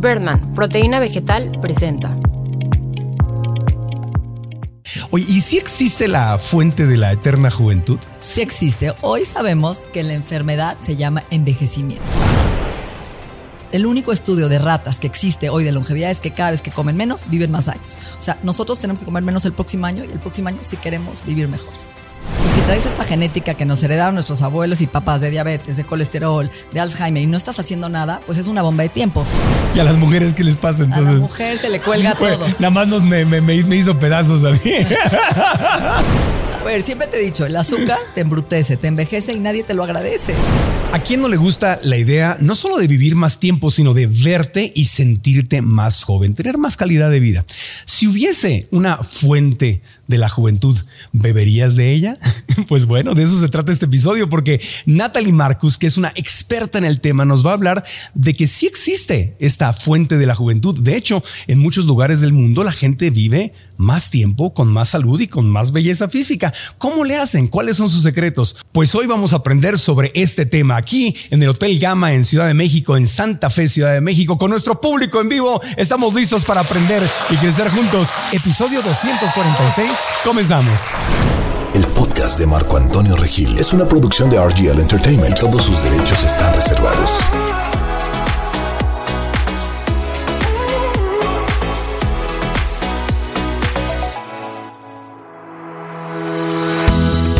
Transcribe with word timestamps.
Birdman, 0.00 0.54
proteína 0.54 1.00
vegetal, 1.00 1.58
presenta. 1.60 2.16
Oye, 5.10 5.24
¿y 5.28 5.40
si 5.40 5.58
existe 5.58 6.06
la 6.06 6.38
fuente 6.38 6.86
de 6.86 6.96
la 6.96 7.12
eterna 7.12 7.50
juventud? 7.50 7.98
Sí 8.20 8.40
existe. 8.40 8.92
Hoy 9.02 9.24
sabemos 9.24 9.86
que 9.92 10.04
la 10.04 10.14
enfermedad 10.14 10.76
se 10.78 10.94
llama 10.94 11.24
envejecimiento. 11.30 12.04
El 13.72 13.86
único 13.86 14.12
estudio 14.12 14.48
de 14.48 14.60
ratas 14.60 14.98
que 14.98 15.08
existe 15.08 15.50
hoy 15.50 15.64
de 15.64 15.72
longevidad 15.72 16.12
es 16.12 16.20
que 16.20 16.32
cada 16.32 16.52
vez 16.52 16.62
que 16.62 16.70
comen 16.70 16.96
menos, 16.96 17.28
viven 17.28 17.50
más 17.50 17.66
años. 17.66 17.98
O 18.18 18.22
sea, 18.22 18.38
nosotros 18.44 18.78
tenemos 18.78 19.00
que 19.00 19.04
comer 19.04 19.24
menos 19.24 19.44
el 19.46 19.52
próximo 19.52 19.86
año 19.86 20.04
y 20.04 20.12
el 20.12 20.20
próximo 20.20 20.48
año 20.48 20.58
si 20.60 20.76
queremos 20.76 21.24
vivir 21.26 21.48
mejor. 21.48 21.74
Y 22.46 22.54
si 22.54 22.60
traes 22.62 22.86
esta 22.86 23.02
genética 23.02 23.54
que 23.54 23.64
nos 23.64 23.82
heredaron 23.82 24.14
nuestros 24.14 24.42
abuelos 24.42 24.80
y 24.80 24.86
papás 24.86 25.20
de 25.20 25.30
diabetes, 25.30 25.76
de 25.76 25.84
colesterol, 25.84 26.50
de 26.72 26.80
Alzheimer 26.80 27.22
y 27.22 27.26
no 27.26 27.36
estás 27.36 27.58
haciendo 27.58 27.88
nada, 27.88 28.20
pues 28.26 28.38
es 28.38 28.46
una 28.46 28.62
bomba 28.62 28.84
de 28.84 28.90
tiempo. 28.90 29.26
¿Y 29.74 29.78
a 29.80 29.84
las 29.84 29.96
mujeres 29.96 30.34
qué 30.34 30.42
les 30.44 30.56
pasa 30.56 30.82
entonces? 30.84 31.06
A 31.08 31.12
la 31.12 31.18
mujer 31.18 31.58
se 31.58 31.68
le 31.68 31.80
cuelga 31.80 32.14
Bueno, 32.18 32.38
todo. 32.38 32.48
Nada 32.58 32.70
más 32.70 32.88
nos, 32.88 33.02
me, 33.02 33.24
me- 33.24 33.40
me- 33.40 33.62
me 33.62 33.76
hizo 33.76 33.98
pedazos 33.98 34.44
a 34.44 34.50
mí. 34.50 34.58
A 36.60 36.64
ver, 36.64 36.82
siempre 36.82 37.06
te 37.06 37.18
he 37.18 37.24
dicho, 37.24 37.46
el 37.46 37.54
azúcar 37.56 37.98
te 38.14 38.20
embrutece, 38.20 38.76
te 38.76 38.88
envejece 38.88 39.32
y 39.32 39.40
nadie 39.40 39.62
te 39.62 39.74
lo 39.74 39.84
agradece. 39.84 40.34
¿A 40.92 40.98
quién 41.00 41.20
no 41.20 41.28
le 41.28 41.36
gusta 41.36 41.78
la 41.82 41.96
idea 41.96 42.36
no 42.40 42.54
solo 42.54 42.78
de 42.78 42.86
vivir 42.88 43.14
más 43.14 43.38
tiempo, 43.38 43.70
sino 43.70 43.94
de 43.94 44.06
verte 44.06 44.72
y 44.74 44.86
sentirte 44.86 45.60
más 45.62 46.02
joven, 46.02 46.34
tener 46.34 46.58
más 46.58 46.76
calidad 46.76 47.10
de 47.10 47.20
vida? 47.20 47.44
Si 47.84 48.06
hubiese 48.08 48.68
una 48.70 48.96
fuente 49.02 49.82
de 50.08 50.18
la 50.18 50.28
juventud, 50.28 50.76
¿beberías 51.12 51.76
de 51.76 51.92
ella? 51.92 52.16
Pues 52.66 52.86
bueno, 52.86 53.14
de 53.14 53.22
eso 53.22 53.38
se 53.38 53.48
trata 53.48 53.70
este 53.70 53.86
episodio, 53.86 54.28
porque 54.28 54.60
Natalie 54.84 55.32
Marcus, 55.32 55.78
que 55.78 55.86
es 55.86 55.96
una 55.96 56.12
experta 56.16 56.76
en 56.76 56.84
el 56.84 57.00
tema, 57.00 57.24
nos 57.24 57.46
va 57.46 57.50
a 57.52 57.54
hablar 57.54 57.84
de 58.14 58.34
que 58.34 58.48
sí 58.48 58.66
existe 58.66 59.36
esta 59.38 59.72
fuente 59.72 60.18
de 60.18 60.26
la 60.26 60.34
juventud. 60.34 60.76
De 60.76 60.96
hecho, 60.96 61.22
en 61.46 61.60
muchos 61.60 61.86
lugares 61.86 62.20
del 62.20 62.32
mundo 62.32 62.64
la 62.64 62.72
gente 62.72 63.10
vive 63.10 63.52
más 63.76 64.10
tiempo, 64.10 64.52
con 64.52 64.72
más 64.72 64.90
salud 64.90 65.20
y 65.20 65.28
con 65.28 65.48
más 65.48 65.72
belleza 65.72 66.08
física. 66.08 66.52
¿Cómo 66.78 67.04
le 67.04 67.16
hacen? 67.16 67.46
¿Cuáles 67.46 67.76
son 67.76 67.88
sus 67.88 68.02
secretos? 68.02 68.56
Pues 68.72 68.94
hoy 68.94 69.06
vamos 69.06 69.32
a 69.32 69.36
aprender 69.36 69.78
sobre 69.78 70.10
este 70.14 70.44
tema 70.44 70.76
aquí 70.76 71.14
en 71.30 71.42
el 71.42 71.50
Hotel 71.50 71.78
Gama 71.78 72.12
en 72.12 72.24
Ciudad 72.24 72.48
de 72.48 72.54
México, 72.54 72.96
en 72.96 73.06
Santa 73.06 73.50
Fe, 73.50 73.68
Ciudad 73.68 73.94
de 73.94 74.00
México, 74.00 74.36
con 74.36 74.50
nuestro 74.50 74.80
público 74.80 75.20
en 75.20 75.28
vivo. 75.28 75.62
Estamos 75.76 76.14
listos 76.14 76.44
para 76.44 76.62
aprender 76.62 77.08
y 77.30 77.36
crecer 77.36 77.70
juntos. 77.70 78.08
Episodio 78.32 78.82
246. 78.82 79.97
Comenzamos. 80.24 80.90
El 81.74 81.86
podcast 81.86 82.38
de 82.38 82.46
Marco 82.46 82.76
Antonio 82.76 83.16
Regil 83.16 83.56
es 83.58 83.72
una 83.72 83.86
producción 83.86 84.28
de 84.30 84.38
RGL 84.38 84.80
Entertainment 84.80 85.36
y 85.36 85.40
todos 85.40 85.64
sus 85.64 85.82
derechos 85.82 86.24
están 86.24 86.54
reservados. 86.54 87.20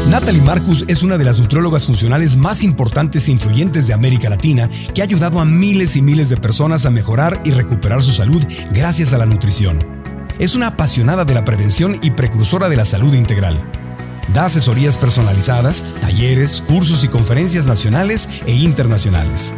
Natalie 0.09 0.43
Marcus 0.43 0.85
es 0.89 1.03
una 1.03 1.19
de 1.19 1.25
las 1.25 1.39
nutriólogas 1.39 1.87
funcionales 1.87 2.37
más 2.37 2.63
importantes 2.63 3.29
e 3.29 3.33
influyentes 3.33 3.87
de 3.87 3.93
América 3.93 4.29
Latina 4.29 4.69
que 4.95 5.01
ha 5.01 5.05
ayudado 5.05 5.41
a 5.41 5.45
miles 5.45 5.97
y 5.97 6.03
miles 6.03 6.29
de 6.29 6.37
personas 6.37 6.87
a 6.87 6.91
mejorar 6.91 7.41
y 7.45 7.51
recuperar 7.51 8.03
su 8.03 8.13
salud 8.13 8.43
gracias 8.71 9.13
a 9.13 9.19
la 9.19 9.27
nutrición. 9.27 9.98
Es 10.39 10.55
una 10.55 10.69
apasionada 10.69 11.25
de 11.25 11.35
la 11.35 11.45
prevención 11.45 11.99
y 12.01 12.13
precursora 12.13 12.69
de 12.69 12.77
la 12.77 12.85
salud 12.85 13.13
integral. 13.15 13.61
Da 14.33 14.45
asesorías 14.45 14.97
personalizadas, 14.97 15.83
talleres, 16.01 16.61
cursos 16.61 17.03
y 17.03 17.09
conferencias 17.09 17.67
nacionales 17.67 18.29
e 18.47 18.53
internacionales. 18.53 19.53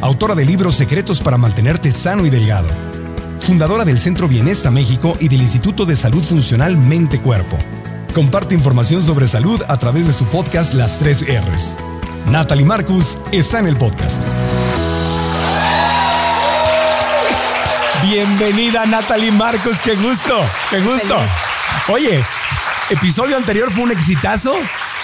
Autora 0.00 0.36
de 0.36 0.44
libros 0.44 0.76
secretos 0.76 1.20
para 1.20 1.36
mantenerte 1.36 1.90
sano 1.90 2.26
y 2.26 2.30
delgado. 2.30 2.68
Fundadora 3.40 3.84
del 3.84 3.98
Centro 3.98 4.28
Bienesta 4.28 4.70
México 4.70 5.16
y 5.18 5.28
del 5.28 5.42
Instituto 5.42 5.84
de 5.84 5.96
Salud 5.96 6.22
Funcional 6.22 6.76
Mente 6.76 7.20
Cuerpo. 7.20 7.58
Comparte 8.14 8.54
información 8.54 9.02
sobre 9.02 9.26
salud 9.26 9.60
a 9.66 9.78
través 9.78 10.06
de 10.06 10.12
su 10.12 10.26
podcast 10.26 10.74
Las 10.74 11.00
3 11.00 11.24
R's. 11.44 11.76
Natalie 12.30 12.64
Marcus 12.64 13.18
está 13.32 13.58
en 13.58 13.66
el 13.66 13.76
podcast. 13.76 14.22
Bienvenida 18.10 18.86
Natalie 18.86 19.30
Marcus, 19.32 19.80
qué 19.84 19.94
gusto, 19.94 20.34
qué 20.70 20.80
gusto. 20.80 21.14
Oye, 21.92 22.22
episodio 22.88 23.36
anterior 23.36 23.70
fue 23.70 23.84
un 23.84 23.90
exitazo 23.90 24.54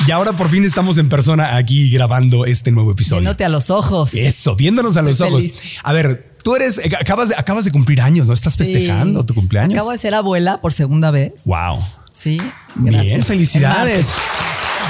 y 0.07 0.11
ahora 0.11 0.33
por 0.33 0.49
fin 0.49 0.65
estamos 0.65 0.97
en 0.97 1.11
persona 1.11 1.57
aquí 1.57 1.91
grabando 1.91 2.47
este 2.47 2.71
nuevo 2.71 2.93
episodio. 2.93 3.21
Viéndote 3.21 3.45
a 3.45 3.51
los 3.51 3.69
ojos. 3.69 4.15
Eso, 4.15 4.57
viéndonos 4.57 4.97
a 4.97 5.03
los 5.03 5.21
ojos. 5.21 5.45
A 5.83 5.93
ver, 5.93 6.35
tú 6.43 6.57
eres, 6.57 6.79
eh, 6.79 6.91
acabas 6.99 7.29
de, 7.29 7.35
acabas 7.37 7.67
de 7.67 7.73
cumplir 7.73 8.01
años, 8.01 8.29
¿no? 8.29 8.33
Estás 8.33 8.57
festejando 8.57 9.21
Sí. 9.21 9.27
tu 9.27 9.35
cumpleaños. 9.35 9.75
Acabo 9.75 9.91
de 9.91 9.99
ser 9.99 10.15
abuela 10.15 10.63
por 10.63 10.73
segunda 10.73 11.11
vez. 11.11 11.33
Wow. 11.45 11.85
Sí. 12.15 12.39
Bien, 12.77 12.95
gracias. 13.03 13.27
felicidades. 13.27 14.13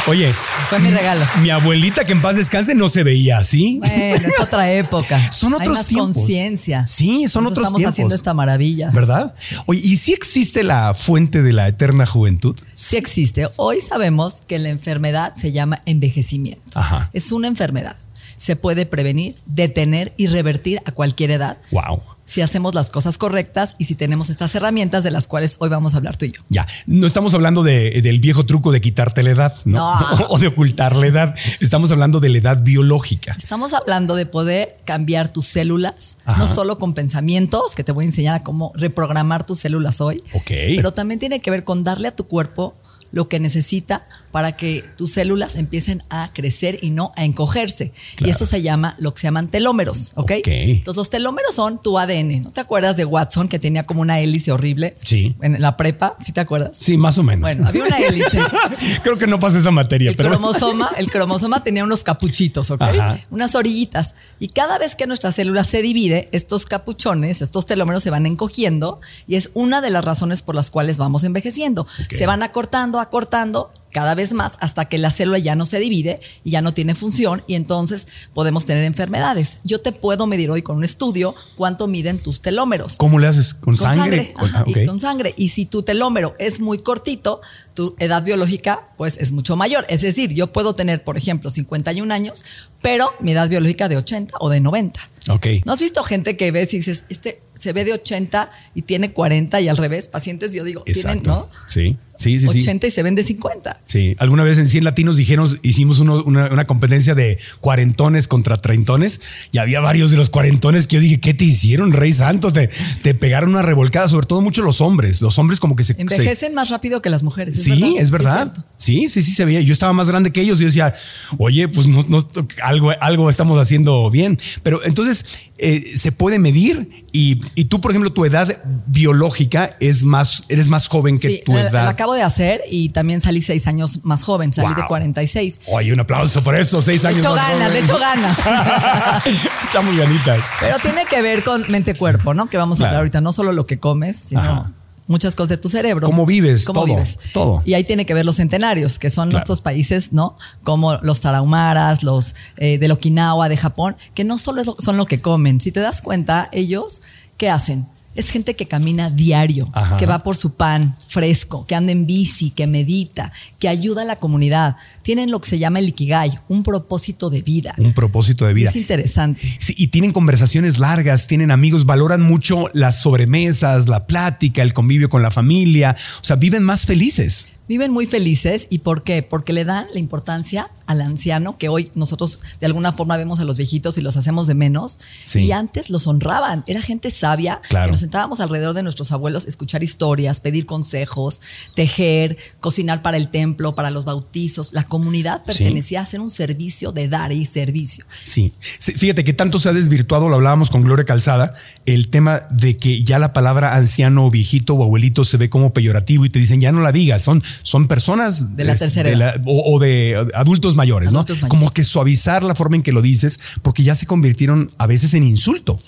Oye, 0.07 0.31
Fue 0.69 0.79
mi 0.81 0.91
regalo. 0.91 1.25
mi 1.41 1.49
abuelita 1.49 2.05
que 2.05 2.13
en 2.13 2.21
paz 2.21 2.37
descanse 2.37 2.75
no 2.75 2.91
se 2.91 3.03
veía 3.03 3.39
así. 3.39 3.79
Bueno, 3.79 4.29
es 4.29 4.39
otra 4.41 4.71
época. 4.71 5.19
Son 5.33 5.55
Hay 5.55 5.61
otros 5.61 5.79
más 5.79 5.87
tiempos. 5.87 6.15
conciencia. 6.17 6.87
Sí, 6.87 7.27
son 7.27 7.45
eso 7.45 7.53
otros 7.53 7.59
estamos 7.65 7.79
tiempos. 7.79 7.93
haciendo 7.95 8.15
esta 8.15 8.35
maravilla. 8.35 8.91
¿Verdad? 8.91 9.35
Oye, 9.67 9.81
¿y 9.83 9.97
si 9.97 10.13
existe 10.13 10.63
la 10.63 10.93
fuente 10.93 11.41
de 11.43 11.55
la 11.55 11.69
eterna 11.69 12.05
juventud? 12.05 12.55
Sí 12.75 12.97
existe. 12.97 13.47
Hoy 13.57 13.81
sabemos 13.81 14.43
que 14.47 14.59
la 14.59 14.69
enfermedad 14.69 15.35
se 15.37 15.53
llama 15.53 15.81
envejecimiento. 15.87 16.63
Ajá. 16.79 17.09
Es 17.15 17.33
una 17.33 17.49
enfermedad. 17.49 17.97
Se 18.37 18.57
puede 18.57 18.87
prevenir, 18.87 19.37
detener 19.47 20.13
y 20.17 20.27
revertir 20.27 20.81
a 20.85 20.93
cualquier 20.93 21.31
edad 21.31 21.59
Wow. 21.71 22.03
si 22.25 22.41
hacemos 22.41 22.75
las 22.75 22.91
cosas 22.91 23.19
correctas 23.19 23.77
y 23.79 23.85
si 23.85 23.95
tenemos 23.95 24.31
estas 24.31 24.55
herramientas 24.55 25.03
de 25.05 25.11
las 25.11 25.27
cuales 25.29 25.57
hoy 25.61 25.69
vamos 25.69 25.95
a 25.95 25.99
hablar 25.99 26.17
tú 26.17 26.25
y 26.27 26.33
yo. 26.33 26.41
Ya, 26.49 26.67
no 26.87 27.07
estamos 27.07 27.35
hablando 27.35 27.63
de- 27.63 28.01
del 28.03 28.21
viejo 28.21 28.45
truco 28.47 28.73
de 28.73 28.81
quitarte 28.81 29.23
la 29.23 29.31
edad, 29.31 29.55
¿no? 29.65 29.99
No. 30.01 30.27
O 30.29 30.39
de 30.39 30.47
ocultar 30.49 30.97
la 30.97 31.07
edad. 31.07 31.35
Estamos 31.61 31.91
hablando 31.91 32.21
de 32.21 32.29
la 32.31 32.39
edad 32.39 32.63
biológica. 32.63 33.35
Estamos 33.39 33.73
hablando 33.73 34.15
de 34.17 34.27
poder 34.27 34.79
cambiar 34.85 35.33
tus 35.33 35.47
células, 35.47 36.17
Ajá. 36.25 36.39
no 36.39 36.47
solo 36.47 36.79
con 36.79 36.95
pensamientos, 36.95 37.75
que 37.75 37.85
te 37.85 37.93
voy 37.93 38.05
a 38.05 38.09
enseñar 38.09 38.35
a 38.37 38.43
cómo 38.43 38.73
reprogramar 38.75 39.47
tus 39.47 39.61
células 39.61 40.01
hoy, 40.01 40.23
Ok. 40.33 40.51
pero 40.77 40.93
también 40.93 41.21
tiene 41.21 41.41
que 41.41 41.51
ver 41.51 41.65
con 41.65 41.85
darle 41.85 42.09
a 42.09 42.17
tu 42.17 42.27
cuerpo 42.27 42.75
lo 43.13 43.29
que 43.29 43.39
necesita 43.39 44.07
para 44.35 44.51
que 44.51 44.85
tus 44.97 45.13
células 45.13 45.55
empiecen 45.55 46.03
a 46.11 46.29
crecer 46.33 46.81
y 46.83 46.91
no 46.91 47.13
a 47.15 47.25
encogerse. 47.25 47.93
Claro. 48.17 48.27
Y 48.27 48.31
esto 48.33 48.45
se 48.47 48.63
llama 48.63 48.97
lo 48.99 49.15
que 49.15 49.21
se 49.21 49.29
llaman 49.29 49.47
telómeros, 49.47 50.11
¿ok? 50.17 50.33
Ok. 50.41 50.49
Entonces 50.49 50.97
los 50.97 51.09
telómeros 51.09 51.55
son 51.55 51.81
tu 51.81 52.01
ADN. 52.01 52.43
¿No 52.43 52.51
te 52.51 52.61
acuerdas 52.61 52.97
de 52.97 53.05
Watson 53.05 53.47
que 53.47 53.61
tenía 53.61 53.85
como 53.85 54.01
una 54.01 54.19
hélice 54.19 54.51
horrible? 54.51 54.97
Sí. 55.05 55.37
En 55.41 55.63
la 55.63 55.77
prepa, 55.77 56.17
¿sí 56.21 56.33
te 56.33 56.41
acuerdas? 56.41 56.77
Sí, 56.77 56.97
más 56.97 57.17
o 57.19 57.23
menos. 57.23 57.43
Bueno, 57.43 57.69
había 57.69 57.85
una 57.85 57.97
hélice. 57.97 58.41
Creo 59.05 59.17
que 59.17 59.29
no 59.29 59.39
pasa 59.39 59.61
esa 59.61 59.71
materia, 59.71 60.11
El 60.11 60.17
pero. 60.17 60.31
cromosoma, 60.31 60.91
el 60.99 61.13
cromosoma 61.13 61.63
tenía 61.63 61.85
unos 61.85 62.03
capuchitos, 62.03 62.73
¿ok? 62.73 62.83
Ajá. 62.83 63.21
Unas 63.31 63.55
orillitas. 63.55 64.17
Y 64.41 64.49
cada 64.49 64.79
vez 64.79 64.97
que 64.97 65.07
nuestra 65.07 65.31
célula 65.31 65.63
se 65.63 65.81
divide, 65.81 66.29
estos 66.33 66.67
capuchones, 66.67 67.41
estos 67.41 67.67
telómeros 67.67 68.03
se 68.03 68.11
van 68.11 68.27
encogiendo 68.27 69.01
y 69.29 69.37
es 69.37 69.53
una 69.55 69.81
de 69.81 69.91
las 69.91 70.05
razones 70.05 70.43
por 70.43 70.57
las 70.57 70.73
cuales 70.73 70.99
vamos 70.99 71.23
envejeciendo. 71.23 71.87
Se 72.11 72.27
van 72.27 72.43
acortando, 72.43 72.99
acortando 72.99 73.71
cada 73.95 74.17
vez 74.17 74.33
más 74.33 74.55
hasta 74.59 74.87
que 74.87 74.99
la 74.99 75.13
célula 75.13 75.39
ya 75.39 75.55
no 75.55 75.67
se 75.67 75.79
divide 75.79 76.19
y 76.43 76.51
ya 76.51 76.63
no 76.63 76.75
tiene 76.75 76.97
función 76.97 77.45
y 77.47 77.55
entonces 77.55 78.09
podemos 78.35 78.67
tener 78.67 78.83
enfermedades. 78.83 79.59
Yo 79.63 79.81
te 79.81 79.93
puedo 79.93 80.27
medir 80.27 80.51
hoy 80.51 80.63
con 80.63 80.77
un 80.77 80.85
estudio 80.85 81.37
cuánto 81.55 81.87
miden 81.87 82.19
tus 82.19 82.43
telómeros. 82.43 82.97
¿Cómo 82.99 83.21
le 83.21 83.29
haces? 83.29 83.55
¿Con, 83.55 83.77
Con 83.77 83.77
sangre? 83.77 84.17
sangre. 84.17 84.33
Con- 84.33 84.49
ajá, 84.51 84.65
ah, 84.67 84.71
y 84.83 84.85
con 84.85 84.99
sangre. 84.99 85.33
Y 85.37 85.51
si 85.51 85.65
tu 85.67 85.85
telómero 85.85 86.35
es 86.41 86.59
muy 86.59 86.79
cortito, 86.79 87.41
tu 87.75 87.95
edad 88.01 88.25
biológica 88.25 88.89
pues 88.97 89.17
es 89.19 89.31
mucho 89.31 89.55
mayor. 89.55 89.87
Es 89.89 90.03
decir, 90.03 90.35
yo 90.35 90.53
puedo 90.53 90.75
tener, 90.75 91.05
por 91.05 91.17
ejemplo, 91.17 91.49
51 91.49 92.13
años, 92.13 92.45
pero 92.83 93.13
mi 93.21 93.31
edad 93.31 93.49
biológica 93.49 93.89
de 93.89 93.97
80 93.97 94.39
o 94.41 94.51
de 94.51 94.59
90. 94.59 95.01
Ok. 95.29 95.47
¿No 95.65 95.73
has 95.73 95.81
visto 95.81 96.03
gente 96.03 96.37
que 96.37 96.51
ves 96.51 96.75
y 96.75 96.79
dices, 96.79 97.05
este 97.09 97.41
se 97.55 97.73
ve 97.73 97.85
de 97.85 97.93
80 97.93 98.51
y 98.75 98.83
tiene 98.83 99.13
40 99.13 99.61
y 99.61 99.69
al 99.69 99.77
revés? 99.77 100.09
Pacientes, 100.09 100.53
yo 100.53 100.65
digo, 100.65 100.83
tienen, 100.83 101.01
Exacto. 101.19 101.31
¿no? 101.31 101.49
Sí, 101.69 101.97
sí, 102.17 102.41
sí. 102.41 102.49
sí. 102.49 102.61
80 102.61 102.87
y 102.87 102.91
se 102.91 103.03
ven 103.03 103.15
de 103.15 103.23
50. 103.23 103.81
Sí, 103.85 104.15
alguna 104.19 104.45
vez 104.45 104.59
en 104.59 104.67
100 104.67 104.85
latinos 104.85 105.17
dijeron, 105.17 105.59
hicimos 105.63 105.99
uno- 106.01 106.23
una, 106.25 106.47
una 106.47 106.65
competencia 106.67 107.15
de 107.15 107.39
cuarentones 107.61 108.29
contra 108.29 108.57
treintones 108.59 109.21
y 109.53 109.59
había 109.59 109.81
varios 109.81 110.11
de 110.11 110.17
los 110.17 110.31
cuarentones 110.31 110.87
que 110.87 110.97
yo 110.97 111.01
dije, 111.01 111.21
¿qué 111.21 111.35
te 111.35 111.45
hicieron, 111.45 111.93
Rey 111.93 112.13
Santo? 112.13 112.53
Te, 112.53 112.71
te 113.03 113.15
pegaron 113.15 113.51
una 113.51 113.63
revolcada, 113.63 114.09
sobre 114.09 114.27
todo 114.27 114.41
mucho 114.41 114.63
los 114.63 114.81
hombres. 114.81 115.21
Los 115.23 115.39
hombres 115.39 115.61
como 115.61 115.77
que 115.77 115.85
se... 115.85 115.95
se- 115.95 116.01
Envejecen 116.03 116.55
más 116.55 116.71
rápido 116.71 117.03
que 117.03 117.11
las 117.11 117.23
mujeres. 117.23 117.63
Sí, 117.63 117.97
es 117.99 118.11
verdad. 118.11 118.53
Sí, 118.77 119.09
sí, 119.09 119.23
sí, 119.23 119.33
se 119.33 119.45
veía. 119.45 119.61
Yo 119.61 119.73
estaba 119.73 119.93
más 119.93 120.09
grande 120.09 120.31
que 120.31 120.41
ellos 120.41 120.59
y 120.59 120.63
yo 120.63 120.67
decía, 120.69 120.95
oye, 121.39 121.69
pues 121.69 121.87
no, 121.87 122.05
no- 122.09 122.27
algo, 122.63 122.91
algo 123.01 123.31
estamos 123.31 123.59
haciendo 123.61 124.11
bien. 124.11 124.39
Pero 124.63 124.85
entonces 124.85 125.25
eh, 125.59 125.93
se 125.97 126.13
puede 126.13 126.39
medir 126.39 127.05
y, 127.13 127.41
y 127.55 127.65
tú, 127.67 127.81
por 127.81 127.91
ejemplo, 127.93 128.13
tu 128.13 128.25
edad 128.25 128.63
biológica 129.05 129.77
es 129.81 130.03
más, 130.05 130.45
eres 130.49 130.69
más 130.69 130.89
joven 130.89 131.19
que 131.19 131.29
Sí, 131.29 131.41
tu 131.45 131.53
la, 131.53 131.61
edad. 131.69 131.85
la 131.87 131.97
acabo 132.05 132.15
de 132.15 132.23
hacer 132.23 132.63
y 132.71 132.91
también 132.91 133.21
salí 133.23 133.41
seis 133.41 133.67
años 133.67 134.01
más 134.05 134.23
joven, 134.25 134.53
salí 134.53 134.69
de 134.75 134.83
Wow. 134.83 134.89
46. 134.89 135.61
Oye, 135.69 135.91
un 135.93 136.01
aplauso 136.01 136.45
por 136.45 136.55
eso, 136.55 136.83
seis 136.83 137.03
Le 137.03 137.09
años 137.09 137.25
echo 137.25 137.35
más 137.35 137.49
ganas, 137.49 137.69
joven. 137.69 137.73
le 137.73 137.79
echo 137.81 137.99
ganas. 137.99 138.39
Está 139.65 139.81
muy 139.81 139.97
ganitas. 139.97 140.41
Pero 140.61 140.77
tiene 140.81 141.07
que 141.07 141.23
ver 141.23 141.43
con 141.43 141.65
mente-cuerpo, 141.71 142.35
¿no? 142.35 142.47
Que 142.51 142.59
vamos 142.59 142.79
a 142.81 142.85
hablar 142.85 142.99
ahorita, 142.99 143.21
no 143.23 143.33
solo 143.33 143.53
lo 143.53 143.65
que 143.67 143.79
comes, 143.81 144.17
sino 144.17 144.41
Ajá. 144.43 144.73
muchas 145.07 145.35
cosas 145.35 145.49
de 145.49 145.57
tu 145.57 145.71
cerebro. 145.71 146.07
Cómo 146.07 146.27
vives, 146.27 146.65
Cómo 146.67 146.81
todo, 146.83 146.95
vives. 146.95 147.19
todo. 147.33 147.63
Y 147.65 147.73
ahí 147.73 147.85
tiene 147.85 148.05
que 148.05 148.13
ver 148.13 148.27
los 148.27 148.37
centenarios, 148.37 148.99
que 148.99 149.09
son 149.09 149.29
Claro. 149.31 149.39
nuestros 149.39 149.63
países, 149.63 150.13
¿no? 150.13 150.37
Como 150.63 150.97
los 150.97 151.21
tarahumaras, 151.23 152.03
los 152.03 152.35
eh, 152.59 152.77
del 152.79 152.93
Okinawa, 152.93 153.49
de 153.49 153.57
Japón, 153.57 153.97
que 154.15 154.25
no 154.25 154.37
solo 154.37 154.63
son 154.79 154.99
lo 154.99 155.07
que 155.07 155.23
comen. 155.23 155.59
Si 155.61 155.73
te 155.73 155.81
das 155.81 156.03
cuenta, 156.03 156.51
ellos, 156.53 157.01
¿qué 157.39 157.49
hacen? 157.49 157.87
Es 158.15 158.31
gente 158.31 158.55
que 158.55 158.67
camina 158.67 159.11
diario, 159.11 159.69
Ajá. 159.73 159.97
que 159.97 160.07
va 160.07 160.23
por 160.23 160.37
su 160.37 160.55
pan 160.55 160.97
fresco, 161.09 161.67
que 161.67 161.75
anda 161.75 161.93
en 161.93 162.07
bici, 162.07 162.51
que 162.51 162.67
medita, 162.67 163.33
que 163.59 163.69
ayuda 163.69 164.03
a 164.03 164.05
la 164.05 164.17
comunidad. 164.17 164.77
Tienen 165.03 165.31
lo 165.31 165.41
que 165.41 165.49
se 165.49 165.59
llama 165.59 165.81
el 165.81 165.89
ikigai, 165.89 166.39
un 166.49 166.63
propósito 166.63 167.31
de 167.31 167.43
vida. 167.43 167.75
Un 167.79 167.93
propósito 167.93 168.47
de 168.47 168.55
vida. 168.55 168.71
Es 168.71 168.77
interesante. 168.77 169.41
Sí, 169.59 169.75
y 169.77 169.89
tienen 169.89 170.13
conversaciones 170.13 170.79
largas, 170.79 171.27
tienen 171.27 171.51
amigos, 171.51 171.87
valoran 171.87 172.23
mucho 172.23 172.69
las 172.73 173.03
sobremesas, 173.03 173.89
la 173.89 174.07
plática, 174.07 174.63
el 174.63 174.73
convivio 174.73 175.09
con 175.09 175.23
la 175.23 175.31
familia. 175.31 175.97
O 176.21 176.25
sea, 176.25 176.37
viven 176.37 176.63
más 176.63 176.87
felices. 176.87 177.49
Viven 177.67 177.91
muy 177.91 178.07
felices. 178.07 178.67
¿Y 178.71 178.79
por 178.81 179.03
qué? 179.05 179.23
Porque 179.23 179.53
le 179.53 179.65
dan 179.65 179.87
la 179.93 179.99
importancia 179.99 180.71
al 180.87 181.01
anciano, 181.01 181.57
que 181.57 181.71
hoy 181.71 181.91
nosotros 181.95 182.39
de 182.61 182.67
alguna 182.67 182.93
forma 182.93 183.17
vemos 183.17 183.41
a 183.41 183.45
los 183.45 183.57
viejitos 183.57 183.97
y 183.97 184.03
los 184.03 184.19
hacemos 184.19 184.47
de 184.47 184.55
menos. 184.55 184.99
Sí. 185.25 185.41
Y 185.47 185.53
antes 185.53 185.89
los 185.89 186.07
honraban. 186.07 186.63
Era 186.67 186.83
gente 186.83 187.11
sabia 187.11 187.63
Claro. 187.71 187.87
que 187.87 187.93
nos 187.93 188.01
sentábamos 188.01 188.41
alrededor 188.41 188.75
de 188.75 188.83
nuestros 188.83 189.11
abuelos, 189.13 189.47
escuchar 189.47 189.83
historias, 189.83 190.41
pedir 190.41 190.67
consejos, 190.67 191.41
tejer, 191.75 192.37
cocinar 192.61 193.01
para 193.01 193.17
el 193.17 193.29
templo, 193.29 193.75
para 193.75 193.91
los 193.91 194.05
bautizos. 194.05 194.75
La 194.75 194.85
comunidad 194.85 195.39
Sí. 195.39 195.45
pertenecía 195.47 196.01
a 196.01 196.03
hacer 196.03 196.21
un 196.21 196.31
servicio 196.31 196.93
de 196.93 197.09
dar 197.09 197.33
y 197.33 197.47
servicio. 197.47 198.05
Sí. 198.25 198.53
Sí, 198.79 198.93
Fíjate 198.93 199.25
que 199.25 199.33
tanto 199.33 199.59
se 199.59 199.69
ha 199.71 199.73
desvirtuado, 199.73 200.29
lo 200.29 200.37
hablábamos 200.37 200.69
con 200.71 200.83
Gloria 200.83 201.05
Calzada, 201.07 201.55
el 201.87 202.09
tema 202.09 202.43
de 202.51 202.77
que 202.77 203.03
ya 203.05 203.19
la 203.19 203.33
palabra 203.33 203.77
anciano 203.77 204.25
o 204.27 204.31
viejito 204.31 204.75
o 204.75 204.83
abuelito 204.85 205.25
se 205.25 205.37
ve 205.37 205.51
como 205.51 205.73
peyorativo 205.73 206.25
y 206.25 206.31
te 206.31 206.39
dicen 206.39 206.61
ya 206.61 206.73
no 206.73 206.81
la 206.81 206.93
digas, 206.93 207.23
son, 207.23 207.43
son 207.63 207.89
personas 207.89 208.57
De 208.57 208.65
la 208.65 208.75
tercera 208.75 209.11
edad. 209.11 209.41
o, 209.45 209.75
o 209.75 209.79
de 209.79 210.17
adultos 210.35 210.77
mayores, 210.77 211.11
Adultos 211.11 211.39
¿no? 211.39 211.49
mayores. 211.49 211.61
Como 211.61 211.73
que 211.73 211.85
suavizar 211.85 212.43
la 212.43 212.55
forma 212.55 212.77
en 212.77 212.83
que 212.83 212.93
lo 212.93 213.03
dices, 213.03 213.41
porque 213.63 213.83
ya 213.83 213.95
se 213.95 214.07
convirtieron 214.07 214.71
a 214.79 214.87
veces 214.87 215.15
en 215.15 215.23
insulto. 215.25 215.79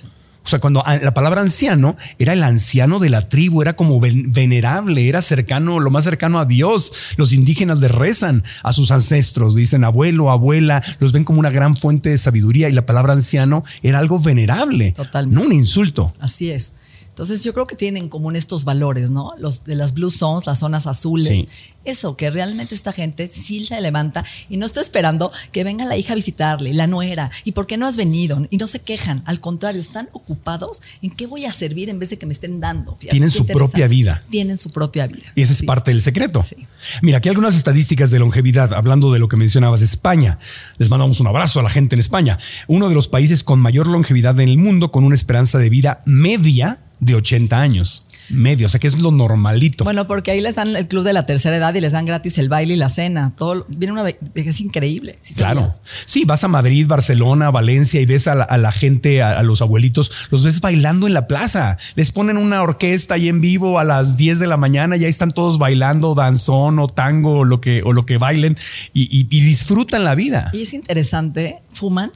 O 0.47 0.49
sea, 0.49 0.61
cuando 0.61 0.87
a- 0.87 0.97
la 0.99 1.13
palabra 1.13 1.41
anciano 1.41 1.97
era 2.21 2.33
el 2.33 2.45
anciano 2.45 3.01
de 3.01 3.11
la 3.11 3.29
tribu, 3.29 3.63
era 3.63 3.73
como 3.75 3.99
ven- 3.99 4.31
venerable, 4.33 5.09
era 5.09 5.21
cercano, 5.21 5.81
lo 5.81 5.91
más 5.91 6.05
cercano 6.05 6.39
a 6.39 6.45
Dios. 6.45 6.93
Los 7.17 7.33
indígenas 7.33 7.79
le 7.81 7.89
rezan 7.89 8.45
a 8.63 8.73
sus 8.73 8.93
ancestros, 8.93 9.57
dicen 9.57 9.83
abuelo, 9.83 10.31
abuela, 10.31 10.81
los 11.01 11.11
ven 11.11 11.25
como 11.25 11.41
una 11.41 11.51
gran 11.51 11.77
fuente 11.77 12.11
de 12.11 12.19
sabiduría 12.19 12.69
y 12.69 12.73
la 12.73 12.87
palabra 12.87 13.13
anciano 13.13 13.65
era 13.83 13.99
algo 13.99 14.21
venerable, 14.21 14.93
Totalmente. 14.93 15.35
no 15.41 15.47
un 15.47 15.53
insulto. 15.53 16.13
Así 16.21 16.51
es. 16.53 16.71
Entonces 17.17 17.43
yo 17.43 17.55
creo 17.55 17.67
que 17.67 17.77
tienen 17.77 18.03
en 18.03 18.09
común 18.11 18.37
estos 18.37 18.67
valores, 18.67 19.11
¿no? 19.11 19.33
Los 19.39 19.65
de 19.65 19.75
las 19.75 19.95
blue 19.95 20.11
zones, 20.11 20.45
las 20.47 20.59
zonas 20.59 20.87
azules. 20.87 21.27
Sí. 21.29 21.49
Eso, 21.87 22.15
que 22.15 22.31
realmente 22.31 22.75
esta 22.75 22.93
gente 22.93 23.27
sí 23.33 23.65
se 23.65 23.81
levanta 23.81 24.23
y 24.51 24.59
no 24.59 24.67
está 24.67 24.83
esperando 24.83 25.33
que 25.51 25.65
venga 25.65 25.87
la 25.87 25.97
hija 25.97 26.13
a 26.13 26.17
visitarle, 26.17 26.75
la 26.75 26.87
nuera, 26.87 27.31
y 27.45 27.53
por 27.53 27.67
qué 27.67 27.79
no 27.79 27.87
has 27.87 27.97
venido, 27.97 28.47
y 28.51 28.59
no 28.59 28.67
se 28.67 28.81
quejan. 28.81 29.23
Al 29.25 29.41
contrario, 29.41 29.81
están 29.81 30.11
ocupados 30.13 30.83
en 31.01 31.09
qué 31.11 31.27
voy 31.27 31.47
a 31.47 31.53
servir 31.53 31.89
en 31.89 31.99
vez 31.99 32.11
de 32.11 32.19
que 32.19 32.27
me 32.27 32.35
estén 32.35 32.61
dando. 32.61 32.95
Fíjate, 32.97 33.13
Tienen 33.13 33.31
su 33.31 33.47
propia 33.47 33.89
vida. 33.89 34.23
Tienen 34.29 34.59
su 34.59 34.69
propia 34.69 35.07
vida. 35.07 35.33
Y 35.35 35.41
ese 35.41 35.55
es 35.55 35.61
Sí. 35.61 35.65
parte 35.67 35.93
del 35.93 36.03
secreto. 36.03 36.43
Sí. 36.43 36.57
Mira, 37.01 37.17
aquí 37.17 37.31
algunas 37.31 37.55
estadísticas 37.55 38.11
de 38.11 38.19
longevidad, 38.19 38.75
hablando 38.75 39.11
de 39.11 39.21
lo 39.21 39.29
que 39.29 39.37
mencionabas, 39.37 39.81
España. 39.81 40.39
Les 40.77 40.91
mandamos 40.91 41.21
un 41.21 41.29
abrazo 41.29 41.61
a 41.61 41.63
la 41.63 41.71
gente 41.71 41.95
en 41.95 42.01
España. 42.01 42.37
Uno 42.67 42.91
de 42.91 42.95
los 42.95 43.09
países 43.09 43.43
con 43.43 43.59
mayor 43.59 43.87
longevidad 43.87 44.39
en 44.39 44.51
el 44.51 44.59
mundo, 44.59 44.91
con 44.91 45.05
una 45.05 45.15
esperanza 45.15 45.57
de 45.59 45.71
vida 45.71 46.03
media 46.05 46.81
de 47.01 47.15
80 47.15 47.61
años. 47.61 48.03
Medio, 48.29 48.67
o 48.67 48.69
sea 48.69 48.81
que 48.81 48.89
es 48.89 48.99
lo 48.99 49.13
normalito. 49.13 49.85
Bueno, 49.85 50.09
porque 50.09 50.33
ahí 50.33 50.41
les 50.41 50.57
dan 50.57 50.75
el 50.75 50.89
club 50.89 51.05
de 51.05 51.13
la 51.13 51.27
tercera 51.27 51.57
edad 51.57 51.73
y 51.77 51.81
les 51.81 51.93
dan 51.93 52.07
gratis 52.07 52.37
el 52.39 52.49
baile 52.49 52.75
y 52.75 52.77
la 52.77 52.89
cena. 52.89 53.33
Todo 53.39 53.65
viene 53.69 53.93
una 53.93 54.03
vejez 54.03 54.61
increíble. 54.61 55.17
¿sí 55.21 55.35
Claro. 55.35 55.61
sabías? 55.61 55.83
Sí, 56.07 56.25
vas 56.25 56.43
a 56.43 56.49
Madrid, 56.49 56.89
Barcelona, 56.89 57.53
Valencia 57.53 58.01
y 58.01 58.07
ves 58.07 58.27
a 58.27 58.35
la, 58.35 58.43
a 58.43 58.57
la 58.59 58.73
gente, 58.73 59.23
a, 59.23 59.39
a 59.39 59.45
los 59.45 59.63
abuelitos, 59.63 60.11
los 60.33 60.43
ves 60.43 60.61
bailando 60.61 61.07
en 61.07 61.15
la 61.15 61.29
plaza. 61.29 61.79
Les 61.95 62.11
ponen 62.11 62.37
una 62.37 62.63
orquesta 62.63 63.15
ahí 63.15 63.29
en 63.29 63.41
vivo 63.41 63.79
a 63.79 63.85
las 63.85 64.17
10 64.17 64.41
de 64.41 64.49
la 64.49 64.57
mañana 64.57 64.97
y 64.97 65.05
ahí 65.05 65.11
están 65.11 65.31
todos 65.31 65.59
bailando 65.59 66.17
danzón 66.17 66.81
o 66.81 66.89
tango 66.89 67.39
o 67.41 67.45
lo 67.45 67.61
que, 67.61 67.83
o 67.85 67.93
lo 67.93 68.07
que 68.07 68.19
bailen 68.19 68.59
y, 68.93 69.03
y- 69.03 69.29
y 69.31 69.41
disfrutan 69.41 70.03
la 70.03 70.17
vida. 70.17 70.51
Y 70.53 70.63
es 70.63 70.73
interesante, 70.75 71.59
fuman, 71.71 72.11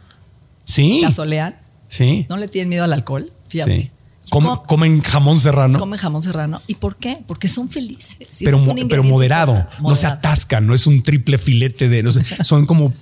Sí. 0.65 0.99
se 1.03 1.07
asolean, 1.07 1.55
Sí. 1.87 2.27
no 2.29 2.37
le 2.37 2.49
tienen 2.49 2.69
miedo 2.69 2.83
al 2.83 2.93
alcohol. 2.93 3.33
Fíjate. 3.49 3.83
Sí. 3.83 3.91
Come- 4.31 4.47
Com- 4.49 4.67
comen 4.67 5.01
jamón 5.03 5.39
serrano, 5.41 5.79
comen 5.79 5.99
jamón 5.99 6.23
serrano. 6.23 6.63
¿Y 6.67 6.77
por 6.77 6.97
qué? 6.97 7.19
Porque 7.27 7.49
son 7.49 7.69
felices. 7.69 8.17
Pero, 8.43 8.59
mo- 8.59 8.75
pero 8.89 9.03
moderado. 9.03 9.67
No 9.83 9.95
se 9.95 10.07
atascan, 10.07 10.67
no 10.67 10.75
es 10.75 10.87
un 10.87 11.03
triple 11.03 11.37
filete 11.39 11.89
de. 11.89 12.03
No 12.03 12.13
sé, 12.13 12.23
son 12.45 12.65
como. 12.67 12.93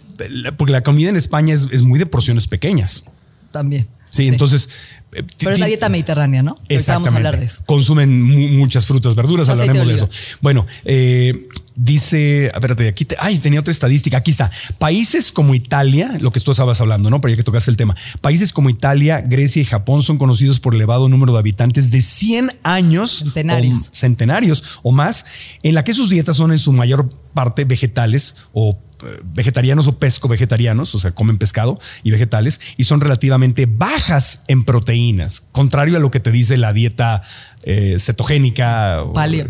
Porque 0.56 0.72
la 0.72 0.82
comida 0.82 1.10
en 1.10 1.16
España 1.16 1.54
es, 1.54 1.68
es 1.70 1.82
muy 1.82 1.98
de 1.98 2.06
porciones 2.06 2.48
pequeñas. 2.48 3.04
También. 3.52 3.86
Sí, 4.10 4.26
entonces. 4.26 4.70
eh, 5.12 5.22
Pero 5.38 5.52
es 5.52 5.58
la 5.58 5.66
dieta 5.66 5.88
mediterránea, 5.90 6.42
¿no? 6.42 6.56
Exactamente. 6.68 6.92
Vamos 6.92 7.12
a 7.12 7.16
hablar 7.16 7.38
de 7.38 7.44
eso. 7.44 7.62
Consumen 7.66 8.22
mu- 8.22 8.48
muchas 8.58 8.86
frutas, 8.86 9.14
verduras, 9.14 9.48
Aceite 9.50 9.70
hablaremos 9.70 9.86
de 9.86 10.06
de 10.06 10.12
eso. 10.16 10.38
Bueno, 10.40 10.66
eh, 10.86 11.46
dice, 11.78 12.50
a 12.52 12.58
ver, 12.58 12.72
aquí, 12.88 13.04
te- 13.04 13.16
ay, 13.18 13.38
tenía 13.38 13.60
otra 13.60 13.70
estadística, 13.70 14.18
aquí 14.18 14.32
está. 14.32 14.50
Países 14.78 15.30
como 15.32 15.54
Italia, 15.54 16.16
lo 16.20 16.32
que 16.32 16.40
tú 16.40 16.50
estabas 16.50 16.80
hablando, 16.80 17.08
¿no? 17.08 17.20
Pero 17.20 17.30
ya 17.32 17.36
que 17.36 17.44
tocaste 17.44 17.70
el 17.70 17.76
tema. 17.76 17.96
Países 18.20 18.52
como 18.52 18.68
Italia, 18.68 19.20
Grecia 19.20 19.62
y 19.62 19.64
Japón 19.64 20.02
son 20.02 20.18
conocidos 20.18 20.58
por 20.60 20.74
el 20.74 20.80
elevado 20.80 21.08
número 21.08 21.32
de 21.32 21.38
habitantes 21.38 21.90
de 21.90 22.02
100 22.02 22.50
años. 22.64 23.20
Centenarios. 23.20 23.78
O, 23.78 23.94
centenarios 23.94 24.80
o 24.82 24.92
más, 24.92 25.24
en 25.62 25.74
la 25.74 25.84
que 25.84 25.94
sus 25.94 26.10
dietas 26.10 26.36
son 26.36 26.50
en 26.52 26.58
su 26.58 26.72
mayor 26.72 27.08
parte 27.32 27.64
vegetales 27.64 28.34
o 28.52 28.78
eh, 29.04 29.20
vegetarianos 29.32 29.86
o 29.86 29.98
pesco 29.98 30.26
vegetarianos, 30.26 30.92
o 30.96 30.98
sea, 30.98 31.12
comen 31.12 31.38
pescado 31.38 31.78
y 32.02 32.10
vegetales, 32.10 32.60
y 32.76 32.84
son 32.84 33.00
relativamente 33.00 33.66
bajas 33.66 34.42
en 34.48 34.64
proteínas, 34.64 35.42
contrario 35.52 35.96
a 35.96 36.00
lo 36.00 36.10
que 36.10 36.18
te 36.18 36.32
dice 36.32 36.56
la 36.56 36.72
dieta 36.72 37.22
eh, 37.64 37.96
cetogénica, 37.98 39.02
o- 39.02 39.12
Paleo. 39.12 39.48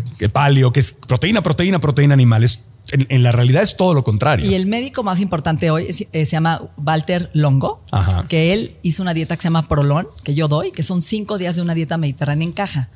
que 0.71 0.79
es 0.79 0.93
proteína, 0.93 1.41
proteína, 1.43 1.79
proteína 1.79 2.13
animales. 2.13 2.61
En, 2.91 3.05
en 3.09 3.21
la 3.21 3.31
realidad 3.31 3.61
es 3.61 3.77
todo 3.77 3.93
lo 3.93 4.03
contrario. 4.03 4.49
Y 4.49 4.55
el 4.55 4.65
médico 4.65 5.03
más 5.03 5.19
importante 5.19 5.69
hoy 5.69 5.85
es- 5.89 6.01
eh, 6.11 6.25
se 6.25 6.31
llama 6.31 6.63
Walter 6.77 7.29
Longo, 7.33 7.83
Ajá. 7.91 8.25
que 8.27 8.51
él 8.51 8.73
hizo 8.81 9.03
una 9.03 9.13
dieta 9.13 9.35
que 9.35 9.43
se 9.43 9.45
llama 9.45 9.61
Prolón, 9.67 10.07
que 10.23 10.33
yo 10.33 10.47
doy, 10.47 10.71
que 10.71 10.81
son 10.81 11.03
cinco 11.03 11.37
días 11.37 11.55
de 11.55 11.61
una 11.61 11.75
dieta 11.75 11.97
mediterránea 11.97 12.47
en 12.47 12.51
caja. 12.51 12.89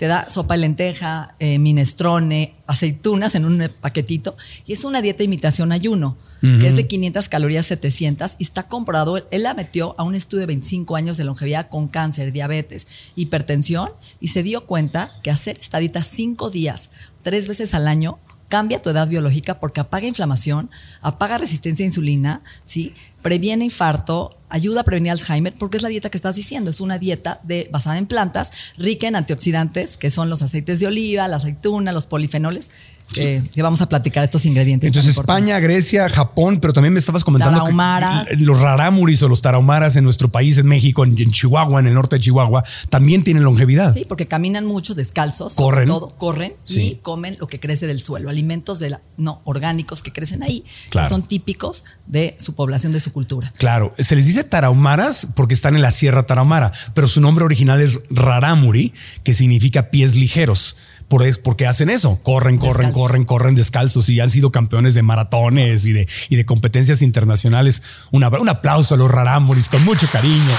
Te 0.00 0.06
da 0.06 0.26
sopa 0.30 0.54
de 0.54 0.60
lenteja, 0.60 1.34
eh, 1.40 1.58
minestrone, 1.58 2.54
aceitunas 2.66 3.34
en 3.34 3.44
un 3.44 3.70
paquetito. 3.82 4.34
Y 4.66 4.72
es 4.72 4.86
una 4.86 5.02
dieta 5.02 5.24
imitación 5.24 5.72
ayuno, 5.72 6.16
que 6.40 6.68
es 6.68 6.74
de 6.74 6.86
500 6.86 7.28
calorías, 7.28 7.66
700. 7.66 8.36
Y 8.38 8.44
está 8.44 8.62
comprobado, 8.62 9.18
él, 9.18 9.24
él 9.30 9.42
la 9.42 9.52
metió 9.52 9.94
a 9.98 10.04
un 10.04 10.14
estudio 10.14 10.40
de 10.40 10.46
25 10.46 10.96
años 10.96 11.18
de 11.18 11.24
longevidad 11.24 11.68
con 11.68 11.86
cáncer, 11.86 12.32
diabetes, 12.32 12.86
hipertensión. 13.14 13.90
Y 14.20 14.28
se 14.28 14.42
dio 14.42 14.64
cuenta 14.64 15.12
que 15.22 15.30
hacer 15.30 15.58
esta 15.60 15.76
dieta 15.76 16.02
cinco 16.02 16.48
días, 16.48 16.88
tres 17.22 17.46
veces 17.46 17.74
al 17.74 17.86
año, 17.86 18.18
cambia 18.50 18.82
tu 18.82 18.90
edad 18.90 19.08
biológica 19.08 19.60
porque 19.60 19.80
apaga 19.80 20.06
inflamación, 20.06 20.68
apaga 21.00 21.38
resistencia 21.38 21.84
a 21.84 21.86
insulina, 21.86 22.42
¿sí? 22.64 22.92
previene 23.22 23.64
infarto, 23.64 24.36
ayuda 24.50 24.80
a 24.80 24.84
prevenir 24.84 25.12
Alzheimer, 25.12 25.54
porque 25.58 25.76
es 25.76 25.82
la 25.82 25.88
dieta 25.88 26.10
que 26.10 26.18
estás 26.18 26.34
diciendo, 26.34 26.68
es 26.70 26.80
una 26.80 26.98
dieta 26.98 27.40
de, 27.44 27.68
basada 27.70 27.96
en 27.96 28.06
plantas, 28.06 28.52
rica 28.76 29.06
en 29.06 29.16
antioxidantes, 29.16 29.96
que 29.96 30.10
son 30.10 30.28
los 30.28 30.42
aceites 30.42 30.80
de 30.80 30.88
oliva, 30.88 31.28
la 31.28 31.36
aceituna, 31.36 31.92
los 31.92 32.06
polifenoles, 32.06 32.70
que, 33.12 33.42
que 33.52 33.62
vamos 33.62 33.80
a 33.80 33.88
platicar 33.88 34.24
estos 34.24 34.46
ingredientes. 34.46 34.88
Entonces. 34.88 35.16
España, 35.18 35.58
Grecia, 35.58 36.08
Japón, 36.08 36.58
pero 36.60 36.72
también 36.72 36.92
me 36.92 37.00
estabas 37.00 37.24
comentando 37.24 37.58
que 37.58 37.62
Tarahumaras. 37.64 38.28
los 38.38 38.60
rarámuris 38.60 39.22
o 39.22 39.28
los 39.28 39.42
tarahumaras 39.42 39.96
en 39.96 40.04
nuestro 40.04 40.30
país, 40.30 40.58
en 40.58 40.66
México, 40.66 41.04
en, 41.04 41.18
en 41.20 41.32
Chihuahua, 41.32 41.80
en 41.80 41.86
el 41.88 41.94
norte 41.94 42.16
de 42.16 42.22
Chihuahua, 42.22 42.64
también 42.88 43.24
tienen 43.24 43.42
longevidad. 43.42 43.92
Sí, 43.92 44.04
porque 44.08 44.26
caminan 44.26 44.64
mucho 44.66 44.94
descalzos. 44.94 45.54
Corren. 45.54 45.88
todo, 45.88 46.08
corren 46.16 46.54
Sí. 46.64 46.82
y 46.82 46.94
comen 46.96 47.36
lo 47.40 47.46
que 47.48 47.58
crece 47.60 47.86
del 47.86 48.00
suelo, 48.00 48.30
alimentos 48.30 48.78
de 48.78 48.90
la- 48.90 49.00
no 49.16 49.40
orgánicos 49.44 50.02
que 50.02 50.12
crecen 50.12 50.42
ahí, 50.42 50.64
Claro. 50.90 51.08
que 51.08 51.14
son 51.14 51.22
típicos 51.22 51.84
de 52.06 52.36
su 52.38 52.54
población, 52.54 52.92
de 52.92 53.00
su 53.00 53.12
cultura. 53.12 53.52
Claro, 53.58 53.92
se 53.98 54.14
les 54.16 54.26
dice 54.26 54.44
tarahumaras 54.44 55.28
porque 55.34 55.54
están 55.54 55.74
en 55.74 55.82
la 55.82 55.90
Sierra 55.90 56.22
Tarahumara, 56.24 56.72
pero 56.94 57.08
su 57.08 57.20
nombre 57.20 57.44
original 57.44 57.80
es 57.80 57.98
rarámuri, 58.10 58.92
que 59.24 59.34
significa 59.34 59.90
pies 59.90 60.14
ligeros. 60.16 60.76
Por 61.10 61.26
es- 61.26 61.36
porque 61.36 61.66
hacen 61.66 61.90
eso, 61.90 62.18
corren, 62.22 62.56
corren, 62.56 62.86
Descalzos. 62.86 63.02
corren, 63.02 63.24
corren 63.24 63.54
descalzos 63.54 64.08
y 64.08 64.20
han 64.20 64.30
sido 64.30 64.50
campeones 64.50 64.94
de 64.94 65.02
maratones 65.02 65.84
y 65.84 65.92
de, 65.92 66.08
y 66.30 66.36
de 66.36 66.46
competencias 66.46 67.02
internacionales. 67.02 67.82
Un 68.12 68.24
aplauso 68.24 68.94
a 68.94 68.96
los 68.96 69.10
rarámuris 69.10 69.68
con 69.68 69.84
mucho 69.84 70.06
cariño. 70.10 70.54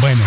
Bueno, 0.00 0.24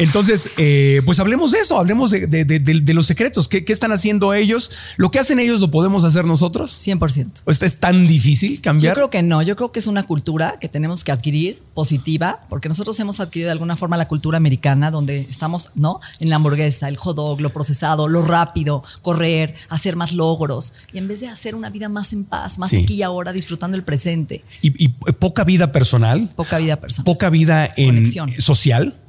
Entonces, 0.00 0.52
eh, 0.58 1.02
pues 1.04 1.20
hablemos 1.20 1.52
de 1.52 1.60
eso, 1.60 1.78
hablemos 1.78 2.10
de, 2.10 2.26
de- 2.26 2.44
de- 2.44 2.58
de- 2.58 2.80
de 2.80 2.94
los 2.94 3.06
secretos. 3.06 3.46
¿Qué, 3.46 3.64
qué 3.64 3.72
están 3.72 3.92
haciendo 3.92 4.34
ellos? 4.34 4.70
¿Lo 4.96 5.10
que 5.10 5.18
hacen 5.20 5.38
ellos 5.38 5.60
lo 5.60 5.70
podemos 5.70 6.02
hacer 6.04 6.26
nosotros? 6.26 6.76
100%. 6.84 7.30
¿O 7.44 7.50
¿Es, 7.50 7.62
es 7.62 7.78
tan 7.78 8.06
difícil 8.06 8.56
Yo 8.56 8.62
cambiar? 8.62 8.94
creo 8.94 9.10
que 9.10 9.22
no, 9.22 9.40
yo 9.42 9.54
creo 9.54 9.70
que 9.70 9.78
es 9.78 9.86
una 9.86 10.02
cultura 10.04 10.56
que 10.60 10.68
tenemos 10.68 11.04
que 11.04 11.12
adquirir 11.12 11.60
positiva, 11.74 12.42
porque 12.48 12.68
nosotros 12.68 12.98
hemos 12.98 13.20
adquirido 13.20 13.46
de 13.48 13.52
alguna 13.52 13.76
forma 13.76 13.96
la 13.96 14.08
cultura 14.08 14.36
americana, 14.36 14.90
donde 14.90 15.20
estamos, 15.20 15.70
¿no? 15.76 16.00
En 16.18 16.28
la 16.28 16.36
hamburguesa, 16.36 16.88
el 16.88 16.96
hot 16.96 17.14
dog, 17.16 17.40
lo 17.40 17.52
procesado, 17.52 18.08
lo 18.08 18.22
rápido, 18.24 18.82
correr, 19.02 19.54
hacer 19.68 19.94
más 19.96 20.12
logros, 20.12 20.72
y 20.92 20.98
en 20.98 21.06
vez 21.08 21.20
de 21.20 21.28
hacer 21.28 21.54
una 21.54 21.70
vida 21.70 21.88
más 21.88 22.12
en 22.12 22.24
paz, 22.24 22.58
más 22.58 22.70
Sí. 22.70 22.78
aquí 22.82 22.94
y 22.94 23.02
ahora, 23.02 23.32
disfrutando 23.32 23.76
el 23.76 23.84
presente, 23.84 24.44
y, 24.60 24.84
y 24.84 24.88
poca 24.88 25.44
vida 25.44 25.70
personal, 25.70 26.32
poca 26.34 26.58
vida 26.58 26.76
personal. 26.80 27.04
poca 27.04 27.30
vida 27.30 27.70
en 27.76 27.86
Conexión. 27.94 28.30
social. 28.40 29.00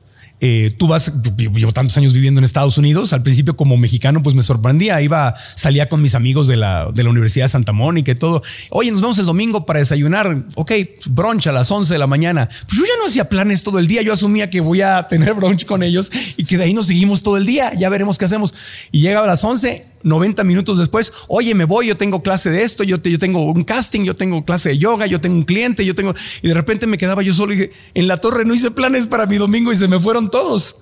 Eh, 0.47 0.69
tú 0.77 0.85
vas, 0.85 1.11
llevo 1.35 1.71
tantos 1.71 1.97
años 1.97 2.13
viviendo 2.13 2.37
en 2.37 2.45
Estados 2.45 2.77
Unidos. 2.77 3.13
Al 3.13 3.23
principio, 3.23 3.55
como 3.55 3.77
mexicano, 3.77 4.21
pues 4.21 4.35
me 4.35 4.43
sorprendía. 4.43 5.01
Iba, 5.01 5.33
salía 5.55 5.89
con 5.89 6.03
mis 6.03 6.13
amigos 6.13 6.45
de 6.45 6.55
la, 6.55 6.87
de 6.93 7.03
la 7.03 7.09
Universidad 7.09 7.45
de 7.45 7.49
Santa 7.49 7.71
Mónica 7.71 8.11
y 8.11 8.15
todo. 8.15 8.43
Oye, 8.69 8.91
nos 8.91 9.01
vemos 9.01 9.17
el 9.17 9.25
domingo 9.25 9.65
para 9.65 9.79
desayunar. 9.79 10.43
Ok, 10.53 10.71
brunch 11.07 11.47
a 11.47 11.51
las 11.51 11.71
11 11.71 11.91
de 11.91 11.97
la 11.97 12.05
mañana. 12.05 12.47
Pues 12.67 12.77
yo 12.77 12.85
ya 12.85 12.93
no 12.99 13.07
hacía 13.07 13.27
planes 13.27 13.63
todo 13.63 13.79
el 13.79 13.87
día. 13.87 14.03
Yo 14.03 14.13
asumía 14.13 14.51
que 14.51 14.61
voy 14.61 14.81
a 14.81 15.07
tener 15.09 15.33
brunch 15.33 15.65
con 15.65 15.81
ellos 15.81 16.11
y 16.37 16.43
que 16.43 16.59
de 16.59 16.65
ahí 16.65 16.75
nos 16.75 16.85
seguimos 16.85 17.23
todo 17.23 17.37
el 17.37 17.47
día. 17.47 17.73
Ya 17.73 17.89
veremos 17.89 18.19
qué 18.19 18.25
hacemos. 18.25 18.53
Y 18.91 19.01
llega 19.01 19.23
a 19.23 19.25
las 19.25 19.43
11. 19.43 19.94
90 20.05 20.43
minutos 20.45 20.77
después, 20.77 21.11
oye, 21.27 21.53
me 21.53 21.65
voy, 21.65 21.87
yo 21.87 21.97
tengo 21.97 22.23
clase 22.23 22.49
de 22.49 22.63
esto, 22.63 22.83
yo, 22.83 23.01
te- 23.01 23.11
yo 23.11 23.19
tengo 23.19 23.41
un 23.41 23.63
casting, 23.63 24.03
yo 24.05 24.15
tengo 24.15 24.45
clase 24.45 24.69
de 24.69 24.77
yoga, 24.77 25.05
yo 25.07 25.19
tengo 25.19 25.35
un 25.35 25.43
cliente, 25.43 25.85
yo 25.85 25.95
tengo... 25.95 26.13
Y 26.41 26.47
de 26.47 26.53
repente 26.53 26.87
me 26.87 26.97
quedaba 26.97 27.21
yo 27.23 27.33
solo 27.33 27.51
y 27.53 27.57
dije, 27.57 27.71
en 27.93 28.07
la 28.07 28.17
torre 28.17 28.45
no 28.45 28.53
hice 28.53 28.71
planes 28.71 29.07
para 29.07 29.25
mi 29.25 29.35
domingo 29.37 29.71
y 29.71 29.75
se 29.75 29.87
me 29.87 29.99
fueron 29.99 30.29
todos. 30.29 30.77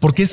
Porque 0.00 0.22
es, 0.22 0.32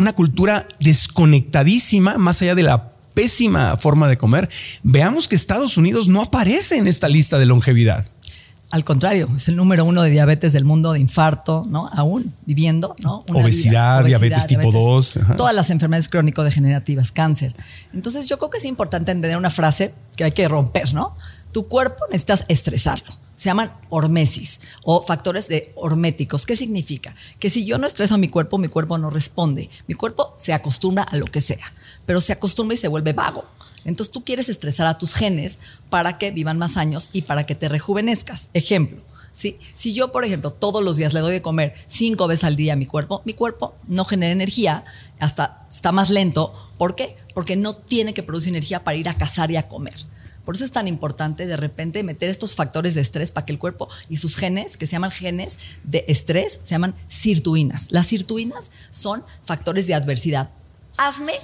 una 0.00 0.12
cultura 0.14 0.66
desconectadísima, 0.80 2.18
más 2.18 2.40
allá 2.42 2.54
de 2.54 2.62
la 2.62 2.92
pésima 3.14 3.76
forma 3.76 4.08
de 4.08 4.16
comer. 4.16 4.48
Veamos 4.82 5.28
que 5.28 5.36
Estados 5.36 5.76
Unidos 5.76 6.08
no 6.08 6.22
aparece 6.22 6.76
en 6.78 6.86
esta 6.86 7.08
lista 7.08 7.38
de 7.38 7.46
longevidad. 7.46 8.08
Al 8.70 8.84
contrario, 8.84 9.28
es 9.34 9.48
el 9.48 9.56
número 9.56 9.86
uno 9.86 10.02
de 10.02 10.10
diabetes 10.10 10.52
del 10.52 10.66
mundo, 10.66 10.92
de 10.92 11.00
infarto, 11.00 11.64
¿no? 11.66 11.88
Aún 11.94 12.34
viviendo, 12.44 12.94
¿no? 13.02 13.24
Una 13.28 13.40
Obesidad, 13.40 14.04
diabetes 14.04 14.46
tipo 14.46 14.70
dos, 14.70 15.16
ajá. 15.16 15.36
Todas 15.36 15.54
las 15.54 15.70
enfermedades 15.70 16.10
crónico-degenerativas, 16.10 17.10
cáncer. 17.10 17.54
Entonces, 17.94 18.28
yo 18.28 18.38
creo 18.38 18.50
que 18.50 18.58
es 18.58 18.66
importante 18.66 19.10
entender 19.10 19.38
una 19.38 19.48
frase 19.48 19.94
que 20.16 20.24
hay 20.24 20.32
que 20.32 20.46
romper, 20.48 20.92
¿no? 20.92 21.16
Tu 21.52 21.66
cuerpo 21.66 22.04
necesitas 22.10 22.44
estresarlo. 22.48 23.06
Se 23.36 23.46
llaman 23.46 23.72
hormesis 23.88 24.60
o 24.82 25.00
factores 25.00 25.48
de 25.48 25.72
horméticos. 25.76 26.44
¿Qué 26.44 26.54
significa? 26.54 27.14
Que 27.38 27.48
si 27.48 27.64
yo 27.64 27.78
no 27.78 27.86
estreso 27.86 28.16
a 28.16 28.18
mi 28.18 28.28
cuerpo, 28.28 28.58
mi 28.58 28.68
cuerpo 28.68 28.98
no 28.98 29.08
responde. 29.08 29.70
Mi 29.86 29.94
cuerpo 29.94 30.34
se 30.36 30.52
acostumbra 30.52 31.04
a 31.04 31.16
lo 31.16 31.24
que 31.24 31.40
sea, 31.40 31.72
pero 32.04 32.20
se 32.20 32.32
acostumbra 32.32 32.74
y 32.74 32.78
se 32.78 32.88
vuelve 32.88 33.14
vago. 33.14 33.44
Entonces 33.84 34.12
tú 34.12 34.24
quieres 34.24 34.48
estresar 34.48 34.86
a 34.86 34.98
tus 34.98 35.14
genes 35.14 35.58
para 35.90 36.18
que 36.18 36.30
vivan 36.30 36.58
más 36.58 36.76
años 36.76 37.10
y 37.12 37.22
para 37.22 37.46
que 37.46 37.54
te 37.54 37.68
rejuvenezcas. 37.68 38.50
Ejemplo, 38.54 39.00
¿sí? 39.32 39.58
si 39.74 39.94
yo, 39.94 40.12
por 40.12 40.24
ejemplo, 40.24 40.52
todos 40.52 40.82
los 40.82 40.96
días 40.96 41.14
le 41.14 41.20
doy 41.20 41.32
de 41.32 41.42
comer 41.42 41.74
cinco 41.86 42.26
veces 42.26 42.44
al 42.44 42.56
día 42.56 42.74
a 42.74 42.76
mi 42.76 42.86
cuerpo, 42.86 43.22
mi 43.24 43.34
cuerpo 43.34 43.74
no 43.86 44.04
genera 44.04 44.32
energía, 44.32 44.84
hasta 45.18 45.66
está 45.70 45.92
más 45.92 46.10
lento. 46.10 46.54
¿Por 46.76 46.94
qué? 46.94 47.16
Porque 47.34 47.56
no 47.56 47.74
tiene 47.74 48.14
que 48.14 48.22
producir 48.22 48.50
energía 48.50 48.84
para 48.84 48.96
ir 48.96 49.08
a 49.08 49.14
cazar 49.14 49.50
y 49.50 49.56
a 49.56 49.68
comer. 49.68 49.94
Por 50.48 50.54
eso 50.54 50.64
es 50.64 50.70
tan 50.70 50.88
importante 50.88 51.46
de 51.46 51.58
repente 51.58 52.02
meter 52.02 52.30
estos 52.30 52.56
factores 52.56 52.94
de 52.94 53.02
estrés 53.02 53.30
para 53.30 53.44
que 53.44 53.52
el 53.52 53.58
cuerpo 53.58 53.86
y 54.08 54.16
sus 54.16 54.34
genes, 54.34 54.78
que 54.78 54.86
se 54.86 54.92
llaman 54.92 55.10
genes 55.10 55.58
de 55.84 56.06
estrés, 56.08 56.58
se 56.62 56.70
llaman 56.70 56.94
sirtuinas. 57.06 57.92
Las 57.92 58.06
sirtuinas 58.06 58.70
son 58.90 59.22
factores 59.44 59.86
de 59.86 59.92
adversidad. 59.92 60.48
Hazme, 60.96 61.34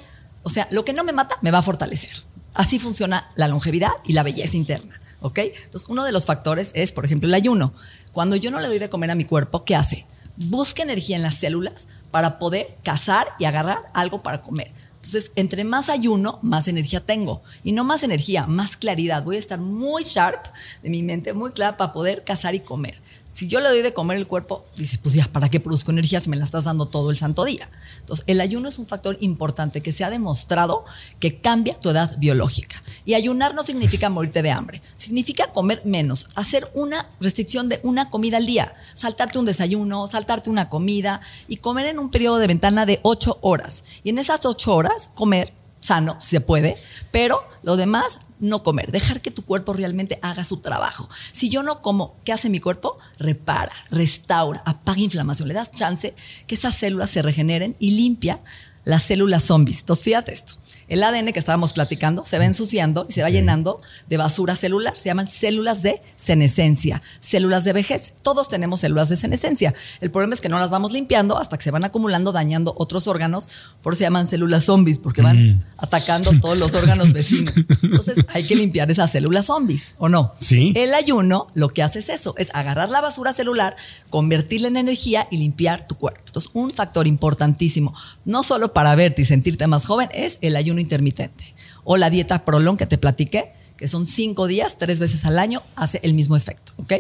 o 0.45 0.51
sea, 0.51 0.69
lo 0.71 0.85
que 0.85 0.93
no 0.93 1.03
me 1.03 1.13
mata 1.13 1.39
me 1.43 1.51
va 1.51 1.59
a 1.59 1.63
fortalecer. 1.63 2.13
Así 2.55 2.79
funciona 2.79 3.29
la 3.35 3.49
longevidad 3.49 3.91
y 4.05 4.13
la 4.13 4.23
belleza 4.23 4.57
interna. 4.57 5.01
¿Ok? 5.21 5.39
Entonces, 5.39 5.89
uno 5.89 6.05
de 6.05 6.13
los 6.13 6.27
factores 6.27 6.71
es, 6.75 6.93
por 6.93 7.05
ejemplo, 7.05 7.27
el 7.27 7.35
ayuno. 7.35 7.73
Cuando 8.13 8.37
yo 8.37 8.51
no 8.51 8.61
le 8.61 8.69
doy 8.69 8.79
de 8.79 8.91
comer 8.91 9.11
a 9.11 9.15
mi 9.15 9.25
cuerpo, 9.25 9.65
¿qué 9.65 9.75
hace? 9.75 10.07
Busca 10.37 10.83
energía 10.83 11.17
en 11.17 11.23
las 11.23 11.37
células 11.37 11.89
para 12.11 12.39
poder 12.39 12.77
cazar 12.85 13.29
y 13.39 13.47
agarrar 13.47 13.79
algo 13.95 14.23
para 14.23 14.43
comer. 14.43 14.71
Entonces, 14.97 15.33
entre 15.35 15.65
más 15.65 15.89
ayuno, 15.89 16.39
más 16.43 16.69
energía 16.69 17.01
tengo. 17.01 17.43
Y 17.63 17.73
no 17.73 17.85
más 17.85 18.03
energía, 18.03 18.47
más 18.47 18.77
claridad. 18.77 19.23
Voy 19.23 19.37
a 19.37 19.39
estar 19.39 19.61
muy 19.61 20.05
sharp 20.05 20.47
de 20.83 20.91
mi 20.91 21.03
mente, 21.03 21.33
muy 21.33 21.53
clara 21.53 21.77
para 21.77 21.93
poder 21.93 22.23
cazar 22.23 22.55
y 22.55 22.61
comer. 22.61 23.01
Si 23.35 23.49
yo 23.49 23.59
le 23.59 23.69
doy 23.69 23.83
de 23.83 23.93
comer 23.93 24.17
el 24.17 24.29
cuerpo, 24.29 24.65
dice, 24.77 24.97
pues 25.03 25.17
ya, 25.17 25.27
¿para 25.27 25.49
qué 25.49 25.59
produzco 25.59 25.91
energía 25.91 26.21
si 26.21 26.31
me 26.31 26.37
la 26.37 26.45
estás 26.45 26.63
dando 26.63 26.87
todo 26.87 27.11
el 27.11 27.17
santo 27.17 27.45
día? 27.45 27.69
Entonces, 27.99 28.25
el 28.29 28.41
ayuno 28.41 28.69
es 28.69 28.79
un 28.79 28.87
factor 28.87 29.19
importante 29.19 29.83
que 29.83 29.91
se 29.91 30.05
ha 30.05 30.11
demostrado 30.11 30.85
que 31.19 31.41
cambia 31.41 31.77
tu 31.77 31.91
edad 31.91 32.17
biológica. 32.19 32.81
Y 33.05 33.15
ayunar 33.15 33.57
no 33.57 33.65
significa 33.65 34.09
morirte 34.09 34.41
de 34.41 34.53
hambre, 34.53 34.83
significa 34.97 35.51
comer 35.51 35.83
menos, 35.85 36.29
hacer 36.37 36.71
una 36.75 37.11
restricción 37.19 37.69
de 37.69 37.81
una 37.83 38.09
comida 38.09 38.37
al 38.37 38.47
día, 38.47 38.73
saltarte 38.95 39.41
un 39.41 39.47
desayuno, 39.47 40.07
saltarte 40.07 40.49
una 40.49 40.69
comida 40.69 41.21
y 41.49 41.57
comer 41.57 41.87
en 41.87 41.99
un 41.99 42.11
periodo 42.11 42.37
de 42.37 42.47
ventana 42.47 42.87
de 42.87 43.01
ocho 43.03 43.41
horas. 43.41 43.83
Y 44.05 44.11
en 44.11 44.19
esas 44.19 44.47
ocho 44.47 44.77
horas, 44.77 45.11
comer 45.13 45.53
sano, 45.85 46.17
se 46.19 46.41
puede, 46.41 46.77
pero 47.11 47.47
lo 47.63 47.77
demás 47.77 48.21
no 48.41 48.63
comer, 48.63 48.91
dejar 48.91 49.21
que 49.21 49.31
tu 49.31 49.45
cuerpo 49.45 49.75
realmente 49.75 50.19
haga 50.23 50.43
su 50.43 50.57
trabajo. 50.57 51.11
Si 51.33 51.51
yo 51.51 51.63
no 51.63 51.83
como, 51.83 52.17
¿qué 52.25 52.33
hace 52.33 52.49
mi 52.49 52.59
cuerpo? 52.59 52.97
Repara, 53.19 53.73
restaura, 53.91 54.63
apaga 54.65 55.01
inflamación, 55.01 55.49
le 55.49 55.55
das 55.55 55.71
chance 55.71 56.15
que 56.47 56.55
esas 56.55 56.75
células 56.75 57.11
se 57.11 57.21
regeneren 57.21 57.77
y 57.79 57.91
limpia 57.93 58.41
las 58.85 59.03
células 59.03 59.45
zombies. 59.45 59.81
Entonces, 59.81 60.05
fíjate 60.05 60.33
esto. 60.33 60.55
El 60.89 61.03
ADN 61.03 61.33
que 61.33 61.39
estábamos 61.39 61.73
platicando 61.73 62.25
se 62.25 62.39
va 62.39 62.45
ensuciando 62.45 63.07
y 63.09 63.13
se 63.13 63.23
va 63.23 63.31
llenando 63.31 63.81
de 64.09 64.17
basura 64.17 64.55
celular. 64.55 64.95
Se 64.97 65.05
llaman 65.05 65.29
células 65.29 65.83
de 65.83 66.03
senescencia, 66.17 67.01
células 67.21 67.65
de 67.65 67.73
vejez. 67.73 68.15
Todos 68.23 68.49
tenemos 68.49 68.81
células 68.81 69.09
de 69.09 69.17
senescencia. 69.17 69.75
El 70.01 70.11
problema 70.11 70.35
es 70.35 70.41
que 70.41 70.49
no 70.49 70.59
las 70.59 70.71
vamos 70.71 70.93
limpiando 70.93 71.39
hasta 71.39 71.57
que 71.57 71.65
se 71.65 71.71
van 71.71 71.85
acumulando, 71.85 72.33
dañando 72.33 72.75
otros 72.77 73.07
órganos. 73.07 73.49
Por 73.83 73.95
eso 73.95 73.99
se 73.99 74.05
llaman 74.05 74.27
células 74.27 74.65
zombies, 74.65 74.99
porque 74.99 75.23
van 75.23 75.65
atacando 75.79 76.31
todos 76.41 76.59
los 76.59 76.75
órganos 76.75 77.13
vecinos. 77.13 77.55
Entonces 77.83 78.25
hay 78.29 78.45
que 78.45 78.55
limpiar 78.55 78.91
esas 78.91 79.11
células 79.11 79.47
zombies, 79.47 79.95
¿o 79.99 80.09
no? 80.09 80.33
Sí. 80.41 80.73
El 80.77 80.93
ayuno 80.93 81.47
lo 81.55 81.71
que 81.71 81.83
hace 81.83 82.01
es 82.01 82.11
eso, 82.11 82.35
es 82.37 82.51
agarrar 82.53 82.91
la 82.91 83.01
basura 83.01 83.33
celular, 83.33 83.77
convertirla 84.11 84.69
en 84.69 84.77
energía 84.77 85.29
y 85.31 85.39
limpiar 85.39 85.87
tu 85.87 85.97
cuerpo. 85.97 86.21
Entonces, 86.27 86.51
un 86.55 86.71
factor 86.71 87.07
importantísimo, 87.07 87.95
no 88.25 88.43
solo 88.43 88.74
para 88.75 88.95
verte 88.95 89.23
y 89.23 89.25
sentirte 89.25 89.67
más 89.67 89.87
joven, 89.87 90.09
es 90.13 90.39
el 90.43 90.57
ayuno 90.57 90.81
intermitente 90.81 91.55
o 91.85 91.97
la 91.97 92.11
dieta 92.11 92.45
prolong 92.45 92.77
que 92.77 92.87
te 92.87 92.99
platiqué, 92.99 93.53
que 93.77 93.89
son 93.89 94.07
cinco 94.07 94.47
días, 94.47 94.79
tres 94.79 95.01
veces 95.01 95.25
al 95.25 95.39
año, 95.39 95.63
hace 95.77 96.01
el 96.03 96.15
mismo 96.15 96.37
efecto, 96.37 96.73
¿ok? 96.77 96.93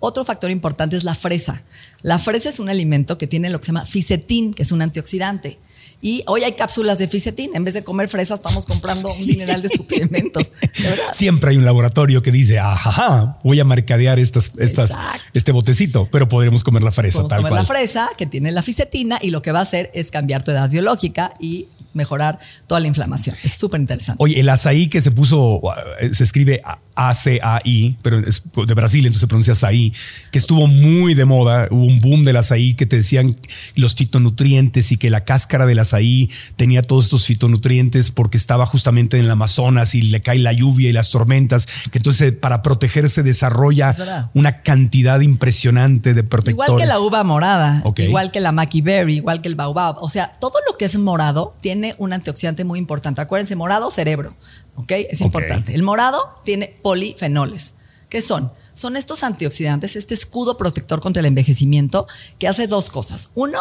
Otro 0.00 0.24
factor 0.24 0.50
importante 0.50 0.96
es 0.96 1.04
la 1.04 1.14
fresa. 1.14 1.62
La 2.02 2.18
fresa 2.18 2.48
es 2.48 2.58
un 2.60 2.68
alimento 2.68 3.18
que 3.18 3.26
tiene 3.26 3.50
lo 3.50 3.60
que 3.60 3.66
se 3.66 3.72
llama 3.72 3.86
fisetín, 3.86 4.52
que 4.52 4.62
es 4.62 4.72
un 4.72 4.82
antioxidante. 4.82 5.58
Y 6.00 6.22
hoy 6.26 6.44
hay 6.44 6.52
cápsulas 6.52 6.98
de 6.98 7.08
fisetín. 7.08 7.50
En 7.54 7.64
vez 7.64 7.74
de 7.74 7.82
comer 7.82 8.08
fresas, 8.08 8.38
estamos 8.38 8.66
comprando 8.66 9.12
un 9.12 9.26
mineral 9.26 9.62
de 9.62 9.68
suplementos. 9.68 10.52
De 10.60 10.88
verdad. 10.88 11.12
Siempre 11.12 11.50
hay 11.50 11.56
un 11.56 11.64
laboratorio 11.64 12.22
que 12.22 12.30
dice, 12.30 12.60
ajá, 12.60 13.38
voy 13.42 13.58
a 13.58 13.64
mercadear 13.64 14.20
estas, 14.20 14.52
estas, 14.58 14.92
Exacto. 14.92 15.22
este 15.34 15.50
botecito, 15.52 16.08
pero 16.12 16.28
podremos 16.28 16.62
comer 16.62 16.82
la 16.84 16.92
fresa 16.92 17.18
Podemos 17.18 17.30
tal 17.30 17.38
comer 17.38 17.50
cual. 17.50 17.62
la 17.62 17.66
fresa 17.66 18.10
que 18.16 18.26
tiene 18.26 18.52
la 18.52 18.62
fisetina 18.62 19.18
y 19.20 19.30
lo 19.30 19.42
que 19.42 19.50
va 19.50 19.58
a 19.58 19.62
hacer 19.62 19.90
es 19.92 20.10
cambiar 20.12 20.44
tu 20.44 20.52
edad 20.52 20.70
biológica 20.70 21.34
y 21.40 21.66
mejorar 21.98 22.38
toda 22.66 22.80
la 22.80 22.86
inflamación. 22.86 23.36
Es 23.42 23.52
súper 23.52 23.80
interesante. 23.80 24.22
Oye, 24.22 24.40
el 24.40 24.48
azaí 24.48 24.88
que 24.88 25.02
se 25.02 25.10
puso, 25.10 25.60
eh, 26.00 26.14
se 26.14 26.24
escribe 26.24 26.62
A-C-A-I, 26.94 27.98
pero 28.00 28.18
es 28.18 28.42
de 28.54 28.74
Brasil, 28.74 29.00
entonces 29.00 29.20
se 29.20 29.26
pronuncia 29.26 29.52
azaí, 29.52 29.92
que 30.30 30.38
estuvo 30.38 30.66
muy 30.66 31.14
de 31.14 31.26
moda. 31.26 31.68
Hubo 31.70 31.84
un 31.84 32.00
boom 32.00 32.24
del 32.24 32.36
azaí 32.36 32.74
que 32.74 32.86
te 32.86 32.96
decían 32.96 33.36
los 33.74 33.94
fitonutrientes 33.94 34.92
y 34.92 34.96
que 34.96 35.10
la 35.10 35.24
cáscara 35.24 35.66
del 35.66 35.80
azaí 35.80 36.30
tenía 36.56 36.82
todos 36.82 37.04
estos 37.04 37.26
fitonutrientes 37.26 38.10
porque 38.10 38.38
estaba 38.38 38.64
justamente 38.64 39.18
en 39.18 39.26
el 39.26 39.30
Amazonas 39.30 39.94
y 39.94 40.02
le 40.02 40.20
cae 40.20 40.38
la 40.38 40.52
lluvia 40.52 40.88
y 40.88 40.92
las 40.92 41.10
tormentas, 41.10 41.66
que 41.90 41.98
entonces 41.98 42.32
para 42.32 42.62
protegerse 42.62 43.22
desarrolla 43.22 43.94
una 44.34 44.62
cantidad 44.62 45.20
impresionante 45.20 46.14
de 46.14 46.22
protectores. 46.22 46.68
Igual 46.68 46.80
que 46.80 46.86
la 46.86 47.00
uva 47.00 47.24
morada, 47.24 47.82
igual 47.96 48.30
que 48.30 48.40
la 48.40 48.52
maki 48.52 48.80
berry, 48.80 49.16
igual 49.16 49.40
que 49.42 49.48
el 49.48 49.54
baobab. 49.54 49.96
O 50.00 50.08
sea, 50.08 50.30
todo 50.40 50.54
lo 50.70 50.76
que 50.76 50.84
es 50.84 50.98
morado 50.98 51.54
tiene 51.60 51.87
un 51.98 52.12
antioxidante 52.12 52.64
muy 52.64 52.78
importante. 52.78 53.20
Acuérdense, 53.20 53.56
morado, 53.56 53.90
cerebro. 53.90 54.34
¿Ok? 54.76 54.92
Es 55.10 55.20
importante. 55.20 55.74
El 55.74 55.82
morado 55.82 56.40
tiene 56.44 56.78
polifenoles. 56.82 57.74
¿Qué 58.08 58.22
son? 58.22 58.52
Son 58.74 58.96
estos 58.96 59.22
antioxidantes, 59.22 59.96
este 59.96 60.14
escudo 60.14 60.56
protector 60.56 61.00
contra 61.00 61.20
el 61.20 61.26
envejecimiento 61.26 62.06
que 62.38 62.48
hace 62.48 62.66
dos 62.66 62.90
cosas. 62.90 63.30
Uno, 63.34 63.58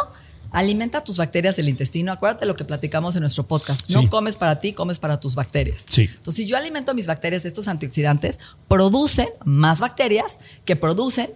alimenta 0.51 1.03
tus 1.03 1.17
bacterias 1.17 1.55
del 1.55 1.69
intestino. 1.69 2.11
Acuérdate 2.11 2.45
lo 2.45 2.55
que 2.55 2.65
platicamos 2.65 3.15
en 3.15 3.21
nuestro 3.21 3.47
podcast. 3.47 3.89
No 3.89 4.07
comes 4.09 4.35
para 4.35 4.59
ti, 4.59 4.73
comes 4.73 4.99
para 4.99 5.19
tus 5.19 5.35
bacterias. 5.35 5.85
Sí. 5.89 6.03
Entonces, 6.03 6.35
si 6.35 6.45
yo 6.45 6.57
alimento 6.57 6.91
a 6.91 6.93
mis 6.93 7.07
bacterias 7.07 7.43
de 7.43 7.49
estos 7.49 7.67
antioxidantes, 7.67 8.39
producen 8.67 9.29
más 9.43 9.79
bacterias 9.79 10.39
que 10.65 10.75
producen 10.75 11.31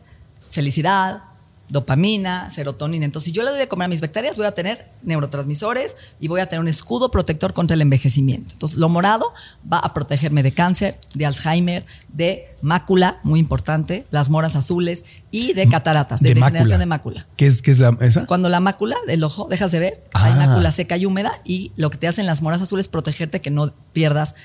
felicidad, 0.50 1.24
dopamina, 1.71 2.49
serotonina. 2.49 3.05
Entonces, 3.05 3.25
si 3.27 3.31
yo 3.31 3.43
le 3.43 3.51
doy 3.51 3.59
de 3.59 3.67
comer 3.67 3.85
a 3.85 3.87
mis 3.87 4.01
bacterias, 4.01 4.35
voy 4.35 4.45
a 4.45 4.51
tener 4.51 4.91
neurotransmisores 5.03 5.95
y 6.19 6.27
voy 6.27 6.41
a 6.41 6.47
tener 6.47 6.59
un 6.59 6.67
escudo 6.67 7.09
protector 7.11 7.53
contra 7.53 7.75
el 7.75 7.81
envejecimiento. 7.81 8.53
Entonces, 8.53 8.77
lo 8.77 8.89
morado 8.89 9.33
va 9.71 9.77
a 9.79 9.93
protegerme 9.93 10.43
de 10.43 10.53
cáncer, 10.53 10.99
de 11.13 11.25
Alzheimer, 11.25 11.85
de 12.09 12.55
mácula, 12.61 13.19
muy 13.23 13.39
importante, 13.39 14.05
las 14.11 14.29
moras 14.29 14.55
azules 14.55 15.05
y 15.31 15.53
de 15.53 15.67
cataratas, 15.69 16.19
de, 16.21 16.33
degeneración 16.33 16.79
de 16.79 16.85
mácula. 16.85 17.25
¿Qué 17.37 17.47
es, 17.47 17.61
qué 17.61 17.71
es 17.71 17.79
la, 17.79 17.97
esa? 18.01 18.25
Cuando 18.25 18.49
la 18.49 18.59
mácula 18.59 18.97
del 19.07 19.23
ojo 19.23 19.47
dejas 19.49 19.71
de 19.71 19.79
ver, 19.79 20.03
hay 20.13 20.33
Ah. 20.33 20.47
mácula 20.47 20.71
seca 20.71 20.97
y 20.97 21.05
húmeda 21.05 21.41
y 21.45 21.71
lo 21.77 21.89
que 21.89 21.97
te 21.97 22.07
hacen 22.07 22.25
las 22.25 22.41
moras 22.41 22.61
azules 22.61 22.85
es 22.85 22.89
protegerte 22.89 23.41
que 23.41 23.49
no 23.49 23.73
pierdas 23.93 24.35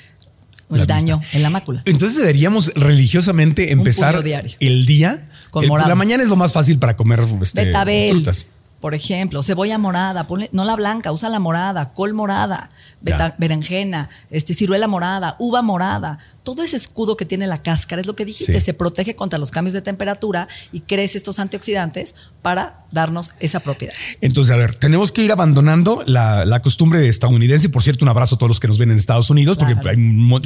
el 0.71 0.79
La 0.79 0.87
daño 0.87 1.19
vista. 1.21 1.37
en 1.37 1.43
la 1.43 1.51
mácula. 1.51 1.83
Entonces 1.85 2.19
deberíamos 2.19 2.73
religiosamente 2.75 3.73
empezar 3.73 4.17
el 4.61 4.87
día. 4.87 5.29
Con 5.51 5.63
el- 5.65 5.69
morados. 5.71 5.89
la 5.89 5.95
mañana 5.95 6.23
es 6.23 6.29
lo 6.29 6.37
más 6.37 6.53
fácil 6.53 6.79
para 6.79 6.97
comer 6.97 7.25
este, 7.43 7.65
Betabel, 7.67 8.11
frutas. 8.17 8.47
por 8.81 8.95
ejemplo, 8.95 9.43
cebolla 9.43 9.79
morada, 9.79 10.27
ponle- 10.29 10.49
no 10.53 10.65
la 10.65 10.75
blanca, 10.77 11.13
usa 11.13 11.29
la 11.29 11.39
morada, 11.39 11.93
col 11.95 12.13
morada, 12.15 12.69
beta- 13.01 13.35
berenjena, 13.39 14.11
este, 14.31 14.55
ciruela 14.55 14.87
morada, 14.89 15.37
uva 15.39 15.63
morada. 15.63 16.19
Todo 16.47 16.63
ese 16.63 16.77
escudo 16.77 17.17
que 17.17 17.25
tiene 17.25 17.49
la 17.49 17.61
cáscara 17.65 18.01
es 18.01 18.07
lo 18.07 18.15
que 18.15 18.25
dijiste, 18.25 18.61
Sí. 18.61 18.67
se 18.67 18.73
protege 18.73 19.17
contra 19.17 19.37
los 19.37 19.51
cambios 19.51 19.75
de 19.75 19.83
temperatura 19.83 20.47
y 20.71 20.83
crece 20.83 21.19
estos 21.19 21.41
antioxidantes 21.41 22.15
para 22.41 22.85
darnos 22.93 23.33
esa 23.41 23.59
propiedad. 23.59 23.93
Entonces, 24.21 24.55
a 24.55 24.57
ver, 24.57 24.77
tenemos 24.77 25.11
que 25.11 25.25
ir 25.25 25.33
abandonando 25.33 26.05
la, 26.07 26.45
la 26.45 26.63
costumbre 26.63 27.09
estadounidense. 27.09 27.69
Por 27.69 27.83
cierto, 27.83 28.05
un 28.05 28.11
abrazo 28.11 28.37
a 28.37 28.39
todos 28.39 28.49
los 28.49 28.61
que 28.61 28.69
nos 28.69 28.79
ven 28.79 28.93
en 28.93 28.97
Estados 28.97 29.29
Unidos, 29.29 29.57
porque 29.57 29.75
hay 29.89 29.97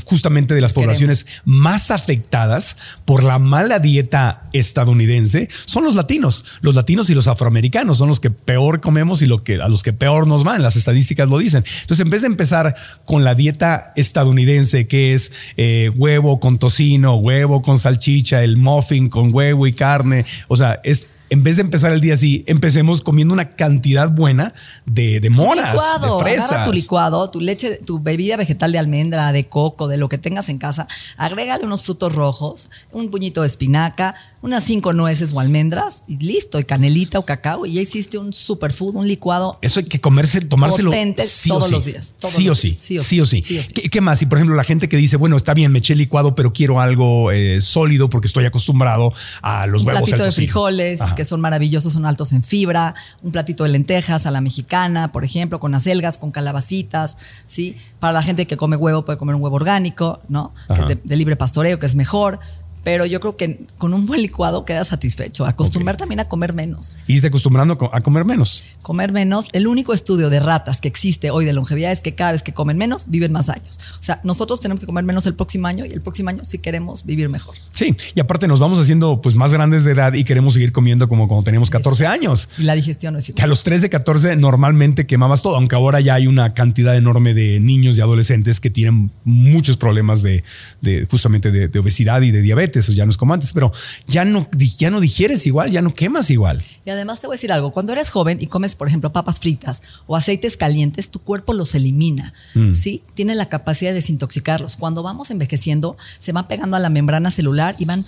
justamente 0.07 0.54
de 0.54 0.62
las 0.62 0.73
poblaciones 0.73 1.26
más 1.45 1.90
afectadas 1.90 2.78
por 3.04 3.23
la 3.23 3.38
mala 3.38 3.78
dieta 3.78 4.45
estadounidense 4.54 5.49
son 5.66 5.85
los 5.85 5.97
latinos. 5.97 6.47
Los 6.62 6.75
latinos 6.76 7.11
y 7.11 7.14
los 7.14 7.28
afroamericanos 7.28 7.99
son 7.99 8.09
los 8.09 8.21
que 8.21 8.30
peor 8.30 8.80
comemos 8.80 9.21
y 9.21 9.26
lo 9.26 9.45
que, 9.45 9.61
a 9.61 9.69
los 9.69 9.83
que 9.83 9.92
peor 9.92 10.26
nos 10.26 10.45
van. 10.45 10.62
Las 10.62 10.76
estadísticas 10.76 11.28
lo 11.28 11.37
dicen. 11.37 11.62
Entonces, 11.83 12.04
en 12.04 12.11
vez 12.11 12.23
de 12.23 12.28
empezar 12.28 12.75
con 13.04 13.23
la 13.23 13.35
dieta 13.35 13.92
estadounidense, 13.97 14.88
que 14.88 15.12
es 15.12 15.33
eh, 15.59 15.89
huevo 15.90 16.40
con 16.40 16.59
tocino, 16.59 17.16
huevo 17.16 17.62
con 17.62 17.78
salchicha, 17.78 18.42
el 18.42 18.56
muffin 18.56 19.09
con 19.09 19.35
huevo 19.35 19.66
y 19.66 19.73
carne, 19.73 20.25
o 20.49 20.56
sea, 20.56 20.80
es 20.85 21.11
en 21.30 21.44
vez 21.44 21.56
de 21.56 21.62
empezar 21.62 21.92
el 21.92 22.00
día 22.00 22.14
así, 22.14 22.44
empecemos 22.49 23.02
comiendo 23.02 23.32
una 23.32 23.54
cantidad 23.54 24.11
buena 24.11 24.52
de, 24.85 25.20
de 25.20 25.30
moras, 25.30 25.73
licuado, 25.73 26.18
de 26.18 26.25
fresas. 26.25 26.50
agarra 26.50 26.64
tu 26.64 26.73
licuado, 26.73 27.30
tu 27.30 27.40
leche, 27.40 27.76
tu 27.87 28.00
bebida 28.00 28.37
vegetal 28.37 28.73
de 28.73 28.78
almendra, 28.80 29.30
de 29.30 29.44
coco, 29.44 29.87
de 29.87 29.97
lo 29.97 30.09
que 30.09 30.18
tengas 30.18 30.49
en 30.49 30.59
casa, 30.59 30.88
agrégale 31.16 31.64
unos 31.64 31.85
frutos 31.85 32.14
rojos, 32.16 32.68
un 32.90 33.12
puñito 33.12 33.42
de 33.42 33.47
espinaca, 33.47 34.16
unas 34.42 34.64
cinco 34.64 34.92
nueces 34.92 35.32
o 35.32 35.40
almendras 35.40 36.04
y 36.06 36.16
listo, 36.16 36.59
y 36.59 36.64
canelita 36.64 37.18
o 37.18 37.26
cacao 37.26 37.66
y 37.66 37.75
ya 37.75 37.82
hiciste 37.82 38.16
un 38.18 38.32
superfood, 38.32 38.97
un 38.97 39.06
licuado. 39.06 39.59
Eso 39.61 39.80
hay 39.80 39.87
que 39.87 40.00
comerse, 40.00 40.40
tomárselo 40.40 40.90
sí 40.92 41.50
todos 41.50 41.66
sí. 41.66 41.73
los 41.73 41.85
días, 41.85 42.14
todos 42.18 42.35
sí, 42.35 42.47
o 42.47 42.50
los 42.50 42.59
sí, 42.59 42.68
días, 42.70 42.80
sí 42.80 43.20
o 43.20 43.26
sí. 43.26 43.42
sí 43.42 43.59
o 43.59 43.62
sí. 43.62 43.73
¿Qué, 43.73 43.90
qué 43.90 44.00
más? 44.00 44.23
Y 44.23 44.26
por 44.26 44.38
ejemplo, 44.38 44.56
la 44.56 44.64
gente 44.64 44.88
que 44.88 44.97
dice, 44.97 45.16
bueno, 45.16 45.37
está 45.37 45.52
bien, 45.52 45.73
me 45.73 45.80
eché 45.80 45.94
licuado, 45.94 46.35
pero 46.35 46.52
quiero 46.52 46.80
algo 46.80 47.30
eh, 47.32 47.61
sólido 47.61 48.09
porque 48.09 48.28
estoy 48.28 48.47
acostumbrado 48.47 49.12
a 49.42 49.66
los 49.66 49.82
un 49.82 49.88
huevos. 49.88 50.02
platito 50.02 50.25
al 50.25 50.30
de 50.30 50.35
frijoles 50.35 51.00
Ajá. 51.00 51.14
que 51.14 51.25
son 51.25 51.40
maravillosos, 51.40 51.92
son 51.92 52.06
altos 52.06 52.32
en 52.32 52.42
fibra, 52.42 52.94
un 53.23 53.32
platito 53.32 53.64
de 53.64 53.70
lentejas 53.70 54.26
a 54.26 54.30
la 54.30 54.40
mexicana, 54.40 55.12
por 55.12 55.25
ejemplo, 55.25 55.61
con 55.61 55.75
acelgas, 55.75 56.16
con 56.16 56.30
calabacitas, 56.30 57.16
¿sí? 57.47 57.76
Para 57.99 58.12
la 58.12 58.23
gente 58.23 58.47
que 58.47 58.56
come 58.56 58.76
huevo 58.76 59.04
puede 59.04 59.18
comer 59.18 59.35
un 59.35 59.42
huevo 59.42 59.56
orgánico, 59.56 60.20
¿no? 60.28 60.52
Que 60.87 60.94
de 60.97 61.16
libre 61.16 61.37
pastoreo, 61.37 61.78
que 61.78 61.87
es 61.87 61.94
mejor. 61.94 62.40
Pero 62.82 63.04
yo 63.06 63.20
creo 63.20 63.37
que 63.37 63.66
con 63.78 63.92
un 63.94 64.06
buen 64.06 64.22
licuado 64.22 64.64
queda 64.64 64.84
satisfecho. 64.84 65.44
Acostumbrar 65.46 65.96
también 65.96 66.20
a 66.20 66.25
comer 66.25 66.52
menos. 66.54 66.94
Y 67.06 67.14
irte 67.16 67.26
acostumbrando 67.28 67.75
a 67.75 67.78
co- 67.78 67.90
a 67.92 68.00
comer 68.00 68.25
menos. 68.25 68.62
Comer 68.82 69.12
menos. 69.12 69.46
El 69.52 69.66
único 69.66 69.92
estudio 69.92 70.30
de 70.30 70.40
ratas 70.40 70.80
que 70.80 70.88
existe 70.88 71.30
hoy 71.30 71.44
de 71.44 71.52
longevidad 71.52 71.92
es 71.92 72.00
que 72.00 72.14
cada 72.14 72.32
vez 72.32 72.42
que 72.42 72.54
comen 72.54 72.76
menos, 72.78 73.04
viven 73.08 73.32
más 73.32 73.49
años. 73.50 73.78
O 73.99 74.02
sea, 74.02 74.20
nosotros 74.25 74.60
tenemos 74.60 74.80
que 74.80 74.87
comer 74.87 75.04
menos 75.04 75.26
el 75.26 75.34
próximo 75.34 75.66
año 75.66 75.84
y 75.84 75.92
el 75.92 76.00
próximo 76.00 76.30
año 76.30 76.42
si 76.44 76.58
queremos 76.58 77.04
vivir 77.04 77.28
mejor. 77.28 77.54
Sí, 77.72 77.94
y 78.14 78.20
aparte 78.20 78.49
nos 78.49 78.60
vamos 78.60 78.78
haciendo 78.78 79.20
pues 79.20 79.34
más 79.34 79.52
grandes 79.52 79.84
de 79.84 79.92
edad 79.92 80.14
y 80.14 80.25
queremos 80.25 80.54
seguir 80.54 80.72
comiendo 80.72 81.08
como 81.08 81.28
cuando 81.28 81.44
teníamos 81.44 81.70
14 81.70 82.06
años. 82.06 82.49
Y 82.58 82.62
la 82.62 82.75
digestión 82.75 83.12
no 83.12 83.18
es 83.18 83.26
Que 83.26 83.32
igual. 83.32 83.44
a 83.44 83.46
los 83.49 83.62
3 83.62 83.82
de 83.82 83.90
14 83.90 84.37
normalmente 84.37 85.06
quemabas 85.06 85.42
todo, 85.42 85.56
aunque 85.56 85.76
ahora 85.76 86.00
ya 86.00 86.14
hay 86.14 86.26
una 86.26 86.54
cantidad 86.54 86.96
enorme 86.96 87.35
de 87.35 87.61
niños 87.61 87.98
y 87.98 88.00
adolescentes 88.00 88.59
que 88.61 88.70
tienen 88.70 89.11
muchos 89.24 89.76
problemas 89.76 90.22
de, 90.22 90.44
de 90.81 91.07
justamente 91.11 91.50
de, 91.50 91.68
de 91.68 91.78
obesidad 91.78 92.22
y 92.22 92.31
de 92.31 92.40
diabetes, 92.42 92.69
o 92.78 92.92
ya 92.92 93.04
no 93.04 93.11
es 93.11 93.16
como 93.16 93.35
antes, 93.35 93.52
pero 93.52 93.72
ya 94.06 94.24
no, 94.24 94.48
ya 94.78 94.90
no 94.90 95.00
digieres 95.00 95.46
igual, 95.46 95.70
ya 95.70 95.83
no 95.83 95.94
quemas 95.94 96.30
igual. 96.30 96.62
Y 96.85 96.90
además 96.90 97.20
te 97.20 97.26
voy 97.26 97.35
a 97.35 97.37
decir 97.37 97.52
algo, 97.52 97.72
cuando 97.72 97.92
eres 97.92 98.11
joven 98.11 98.38
y 98.40 98.46
comes, 98.46 98.74
por 98.74 98.88
ejemplo, 98.88 99.12
papas 99.12 99.40
fritas 99.40 99.83
o 100.06 100.16
aceites 100.16 100.56
calientes, 100.56 101.11
tu 101.11 101.20
cuerpo 101.20 101.52
los 101.52 101.74
elimina, 101.74 102.33
¿sí? 102.72 103.02
Tiene 103.14 103.35
la 103.35 103.48
capacidad 103.48 103.90
de 103.90 103.96
desintoxicarlos. 103.96 104.76
Cuando 104.76 105.02
vamos 105.02 105.30
envejeciendo, 105.30 105.96
se 106.18 106.33
van 106.33 106.48
pegando 106.48 106.76
a 106.76 106.80
la 106.80 106.90
membrana 106.90 107.30
celular 107.30 107.76
y 107.78 107.85
van 107.85 108.04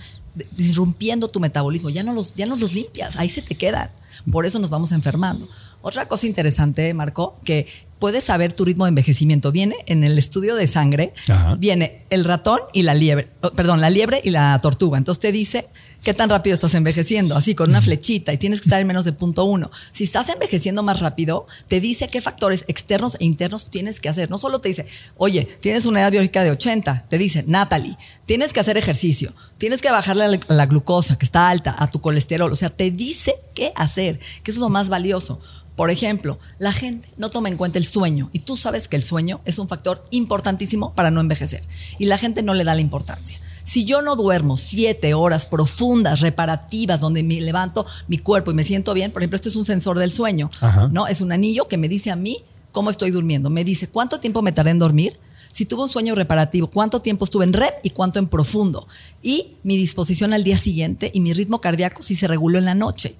disrumpiendo 0.57 1.29
tu 1.29 1.39
metabolismo. 1.39 1.89
Ya 1.89 2.03
no 2.03 2.13
los, 2.13 2.35
ya 2.35 2.45
no 2.45 2.55
los 2.55 2.73
limpias, 2.73 3.17
ahí 3.17 3.29
se 3.29 3.41
te 3.41 3.55
quedan. 3.55 3.89
Por 4.31 4.45
eso 4.45 4.59
nos 4.59 4.69
vamos 4.69 4.91
enfermando. 4.91 5.47
Otra 5.81 6.07
cosa 6.07 6.27
interesante, 6.27 6.93
Marco, 6.93 7.37
que 7.43 7.67
puedes 7.99 8.23
saber 8.23 8.53
tu 8.53 8.65
ritmo 8.65 8.85
de 8.85 8.89
envejecimiento. 8.89 9.51
Viene 9.51 9.75
en 9.85 10.03
el 10.03 10.17
estudio 10.17 10.55
de 10.55 10.67
sangre, 10.67 11.13
Ajá. 11.29 11.55
viene 11.55 12.05
el 12.09 12.25
ratón 12.25 12.59
y 12.73 12.83
la 12.83 12.93
liebre, 12.93 13.29
oh, 13.41 13.51
perdón, 13.51 13.81
la 13.81 13.89
liebre 13.89 14.21
y 14.23 14.29
la 14.29 14.57
tortuga. 14.59 14.97
Entonces 14.97 15.21
te 15.21 15.31
dice 15.31 15.67
qué 16.03 16.13
tan 16.13 16.29
rápido 16.29 16.53
estás 16.53 16.75
envejeciendo, 16.75 17.35
así 17.35 17.55
con 17.55 17.69
una 17.69 17.81
flechita 17.81 18.33
y 18.33 18.37
tienes 18.37 18.59
que 18.59 18.65
estar 18.65 18.81
en 18.81 18.87
menos 18.87 19.05
de 19.05 19.13
punto 19.13 19.45
uno. 19.45 19.71
Si 19.91 20.03
estás 20.03 20.29
envejeciendo 20.29 20.83
más 20.83 20.99
rápido, 20.99 21.47
te 21.67 21.79
dice 21.79 22.07
qué 22.07 22.21
factores 22.21 22.65
externos 22.67 23.15
e 23.19 23.25
internos 23.25 23.69
tienes 23.69 23.99
que 23.99 24.09
hacer. 24.09 24.29
No 24.29 24.37
solo 24.37 24.59
te 24.59 24.67
dice, 24.67 24.85
oye, 25.17 25.47
tienes 25.61 25.85
una 25.85 26.01
edad 26.01 26.11
biológica 26.11 26.43
de 26.43 26.51
80, 26.51 27.05
te 27.09 27.17
dice, 27.17 27.45
Natalie, 27.47 27.97
tienes 28.25 28.51
que 28.51 28.59
hacer 28.59 28.77
ejercicio, 28.77 29.33
tienes 29.57 29.81
que 29.81 29.91
bajarle 29.91 30.27
la, 30.27 30.39
la 30.47 30.65
glucosa 30.65 31.17
que 31.17 31.25
está 31.25 31.49
alta 31.49 31.73
a 31.77 31.89
tu 31.89 32.01
colesterol. 32.01 32.51
O 32.51 32.55
sea, 32.55 32.69
te 32.69 32.91
dice 32.91 33.35
qué 33.55 33.71
hacer, 33.75 34.19
que 34.43 34.51
eso 34.51 34.59
es 34.59 34.61
lo 34.61 34.69
más 34.69 34.89
valioso. 34.89 35.39
Por 35.77 35.89
ejemplo, 35.89 36.37
la 36.59 36.71
gente 36.71 37.07
no 37.17 37.29
toma 37.29 37.49
en 37.49 37.57
cuenta 37.57 37.79
el 37.79 37.85
sueño 37.85 38.29
y 38.31 38.39
tú 38.39 38.57
sabes 38.57 38.87
que 38.87 38.95
el 38.95 39.03
sueño 39.03 39.41
es 39.45 39.57
un 39.57 39.67
factor 39.67 40.05
importantísimo 40.11 40.93
para 40.93 41.09
no 41.09 41.19
envejecer 41.19 41.63
y 41.97 42.05
la 42.05 42.19
gente 42.19 42.43
no 42.43 42.53
le 42.53 42.63
da 42.63 42.75
la 42.75 42.81
importancia. 42.81 43.39
Si 43.63 43.85
yo 43.85 44.01
no 44.01 44.15
duermo 44.15 44.57
siete 44.57 45.13
horas 45.13 45.45
profundas, 45.45 46.19
reparativas, 46.19 46.99
donde 46.99 47.23
me 47.23 47.39
levanto 47.41 47.85
mi 48.07 48.17
cuerpo 48.17 48.51
y 48.51 48.53
me 48.53 48.63
siento 48.63 48.93
bien, 48.93 49.11
por 49.11 49.21
ejemplo, 49.21 49.37
este 49.37 49.49
es 49.49 49.55
un 49.55 49.65
sensor 49.65 49.97
del 49.97 50.11
sueño, 50.11 50.51
Ajá. 50.61 50.89
¿no? 50.91 51.07
Es 51.07 51.21
un 51.21 51.31
anillo 51.31 51.67
que 51.67 51.77
me 51.77 51.87
dice 51.87 52.11
a 52.11 52.15
mí 52.15 52.43
cómo 52.71 52.89
estoy 52.89 53.11
durmiendo. 53.11 53.49
Me 53.49 53.63
dice 53.63 53.87
cuánto 53.87 54.19
tiempo 54.19 54.41
me 54.41 54.51
tardé 54.51 54.71
en 54.71 54.79
dormir, 54.79 55.17
si 55.53 55.65
tuve 55.65 55.83
un 55.83 55.89
sueño 55.89 56.15
reparativo, 56.15 56.67
cuánto 56.67 56.99
tiempo 56.99 57.25
estuve 57.25 57.45
en 57.45 57.53
REP 57.53 57.75
y 57.83 57.91
cuánto 57.91 58.17
en 58.17 58.27
profundo. 58.27 58.87
Y 59.21 59.57
mi 59.61 59.77
disposición 59.77 60.33
al 60.33 60.43
día 60.43 60.57
siguiente 60.57 61.11
y 61.13 61.21
mi 61.21 61.31
ritmo 61.31 61.61
cardíaco 61.61 62.01
si 62.01 62.15
se 62.15 62.27
reguló 62.27 62.57
en 62.57 62.65
la 62.65 62.73
noche. 62.73 63.15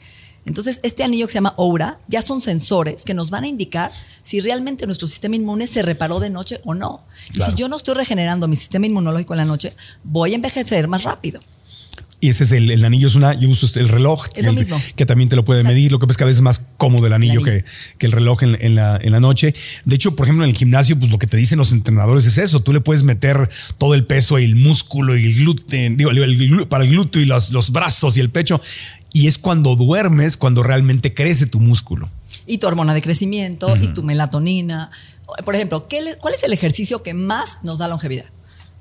Entonces, 0.45 0.79
este 0.83 1.03
anillo 1.03 1.25
que 1.27 1.31
se 1.31 1.37
llama 1.37 1.53
Oura 1.57 1.99
ya 2.07 2.21
son 2.21 2.41
sensores 2.41 3.03
que 3.05 3.13
nos 3.13 3.29
van 3.29 3.45
a 3.45 3.47
indicar 3.47 3.91
si 4.21 4.41
realmente 4.41 4.85
nuestro 4.85 5.07
sistema 5.07 5.35
inmune 5.35 5.67
se 5.67 5.81
reparó 5.83 6.19
de 6.19 6.29
noche 6.29 6.59
o 6.65 6.73
no. 6.73 7.05
Y 7.33 7.39
si 7.41 7.53
yo 7.55 7.67
no 7.69 7.75
estoy 7.77 7.95
regenerando 7.95 8.47
mi 8.47 8.55
sistema 8.55 8.85
inmunológico 8.85 9.33
en 9.33 9.37
la 9.37 9.45
noche, 9.45 9.73
voy 10.03 10.33
a 10.33 10.35
envejecer 10.35 10.87
más 10.87 11.03
rápido. 11.03 11.39
Y 12.19 12.29
ese 12.29 12.45
es 12.45 12.53
el, 12.53 12.71
el 12.71 12.85
anillo, 12.85 13.07
es 13.09 13.15
una, 13.15 13.33
yo 13.37 13.49
uso 13.49 13.65
este- 13.65 13.81
el 13.81 13.89
reloj, 13.89 14.27
Es 14.35 14.45
el- 14.47 14.65
que 14.95 15.05
también 15.05 15.27
te 15.27 15.35
lo 15.35 15.43
puede 15.43 15.59
Exacto. 15.59 15.73
medir, 15.75 15.91
lo 15.91 15.99
que 15.99 16.07
pasa 16.07 16.13
es 16.13 16.17
que 16.17 16.23
a 16.23 16.27
veces 16.27 16.37
es 16.37 16.41
más 16.41 16.61
cómodo 16.77 17.05
el 17.07 17.11
anillo, 17.11 17.41
El 17.41 17.47
anillo. 17.49 17.63
Que, 17.65 17.97
que 17.97 18.05
el 18.05 18.13
reloj 18.13 18.43
en, 18.43 18.57
en 18.61 18.75
la, 18.75 18.97
en 19.01 19.11
la 19.11 19.19
noche. 19.19 19.53
De 19.83 19.95
hecho, 19.95 20.15
por 20.15 20.25
ejemplo, 20.25 20.45
en 20.45 20.51
el 20.51 20.55
gimnasio, 20.55 20.97
pues 20.97 21.11
lo 21.11 21.17
que 21.19 21.27
te 21.27 21.35
dicen 21.35 21.57
los 21.57 21.73
entrenadores 21.73 22.25
es 22.25 22.37
eso, 22.37 22.61
tú 22.61 22.71
le 22.71 22.79
puedes 22.79 23.03
meter 23.03 23.49
todo 23.77 23.93
el 23.93 24.05
peso 24.05 24.39
y 24.39 24.45
el 24.45 24.55
músculo 24.55 25.17
y 25.17 25.25
el 25.25 25.35
gluten, 25.35 25.97
digo, 25.97 26.11
el 26.11 26.67
para 26.69 26.85
el 26.85 26.91
glúteo 26.91 27.21
y 27.21 27.25
los, 27.25 27.51
los 27.51 27.71
brazos 27.73 28.15
y 28.15 28.21
el 28.21 28.29
pecho, 28.29 28.61
y 29.13 29.27
es 29.27 29.37
cuando 29.37 29.75
duermes, 29.77 30.35
cuando 30.35 30.63
realmente 30.63 31.13
crece 31.13 31.45
tu 31.47 31.59
músculo. 31.61 32.09
y 32.45 32.57
tu 32.57 32.67
hormona 32.67 32.93
de 32.93 33.01
crecimiento 33.01 33.77
y 33.77 33.93
tu 33.93 34.03
melatonina. 34.03 34.91
Por 35.45 35.55
ejemplo, 35.55 35.87
¿qué 35.87 36.01
le- 36.01 36.17
¿cuál 36.17 36.33
es 36.33 36.43
el 36.43 36.51
ejercicio 36.51 37.01
que 37.01 37.13
más 37.13 37.59
nos 37.63 37.77
da 37.77 37.87
longevidad? 37.87 38.25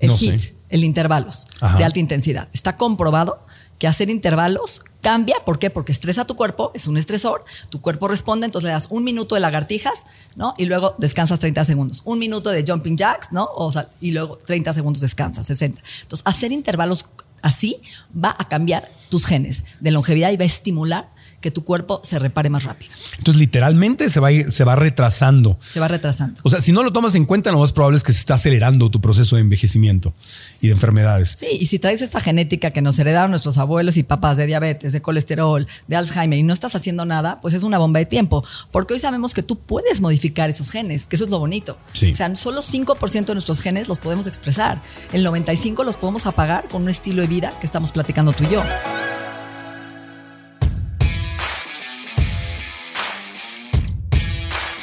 El 0.01 0.09
No 0.09 0.17
HIIT, 0.17 0.41
sé. 0.41 0.55
el 0.69 0.83
intervalos 0.83 1.47
Ajá. 1.61 1.79
de 1.79 1.85
alta 1.85 2.01
intensidad. 2.01 2.49
Está 2.53 2.77
comprobado 2.77 3.47
que 3.79 3.87
hacer 3.87 4.11
intervalos 4.11 4.83
cambia. 5.01 5.37
¿Por 5.45 5.59
qué? 5.61 5.71
Porque 5.71 5.93
estresa 5.93 6.25
tu 6.25 6.35
cuerpo, 6.35 6.73
es 6.75 6.87
un 6.89 6.97
estresor, 6.97 7.45
tu 7.69 7.81
cuerpo 7.81 8.09
responde, 8.09 8.47
entonces 8.47 8.67
le 8.67 8.73
das 8.73 8.87
un 8.91 9.05
minuto 9.05 9.35
de 9.37 9.41
lagartijas, 9.41 10.07
¿no? 10.35 10.55
Y 10.59 10.65
luego 10.67 10.95
descansas 10.99 11.39
30 11.39 11.65
segundos. 11.65 12.03
Un 12.05 12.19
minuto 12.19 12.51
de 12.51 12.65
jumping 12.67 12.97
jacks, 12.97 13.29
¿no? 13.33 13.49
O 13.55 13.71
sea, 13.71 13.89
y 14.01 14.11
luego 14.13 14.37
30 14.39 14.73
segundos 14.73 15.01
descansas, 15.03 15.47
60. 15.47 15.81
Entonces, 16.03 16.23
hacer 16.27 16.51
intervalos 16.53 17.05
así 17.43 17.83
va 18.13 18.35
a 18.39 18.49
cambiar 18.49 18.91
tus 19.09 19.27
genes 19.27 19.65
de 19.81 19.91
longevidad 19.91 20.31
y 20.31 20.37
va 20.37 20.45
a 20.45 20.47
estimular 20.47 21.12
que 21.43 21.51
tu 21.51 21.65
cuerpo 21.65 22.01
se 22.03 22.19
repare 22.19 22.49
más 22.49 22.65
rápido. 22.65 22.93
Entonces, 23.19 23.39
literalmente 23.39 24.09
se 24.09 24.21
va, 24.21 24.31
se 24.31 24.65
va 24.65 24.77
retrasando. 24.77 25.59
Se 25.69 25.81
va 25.81 25.89
retrasando. 25.89 26.41
O 26.43 26.49
sea, 26.49 26.63
si 26.63 26.73
no 26.73 26.83
lo 26.83 26.93
tomas 26.93 27.15
en 27.15 27.27
cuenta, 27.27 27.53
lo 27.53 27.59
más 27.59 27.73
probable 27.73 27.99
es 27.99 28.03
que 28.03 28.15
se 28.15 28.21
está 28.21 28.35
acelerando 28.35 28.91
tu 28.91 29.01
proceso 29.01 29.37
de 29.37 29.43
envejecimiento 29.43 30.15
y 30.63 30.69
de 30.69 30.73
enfermedades. 30.73 31.37
Sí, 31.39 31.49
y 31.51 31.67
si 31.67 31.79
traes 31.79 32.01
esta 32.01 32.21
genética 32.21 32.71
que 32.71 32.81
nos 32.81 32.99
heredaron 32.99 33.31
nuestros 33.31 33.59
abuelos 33.59 33.99
y 33.99 34.03
papás 34.05 34.39
de 34.39 34.47
diabetes, 34.47 34.93
de 34.93 35.03
colesterol, 35.03 35.67
de 35.89 35.97
Alzheimer 35.97 36.39
y 36.39 36.43
no 36.43 36.55
estás 36.55 36.75
haciendo 36.75 37.05
nada, 37.05 37.39
pues 37.43 37.53
es 37.53 37.63
una 37.63 37.79
bomba 37.79 37.99
de 37.99 38.07
tiempo. 38.07 38.45
Porque 38.71 38.95
hoy 38.95 39.01
sabemos 39.01 39.35
que 39.35 39.43
tú 39.43 39.59
puedes 39.59 40.01
modificar 40.01 40.49
esos 40.49 40.71
genes, 40.71 41.07
que 41.07 41.17
eso 41.17 41.25
es 41.25 41.31
lo 41.31 41.39
bonito. 41.39 41.77
Sí. 41.93 42.13
O 42.13 42.15
sea, 42.15 42.35
solo 42.35 42.63
5% 42.63 43.27
de 43.27 43.35
nuestros 43.35 43.61
genes 43.61 43.89
los 43.89 43.99
podemos 43.99 44.27
expresar. 44.27 44.81
El 45.13 45.27
95% 45.27 45.85
los 45.85 45.97
podemos 45.97 46.27
apagar 46.27 46.69
con 46.69 46.83
un 46.83 46.89
estilo 46.89 47.23
de 47.23 47.29
vida 47.29 47.53
que 47.61 47.67
estamos 47.67 47.93
platicando 47.93 48.33
tú 48.33 48.45
y 48.45 48.51
yo. 48.51 48.63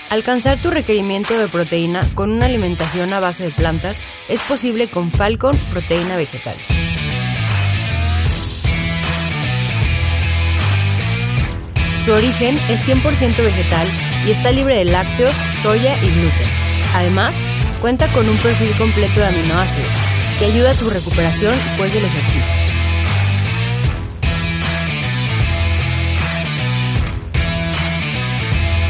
Alcanzar 0.10 0.58
tu 0.58 0.72
requerimiento 0.72 1.38
de 1.38 1.48
proteína 1.48 2.08
con 2.16 2.32
una 2.32 2.48
alimentación 2.48 3.14
a 3.14 3.20
base 3.20 3.44
de 3.44 3.52
plantas 3.52 4.02
es 4.28 4.42
posible 4.42 4.88
con 4.88 5.12
Falcon 5.12 5.56
Proteína 5.72 6.18
Vegetal. 6.18 6.56
Su 12.04 12.12
origen 12.12 12.58
es 12.70 12.88
100% 12.88 13.44
vegetal 13.44 13.88
y 14.26 14.32
está 14.32 14.52
libre 14.52 14.78
de 14.78 14.86
lácteos, 14.86 15.36
soya 15.62 15.96
y 16.02 16.08
gluten. 16.08 16.48
Además, 16.96 17.44
cuenta 17.80 18.12
con 18.12 18.28
un 18.28 18.38
perfil 18.38 18.76
completo 18.78 19.20
de 19.20 19.28
aminoácidos 19.28 19.92
que 20.40 20.46
ayuda 20.46 20.72
a 20.72 20.76
tu 20.76 20.90
recuperación 20.90 21.54
después 21.54 21.94
del 21.94 22.06
ejercicio. 22.06 22.56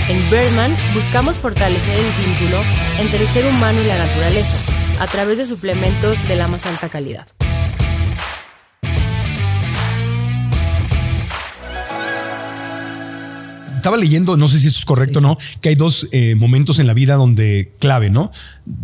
En 0.09 0.17
Birdman 0.29 0.75
buscamos 0.95 1.37
fortalecer 1.37 1.95
el 1.97 2.25
vínculo 2.25 2.61
entre 2.99 3.19
el 3.21 3.27
ser 3.29 3.45
humano 3.45 3.79
y 3.81 3.85
la 3.85 3.97
naturaleza 3.97 4.55
a 4.99 5.07
través 5.07 5.37
de 5.37 5.45
suplementos 5.45 6.17
de 6.27 6.35
la 6.35 6.47
más 6.47 6.65
alta 6.65 6.89
calidad. 6.89 7.27
Estaba 13.77 13.95
leyendo, 13.95 14.35
no 14.35 14.49
sé 14.49 14.59
si 14.59 14.67
eso 14.67 14.77
es 14.79 14.85
correcto 14.85 15.19
o 15.19 15.21
no, 15.21 15.37
que 15.61 15.69
hay 15.69 15.75
dos 15.75 16.09
eh, 16.11 16.35
momentos 16.35 16.79
en 16.79 16.87
la 16.87 16.93
vida 16.93 17.15
donde 17.15 17.73
clave, 17.79 18.09
¿no? 18.09 18.29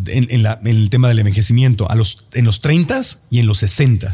En, 0.08 0.28
en 0.32 0.42
la- 0.42 0.58
en 0.62 0.68
el 0.68 0.90
tema 0.90 1.10
del 1.10 1.20
envejecimiento, 1.20 1.90
a 1.92 1.96
los, 1.96 2.26
en 2.32 2.46
los 2.46 2.62
30 2.62 3.02
y 3.30 3.40
en 3.40 3.46
los 3.48 3.58
60. 3.58 4.14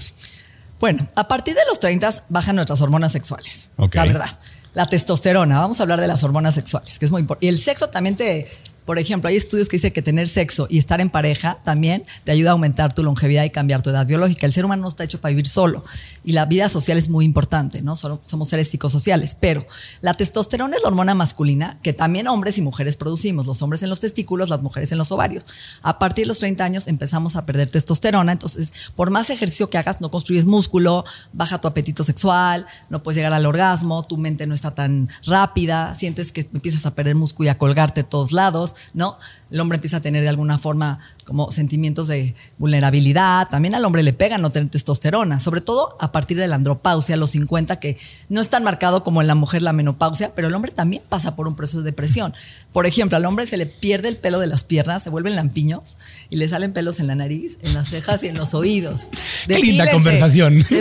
Bueno, 0.80 1.08
a 1.16 1.28
partir 1.28 1.54
de 1.54 1.62
los 1.70 1.80
30 1.80 2.26
bajan 2.30 2.56
nuestras 2.56 2.82
hormonas 2.82 3.12
sexuales. 3.12 3.70
Ok. 3.78 3.94
La 3.94 4.06
verdad. 4.06 4.40
La 4.74 4.86
testosterona, 4.86 5.60
vamos 5.60 5.80
a 5.80 5.84
hablar 5.84 6.00
de 6.00 6.08
las 6.08 6.24
hormonas 6.24 6.56
sexuales, 6.56 6.98
que 6.98 7.06
es 7.06 7.12
muy 7.12 7.22
importante. 7.22 7.46
Y 7.46 7.50
el 7.50 7.58
sexo 7.58 7.90
también 7.90 8.16
te, 8.16 8.48
por 8.92 9.00
ejemplo, 9.00 9.30
hay 9.30 9.38
estudios 9.38 9.70
que 9.70 9.78
dicen 9.78 9.94
que 9.94 10.02
tener 10.02 10.28
sexo 10.28 10.68
y 10.70 10.78
estar 10.78 11.00
en 11.00 11.10
pareja 11.10 11.60
también 11.64 12.04
te 12.26 12.34
ayuda 12.34 12.50
a 12.50 12.52
aumentar 12.52 12.92
tu 12.94 13.04
longevidad 13.04 13.46
y 13.46 13.50
cambiar 13.50 13.82
tu 13.82 13.90
edad 13.90 14.06
biológica. 14.06 14.46
El 14.46 14.52
ser 14.52 14.66
humano 14.66 14.82
no 14.82 14.90
está 14.90 15.06
hecho 15.06 15.22
para 15.22 15.30
vivir 15.30 15.48
solo 15.48 15.86
y 16.26 16.34
la 16.34 16.46
vida 16.46 16.68
social 16.68 16.98
es 16.98 17.08
muy 17.08 17.24
importante, 17.24 17.82
¿no? 17.82 17.96
Solo- 17.96 18.20
somos 18.26 18.50
seres 18.50 18.68
psicosociales, 18.68 19.38
pero 19.40 19.66
la 20.02 20.14
testosterona 20.14 20.76
es 20.76 20.82
la 20.82 20.90
hormona 20.90 21.16
masculina 21.16 21.80
que 21.82 21.94
también 21.94 22.28
hombres 22.28 22.58
y 22.58 22.62
mujeres 22.62 22.98
producimos, 22.98 23.48
los 23.48 23.62
hombres 23.62 23.82
en 23.82 23.88
los 23.88 24.02
testículos, 24.02 24.50
las 24.50 24.62
mujeres 24.62 24.92
en 24.92 24.98
los 24.98 25.10
ovarios. 25.14 25.48
A 25.84 25.98
partir 25.98 26.26
de 26.26 26.28
los 26.28 26.40
30 26.40 26.62
años 26.62 26.88
empezamos 26.90 27.38
a 27.38 27.46
perder 27.46 27.70
testosterona, 27.72 28.34
entonces 28.34 28.74
por 28.98 29.10
más 29.10 29.30
ejercicio 29.30 29.70
que 29.70 29.78
hagas 29.78 30.02
no 30.02 30.12
construyes 30.12 30.46
músculo, 30.46 31.06
baja 31.32 31.62
tu 31.62 31.70
apetito 31.70 32.04
sexual, 32.04 32.66
no 32.90 33.02
puedes 33.04 33.16
llegar 33.16 33.32
al 33.32 33.46
orgasmo, 33.46 34.04
tu 34.04 34.18
mente 34.18 34.48
no 34.48 34.54
está 34.54 34.76
tan 34.76 35.08
rápida, 35.26 35.96
sientes 35.96 36.34
que 36.34 36.42
empiezas 36.42 36.86
a 36.86 36.94
perder 36.94 37.16
músculo 37.16 37.46
y 37.48 37.50
a 37.52 37.58
colgarte 37.58 38.02
de 38.04 38.10
todos 38.10 38.34
lados, 38.34 38.76
¿no? 38.94 39.18
El 39.50 39.60
hombre 39.60 39.76
empieza 39.76 39.98
a 39.98 40.02
tener 40.02 40.24
de 40.24 40.30
alguna 40.30 40.58
forma 40.58 41.00
como 41.26 41.52
sentimientos 41.52 42.08
de 42.08 42.36
vulnerabilidad, 42.58 43.48
también 43.50 43.76
al 43.76 43.86
hombre 43.86 44.04
le 44.04 44.14
pega 44.14 44.38
no 44.38 44.50
tener 44.52 44.70
testosterona, 44.70 45.40
sobre 45.40 45.62
todo 45.62 45.98
a 46.00 46.12
partir 46.12 46.38
de 46.38 46.48
la 46.48 46.56
andropausia, 46.56 47.16
los 47.18 47.32
50, 47.32 47.80
que 47.80 47.98
no 48.30 48.42
es 48.42 48.50
tan 48.50 48.64
marcado 48.64 49.04
como 49.04 49.22
en 49.22 49.28
la 49.28 49.36
mujer 49.36 49.62
la 49.62 49.74
menopausia, 49.74 50.32
pero 50.36 50.48
el 50.48 50.56
hombre 50.56 50.72
también 50.72 51.04
pasa 51.08 51.36
por 51.36 51.48
un 51.48 51.56
proceso 51.56 51.80
de 51.80 51.86
depresión. 51.86 52.34
Por 52.72 52.86
ejemplo, 52.86 53.18
al 53.18 53.26
hombre 53.26 53.46
se 53.46 53.58
le 53.58 53.66
pierde 53.66 54.08
el 54.10 54.18
pelo 54.18 54.40
de 54.40 54.48
las 54.48 54.64
piernas, 54.64 55.04
se 55.04 55.10
vuelven 55.10 55.36
lampiños 55.36 55.98
y 56.30 56.38
le 56.38 56.48
salen 56.48 56.74
pelos 56.74 57.00
en 57.00 57.08
la 57.08 57.16
nariz, 57.16 57.60
en 57.62 57.74
las 57.74 57.90
cejas 57.90 58.24
y 58.24 58.28
en 58.28 58.36
los 58.38 58.54
oídos. 58.54 59.06
Qué 59.48 59.60
linda 59.60 59.90
conversación. 59.92 60.64
Se 60.70 60.74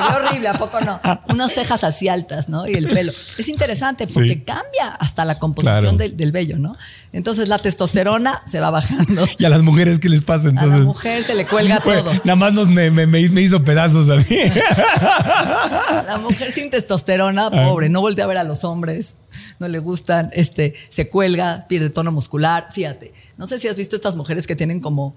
ve 0.00 0.06
horrible, 0.16 0.48
¿a 0.48 0.54
poco 0.54 0.80
no? 0.80 1.00
Unas 1.28 1.52
cejas 1.52 1.84
así 1.84 2.08
altas, 2.08 2.48
¿no? 2.48 2.66
Y 2.66 2.74
el 2.74 2.86
pelo. 2.88 3.12
Es 3.38 3.48
interesante 3.48 4.06
porque 4.06 4.34
Sí. 4.34 4.40
cambia 4.40 4.88
hasta 4.98 5.24
la 5.24 5.38
composición 5.38 5.80
Claro. 5.80 5.96
del, 5.96 6.16
del 6.16 6.32
vello, 6.32 6.58
¿no? 6.58 6.76
Entonces 7.12 7.48
la 7.48 7.58
testosterona 7.58 8.42
se 8.50 8.60
va 8.60 8.70
bajando. 8.70 9.03
¿Y 9.38 9.44
a 9.44 9.48
las 9.48 9.62
mujeres 9.62 9.98
qué 9.98 10.08
les 10.08 10.22
pasa 10.22 10.48
A 10.48 10.50
entonces? 10.50 10.78
la 10.80 10.84
mujer 10.84 11.22
se 11.24 11.34
le 11.34 11.46
cuelga 11.46 11.80
todo. 11.80 12.12
Nada 12.24 12.36
más 12.36 12.52
nos, 12.52 12.68
me, 12.68 12.90
me- 12.90 13.06
me- 13.06 13.28
me 13.28 13.40
hizo 13.42 13.62
pedazos 13.64 14.08
a 14.10 14.16
mí. 14.16 14.24
La 16.06 16.18
mujer 16.22 16.50
sin 16.52 16.70
testosterona, 16.70 17.50
pobre, 17.50 17.88
no 17.88 18.00
voltea 18.00 18.24
a 18.24 18.28
ver 18.28 18.38
a 18.38 18.44
los 18.44 18.64
hombres, 18.64 19.16
no 19.58 19.68
le 19.68 19.78
gustan, 19.78 20.30
este, 20.32 20.74
se 20.88 21.08
cuelga, 21.08 21.66
pierde 21.68 21.90
tono 21.90 22.12
muscular. 22.12 22.68
Fíjate, 22.70 23.12
no 23.36 23.46
sé 23.46 23.58
si 23.58 23.68
has 23.68 23.76
visto 23.76 23.96
estas 23.96 24.16
mujeres 24.16 24.46
que 24.46 24.54
tienen 24.56 24.80
como 24.80 25.14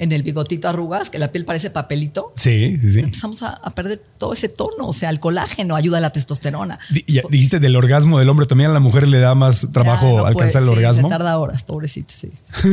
en 0.00 0.10
el 0.12 0.22
bigotito 0.24 0.68
arrugas, 0.68 1.10
que 1.10 1.18
la 1.18 1.30
piel 1.30 1.44
parece 1.44 1.70
papelito. 1.70 2.32
Sí, 2.34 2.76
sí, 2.80 2.90
sí. 2.90 3.00
Empezamos 3.00 3.42
a, 3.42 3.50
a 3.50 3.70
perder 3.70 4.02
todo 4.18 4.32
ese 4.32 4.48
tono, 4.48 4.88
o 4.88 4.92
sea, 4.92 5.10
el 5.10 5.20
colágeno 5.20 5.76
ayuda 5.76 5.98
a 5.98 6.00
la 6.00 6.10
testosterona. 6.10 6.78
Ya 7.06 7.22
dijiste 7.30 7.60
del 7.60 7.76
orgasmo 7.76 8.18
del 8.18 8.28
hombre, 8.28 8.46
también 8.46 8.70
a 8.70 8.72
la 8.74 8.80
mujer 8.80 9.06
le 9.06 9.18
da 9.20 9.34
más 9.34 9.68
trabajo 9.72 10.06
Ya, 10.10 10.16
no 10.22 10.26
alcanzar 10.26 10.62
puede, 10.62 10.72
el 10.72 10.78
sí, 10.80 10.84
orgasmo. 10.84 11.08
Se 11.08 11.14
tarda 11.14 11.38
horas, 11.38 11.62
pobrecito, 11.62 12.12
sí. 12.12 12.32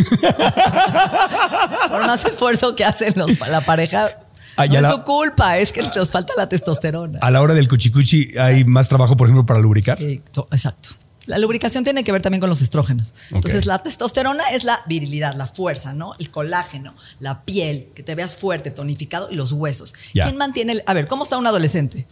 Por 1.89 2.05
más 2.05 2.25
esfuerzo 2.25 2.75
que 2.75 2.85
hacen 2.85 3.13
los- 3.15 3.37
la 3.47 3.61
pareja, 3.61 4.09
Ah, 4.55 4.65
no 4.65 4.75
es 4.75 4.81
la- 4.81 4.91
su 4.91 5.03
culpa, 5.03 5.57
es 5.59 5.71
que 5.71 5.81
les 5.83 6.09
falta 6.09 6.33
la 6.35 6.49
testosterona. 6.49 7.19
A 7.21 7.29
la 7.29 7.41
hora 7.41 7.53
del 7.53 7.67
cuchicuchi 7.67 8.37
hay 8.39 8.65
más 8.65 8.89
trabajo, 8.89 9.15
por 9.15 9.27
ejemplo, 9.27 9.45
para 9.45 9.59
lubricar. 9.59 9.97
Sí, 9.99 10.21
to- 10.31 10.47
exacto. 10.51 10.89
La 11.27 11.37
lubricación 11.37 11.83
tiene 11.83 12.03
que 12.03 12.11
ver 12.11 12.21
también 12.21 12.39
con 12.41 12.49
los 12.49 12.61
estrógenos. 12.61 13.13
Entonces, 13.31 13.65
la 13.67 13.83
testosterona 13.83 14.43
es 14.51 14.63
la 14.63 14.81
virilidad, 14.87 15.35
la 15.35 15.45
fuerza, 15.45 15.93
¿no? 15.93 16.13
El 16.19 16.31
colágeno, 16.31 16.95
la 17.19 17.43
piel, 17.43 17.89
que 17.93 18.01
te 18.01 18.15
veas 18.15 18.35
fuerte, 18.35 18.71
tonificado 18.71 19.29
y 19.29 19.35
los 19.35 19.51
huesos. 19.51 19.93
¿Quién 20.25 20.37
mantiene 20.37 20.71
el- 20.73 20.83
A 20.87 20.93
ver, 20.93 21.07
¿cómo 21.07 21.23
está 21.23 21.37
un 21.37 21.45
adolescente? 21.45 22.07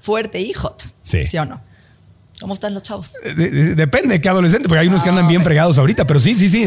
Fuerte 0.00 0.40
y 0.40 0.52
hot. 0.54 0.82
Sí. 1.02 1.26
¿Sí 1.26 1.36
o 1.36 1.44
no? 1.44 1.60
¿Cómo 2.40 2.54
están 2.54 2.72
los 2.72 2.82
chavos? 2.82 3.12
De- 3.22 3.74
depende 3.74 4.14
de 4.14 4.20
qué 4.20 4.28
adolescente, 4.30 4.66
porque 4.66 4.80
hay 4.80 4.88
unos 4.88 5.02
que 5.02 5.10
andan 5.10 5.28
bien 5.28 5.44
fregados 5.44 5.76
ahorita, 5.78 6.06
pero 6.06 6.18
sí, 6.18 6.34
sí, 6.34 6.48
sí. 6.48 6.64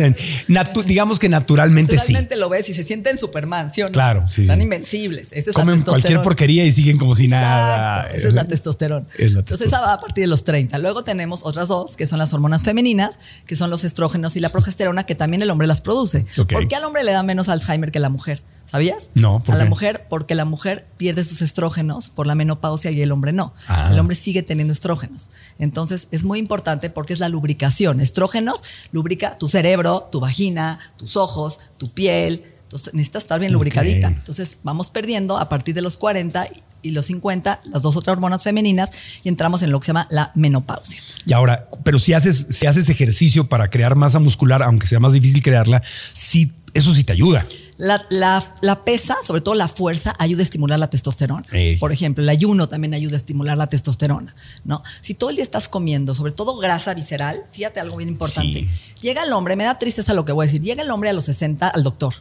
natu- 0.48 0.84
digamos 0.84 1.18
que 1.18 1.30
naturalmente, 1.30 1.96
Naturalmente 1.96 2.36
lo 2.36 2.48
ves 2.50 2.70
y 2.70 2.74
se 2.76 2.84
sienten 2.84 3.18
Superman, 3.18 3.74
¿sí 3.74 3.82
o 3.82 3.86
no? 3.86 3.92
Claro, 3.92 4.28
sí, 4.28 4.44
Están 4.44 4.58
sí. 4.58 4.64
invencibles. 4.64 5.28
Esa 5.34 5.38
es 5.40 5.46
sí. 5.46 5.52
la 5.56 5.62
Comen 5.66 5.82
cualquier 5.82 6.22
porquería 6.22 6.64
y 6.66 6.72
siguen 6.72 6.98
como 6.98 7.16
si 7.16 7.28
nada. 7.28 8.04
Esa 8.14 8.28
es 8.28 8.34
la 8.36 8.48
testosterona. 8.48 9.08
Es 9.18 9.34
la 9.34 9.40
Entonces 9.40 9.68
esa 9.68 9.82
va 9.82 9.94
a 9.94 10.00
partir 10.00 10.24
de 10.24 10.28
los 10.28 10.44
30. 10.44 10.78
Luego 10.78 11.04
tenemos 11.04 11.42
otras 11.44 11.68
dos, 11.70 11.96
que 11.96 12.06
son 12.06 12.20
las 12.20 12.34
hormonas 12.34 12.64
femeninas, 12.64 13.18
que 13.48 13.56
son 13.56 13.70
los 13.72 13.84
estrógenos 13.84 14.36
y 14.36 14.40
la 14.42 14.50
progesterona, 14.50 15.06
que 15.06 15.16
también 15.16 15.42
el 15.42 15.50
hombre 15.50 15.66
las 15.68 15.82
produce. 15.82 16.26
¿Por 16.36 16.68
qué 16.68 16.76
al 16.76 16.84
hombre 16.86 17.04
le 17.04 17.12
da 17.14 17.24
menos 17.24 17.50
Alzheimer 17.50 17.92
que 17.92 17.98
a 17.98 18.02
la 18.02 18.10
mujer? 18.10 18.42
¿Sabías? 18.74 19.12
No, 19.14 19.40
¿por 19.40 19.54
A 19.54 19.60
la 19.60 19.66
mujer, 19.66 20.08
porque 20.10 20.34
la 20.34 20.46
mujer 20.46 20.88
pierde 20.98 21.24
sus 21.24 21.44
estrógenos 21.44 22.10
por 22.10 22.26
la 22.26 22.34
menopausia 22.34 22.90
y 22.90 23.00
el 23.04 23.12
hombre 23.12 23.32
no. 23.32 23.54
Ah. 23.68 23.90
El 23.92 24.00
hombre 24.00 24.16
sigue 24.16 24.42
teniendo 24.42 24.74
estrógenos. 24.74 25.30
Entonces 25.60 26.08
es 26.10 26.24
muy 26.24 26.40
importante 26.40 26.90
porque 26.90 27.14
es 27.14 27.20
la 27.20 27.30
lubricación. 27.30 28.02
Estrógenos 28.02 28.64
lubrica 28.92 29.38
tu 29.38 29.48
cerebro, 29.48 30.10
tu 30.12 30.20
vagina, 30.20 30.80
tus 30.98 31.18
ojos, 31.18 31.60
tu 31.78 31.92
piel. 31.92 32.46
Entonces 32.64 32.96
necesitas 32.96 33.26
estar 33.26 33.40
bien 33.40 33.54
lubricadita. 33.54 34.08
Entonces 34.08 34.58
vamos 34.64 34.90
perdiendo 34.90 35.38
a 35.38 35.50
partir 35.50 35.76
de 35.76 35.84
los 35.84 35.96
40 35.98 36.48
y 36.82 36.90
los 36.90 37.06
50 37.06 37.62
las 37.66 37.84
dos 37.84 37.96
otras 37.96 38.16
hormonas 38.16 38.42
femeninas 38.42 38.90
y 39.24 39.30
entramos 39.30 39.62
en 39.62 39.72
lo 39.72 39.80
que 39.82 39.86
se 39.86 39.90
llama 39.90 40.08
la 40.10 40.32
menopausia. 40.34 41.00
Y 41.28 41.34
ahora, 41.34 41.68
pero 41.84 42.00
si 42.00 42.14
haces, 42.14 42.48
si 42.50 42.66
haces 42.66 42.90
ejercicio 42.90 43.48
para 43.48 43.70
crear 43.70 43.96
masa 43.96 44.18
muscular, 44.18 44.64
aunque 44.64 44.88
sea 44.88 45.00
más 45.00 45.14
difícil 45.14 45.44
crearla, 45.44 45.84
sí, 46.14 46.54
eso 46.74 46.92
sí 46.92 47.04
te 47.04 47.14
ayuda. 47.14 47.46
La, 47.84 48.06
la- 48.10 48.43
la 48.62 48.84
pesa, 48.86 49.17
sobre 49.26 49.41
todo 49.41 49.56
la 49.56 49.67
fuerza, 49.67 50.15
ayuda 50.19 50.39
a 50.39 50.43
estimular 50.43 50.80
la 50.80 50.89
testosterona. 50.89 51.46
Por 51.80 51.91
ejemplo, 51.91 52.24
el 52.24 52.30
ayuno 52.30 52.69
también 52.69 52.93
ayuda 52.93 53.15
a 53.15 53.17
estimular 53.17 53.58
la 53.58 53.67
testosterona. 53.67 54.34
¿no? 54.63 54.82
Si 55.02 55.13
todo 55.13 55.30
el 55.30 55.36
día 55.36 55.43
estás 55.43 55.67
comiendo, 55.67 56.15
sobre 56.15 56.32
todo 56.32 56.56
grasa 56.58 56.93
visceral, 56.93 57.43
fíjate 57.52 57.80
algo 57.80 57.98
bien 57.98 58.10
importante. 58.10 58.67
Llega 59.02 59.24
el 59.24 59.34
hombre, 59.34 59.56
me 59.56 59.65
da 59.65 59.78
tristeza 59.78 60.13
lo 60.13 60.24
que 60.24 60.32
voy 60.32 60.43
a 60.43 60.48
decir, 60.48 60.62
llega 60.62 60.82
el 60.82 60.89
hombre 60.91 61.10
a 61.10 61.13
los 61.13 61.26
60 61.26 61.67
al 61.67 61.84
doctor 61.84 62.13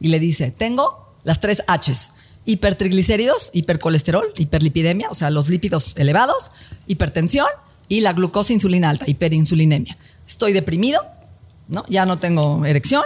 y 0.00 0.08
le 0.08 0.18
dice, 0.20 0.50
tengo 0.50 1.14
las 1.24 1.40
tres 1.40 1.62
Hs. 1.66 2.12
Hipertriglicéridos, 2.66 3.50
hipercolesterol, 3.54 4.32
hiperlipidemia, 4.36 5.08
o 5.10 5.14
sea, 5.14 5.30
los 5.30 5.48
lípidos 5.48 5.94
elevados, 5.96 6.50
hipertensión 6.86 7.46
y 7.88 8.00
la 8.00 8.12
glucosa 8.12 8.52
insulina 8.52 8.90
alta, 8.90 9.04
hiperinsulinemia. 9.08 9.96
Estoy 10.26 10.52
deprimido, 10.52 11.00
¿no? 11.68 11.84
Ya 11.88 12.04
no 12.06 12.18
tengo 12.18 12.64
erección, 12.66 13.04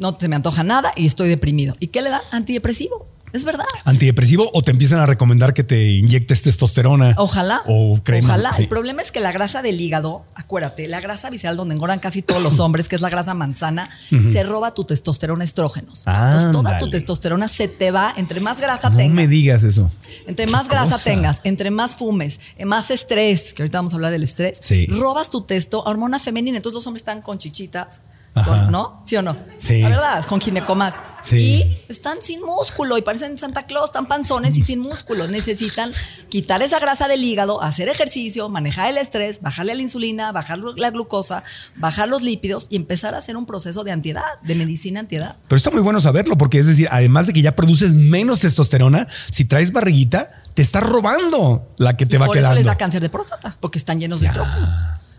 no 0.00 0.16
se 0.18 0.26
me 0.28 0.36
antoja 0.36 0.62
nada 0.64 0.92
y 0.96 1.06
estoy 1.06 1.28
deprimido. 1.28 1.76
¿Y 1.78 1.88
qué 1.88 2.02
le 2.02 2.10
da? 2.10 2.22
Antidepresivo. 2.32 3.06
Es 3.32 3.44
verdad. 3.44 3.64
Antidepresivo 3.84 4.50
o 4.52 4.62
te 4.62 4.72
empiezan 4.72 4.98
a 4.98 5.06
recomendar 5.06 5.54
que 5.54 5.62
te 5.62 5.86
inyectes 5.90 6.42
testosterona. 6.42 7.14
Ojalá. 7.16 7.62
O 7.68 8.00
crema. 8.02 8.26
Ojalá. 8.26 8.52
sí. 8.52 8.62
El 8.62 8.68
problema 8.68 9.02
es 9.02 9.12
que 9.12 9.20
la 9.20 9.30
grasa 9.30 9.62
del 9.62 9.80
hígado, 9.80 10.24
acuérdate, 10.34 10.88
la 10.88 11.00
grasa 11.00 11.30
visceral 11.30 11.56
donde 11.56 11.76
engordan 11.76 12.00
casi 12.00 12.22
todos 12.22 12.42
los 12.42 12.58
hombres, 12.58 12.88
que 12.88 12.96
es 12.96 13.02
la 13.02 13.08
grasa 13.08 13.34
manzana, 13.34 13.88
se 14.08 14.42
roba 14.42 14.74
tu 14.74 14.82
testosterona 14.82 15.44
estrógenos. 15.44 16.02
Entonces, 16.08 16.50
toda 16.50 16.78
tu 16.80 16.90
testosterona 16.90 17.46
se 17.46 17.68
te 17.68 17.92
va, 17.92 18.12
entre 18.16 18.40
más 18.40 18.60
grasa 18.60 18.90
No 18.90 18.96
tengas. 18.96 19.14
me 19.14 19.28
digas 19.28 19.62
eso. 19.62 19.92
Entre 20.26 20.48
más 20.48 20.68
grasa 20.68 20.94
cosa. 20.94 21.04
tengas, 21.04 21.40
entre 21.44 21.70
más 21.70 21.94
fumes, 21.94 22.40
eh, 22.56 22.64
más 22.64 22.90
estrés, 22.90 23.54
que 23.54 23.62
ahorita 23.62 23.78
vamos 23.78 23.92
a 23.92 23.94
hablar 23.94 24.10
del 24.10 24.24
estrés, 24.24 24.58
Sí. 24.60 24.86
robas 24.86 25.30
tu 25.30 25.42
testo, 25.42 25.84
hormona 25.84 26.18
femenina. 26.18 26.56
Entonces 26.56 26.74
los 26.74 26.86
hombres 26.88 27.02
están 27.02 27.22
con 27.22 27.38
chichitas. 27.38 28.00
Con- 28.34 28.70
¿no? 28.70 29.02
¿Sí 29.04 29.16
o 29.16 29.22
no? 29.22 29.36
Sí. 29.58 29.80
La 29.80 29.88
verdad, 29.88 30.24
con 30.26 30.40
ginecomas. 30.40 30.94
Sí. 31.22 31.36
Y 31.36 31.82
están 31.88 32.16
sin 32.22 32.40
músculo 32.42 32.96
y 32.96 33.02
parecen 33.02 33.36
Santa 33.36 33.66
Claus, 33.66 33.86
están 33.86 34.06
panzones 34.06 34.56
y 34.56 34.62
sin 34.62 34.80
músculo. 34.80 35.28
Necesitan 35.28 35.90
quitar 36.28 36.62
esa 36.62 36.78
grasa 36.78 37.08
del 37.08 37.22
hígado, 37.22 37.62
hacer 37.62 37.88
ejercicio, 37.88 38.48
manejar 38.48 38.88
el 38.88 38.96
estrés, 38.96 39.42
bajarle 39.42 39.74
la 39.74 39.82
insulina, 39.82 40.32
bajar 40.32 40.58
la 40.58 40.90
glucosa, 40.90 41.42
bajar 41.76 42.08
los 42.08 42.22
lípidos 42.22 42.68
y 42.70 42.76
empezar 42.76 43.14
a 43.14 43.18
hacer 43.18 43.36
un 43.36 43.44
proceso 43.46 43.84
de 43.84 43.92
antiedad, 43.92 44.22
de 44.42 44.54
medicina 44.54 45.00
antiedad. 45.00 45.36
Pero 45.48 45.56
está 45.58 45.70
muy 45.70 45.80
bueno 45.80 46.00
saberlo 46.00 46.38
porque 46.38 46.58
es 46.58 46.66
decir, 46.66 46.88
además 46.90 47.26
de 47.26 47.32
que 47.34 47.42
ya 47.42 47.54
produces 47.54 47.94
menos 47.94 48.40
testosterona, 48.40 49.06
si 49.30 49.44
traes 49.44 49.72
barriguita, 49.72 50.28
te 50.54 50.62
está 50.62 50.80
robando 50.80 51.74
la 51.76 51.96
que 51.96 52.06
te 52.06 52.16
va 52.18 52.26
Por 52.26 52.36
quedando. 52.36 52.54
eso 52.54 52.58
les 52.60 52.66
da 52.66 52.76
cáncer 52.76 53.02
de 53.02 53.10
próstata, 53.10 53.56
porque 53.60 53.78
están 53.78 54.00
llenos 54.00 54.20
de 54.20 54.26
estrógenos. 54.26 54.72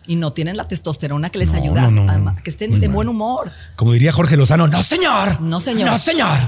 Y 0.08 0.16
no 0.16 0.32
tienen 0.34 0.58
la 0.58 0.68
testosterona 0.68 1.30
que 1.30 1.38
les 1.40 1.52
No, 1.54 1.60
ayuda 1.62 1.82
no, 1.90 2.04
no. 2.06 2.30
a- 2.32 2.36
que 2.36 2.50
estén 2.50 2.80
de 2.80 2.88
mal. 2.88 2.96
buen 2.96 3.08
humor. 3.10 3.52
Como 3.76 3.92
diría 3.94 4.12
Jorge 4.12 4.36
Lozano, 4.38 4.68
no 4.68 4.82
señor. 4.84 5.40
No, 5.42 5.60
señor. 5.60 5.90
No 5.92 5.98
señor. 5.98 6.40